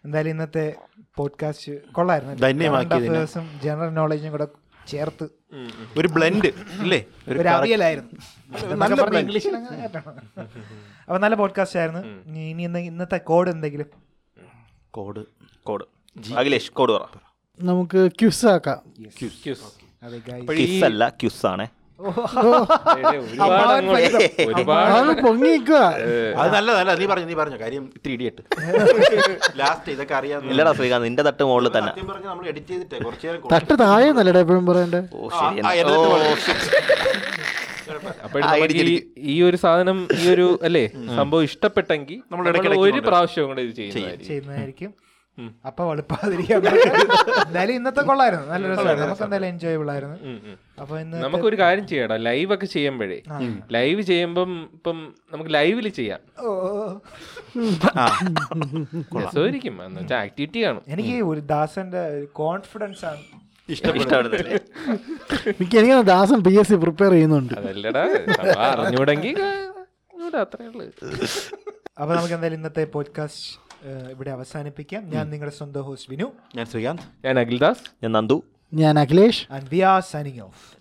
എന്തായാലും 0.05 0.31
ഇന്നത്തെ 0.31 0.75
പോഡ്കാസ്റ്റ് 1.15 1.71
കൊള്ളായിരുന്നു. 1.91 2.35
ജനറൽ 3.63 3.89
നോളജും 3.89 4.31
കൂടെ 4.31 4.47
ചേർത്ത് 4.87 5.25
ഒരു 5.97 6.07
ബ്ലെൻഡ് 6.07 6.49
ഇല്ലേ? 6.83 7.05
ഒരു. 7.27 7.39
ഇംഗ്ലീഷിൽ 9.17 9.55
അപ്പൊ 9.55 11.17
നല്ല 11.17 11.35
പോഡ്കാസ്റ്റ് 11.35 11.79
ആയിരുന്നു. 11.79 12.01
ഇനി 12.29 12.63
ഇനി 12.63 12.79
ഇന്നത്തെ 12.79 13.17
കോഡ് 13.17 13.49
എന്തെങ്കിലും? 13.49 13.89
കോഡ് 14.91 15.23
കോഡ് 15.63 15.85
അഖിലേഷ് 16.37 16.71
കോഡ് 16.71 16.91
പറ. 16.91 17.03
നമുക്ക് 17.59 18.01
ക്യൂസ് 18.19 18.45
ആക്കാം. 18.47 18.79
അതെ 20.03 20.17
guys. 20.27 20.43
കിസ് 20.59 20.83
അല്ല 20.85 21.03
ക്യുസ് 21.19 21.45
ആണേ. 21.47 21.67
ഒരുപാട് 21.99 23.71
അങ്ങോട്ട് 23.71 24.21
ഒരുപാട് 24.51 24.85
അതൊന്ന് 24.85 25.15
പൊങ്ങി 25.21 25.49
അത് 26.35 26.47
നല്ല 26.53 26.69
നല്ല 26.79 26.93
നീ 26.93 27.05
പറഞ്ഞു 27.05 27.27
നീ 27.27 27.35
പറഞ്ഞു. 27.35 27.57
കാര്യം 27.59 27.83
ഇത്തിരി 27.89 28.13
ഇടിയിട്ട് 28.15 28.41
ലാസ്റ്റ് 29.59 29.91
ഇതൊക്കെ 29.93 30.15
ഇല്ലടാ 30.47 30.71
ശ്രീകാന്ത് 30.79 31.05
നിന്റെ 31.07 31.23
തട്ട് 31.27 31.43
മുകളിൽ 31.43 31.69
തന്നെ. 31.75 31.91
നമ്മൾ 32.25 32.45
എഡിറ്റ് 32.51 32.71
ചെയ്തിട്ടേ 32.71 32.99
കുറച്ചു 33.03 33.51
തട്ട് 33.53 33.75
താഴെ 33.83 34.07
എന്നല്ലടാ 34.11 34.41
എപ്പോഴും 34.45 34.65
പറയണ്ടേ? 34.71 35.01
ഈ- 39.27 39.43
ഒരു 39.43 39.57
സാധനം 39.61 39.97
ഈ 40.17 40.25
ഒരു 40.33 40.47
അല്ലേ 40.63 40.83
സംഭവം 41.17 41.43
ഇഷ്ടപ്പെട്ടെങ്കിൽ 41.47 42.19
നമ്മൾ 42.31 42.43
ഒരു 42.83 42.99
പ്രാവശ്യം 43.07 43.47
കൂടെ 43.47 43.61
ഇത് 43.61 43.73
ചെയ്യുന്നതായിരിക്കും. 43.77 44.27
ചെയ്യുന്നതായിരിക്കും. 44.27 44.91
അപ്പൊ 45.65 45.83
വെളുപ്പാതിരിക്കാൻ 45.89 46.57
എന്തായാലും 47.45 47.73
ഇന്നത്തെ 47.73 48.01
കൊള്ളായിരുന്നു. 48.01 48.47
നല്ല 48.47 48.65
രസമായിരുന്നു. 48.71 49.05
നമുക്ക് 49.05 49.23
എന്തായാലും 49.27 49.47
എൻജോയബിൾ 49.47 49.91
ആയിരുന്നു. 49.91 50.17
അപ്പൊ 50.81 50.93
ഇന്ന് 50.99 51.17
നമുക്കൊരു 51.23 51.57
കാര്യം 51.59 51.85
ചെയ്യടാ 51.87 52.15
ലൈവ് 52.15 52.53
ഒക്കെ 52.53 52.65
ചെയ്യുമ്പോഴേ. 52.65 53.19
ലൈവ് 53.71 54.01
ചെയ്യുമ്പം 54.01 54.51
ഇപ്പം 54.73 54.97
നമുക്ക് 55.33 55.53
ലൈവിൽ 55.53 55.89
ചെയ്യാം. 55.99 56.21
രസമായിരിക്കും. 59.17 59.75
എന്ന് 59.85 60.01
വെച്ചാൽ 60.01 60.17
ആക്ടിവിറ്റി 60.17 60.59
കാണും. 60.65 60.83
എനിക്ക് 60.87 61.15
ഒരു 61.31 61.39
ദാസന്റെ 61.53 62.03
കോൺഫിഡൻസ് 62.41 63.05
ആണ്. 63.05 63.23
എനിക്ക് 65.47 65.75
എനിക്ക് 65.79 65.97
Dasan 66.13 66.39
P 66.43 66.53
S 66.59 66.69
C 66.69 66.75
prepare 66.75 67.11
ചെയ്യുന്നുണ്ട്. 67.11 67.53
അതല്ലടാ. 67.59 68.05
അറിഞ്ഞൂടെങ്കിൽ 68.69 69.37
അത്രേ 70.41 70.65
ഉള്ളു. 70.67 70.83
അപ്പൊ 72.01 72.11
നമുക്ക് 72.15 72.33
എന്തായാലും 72.33 72.57
ഇന്നത്തെ 72.57 72.83
പോഡ്കാസ്റ്റ് 72.93 73.47
ഇവിടെ 73.85 74.31
അവസാനിപ്പിക്കാം. 74.31 75.09
ഞാൻ 75.09 75.29
നിങ്ങളുടെ 75.29 75.55
സ്വന്തം 75.55 75.81
ഹോസ്റ്റ് 75.81 76.11
വിനു. 76.11 76.31
ഞാൻ 76.55 76.65
ശ്രീകാന്ത്. 76.65 77.01
ഞാൻ 77.25 77.39
അഖിൽദാസ്. 77.39 77.79
ഞാൻ 78.03 78.11
നന്ദു. 78.11 78.43
ഞാൻ 78.73 78.99
Akhilesh. 78.99 79.47
And 79.51 79.65
we 79.71 79.79
are 79.79 80.01
signing 80.01 80.41
off 80.41 80.80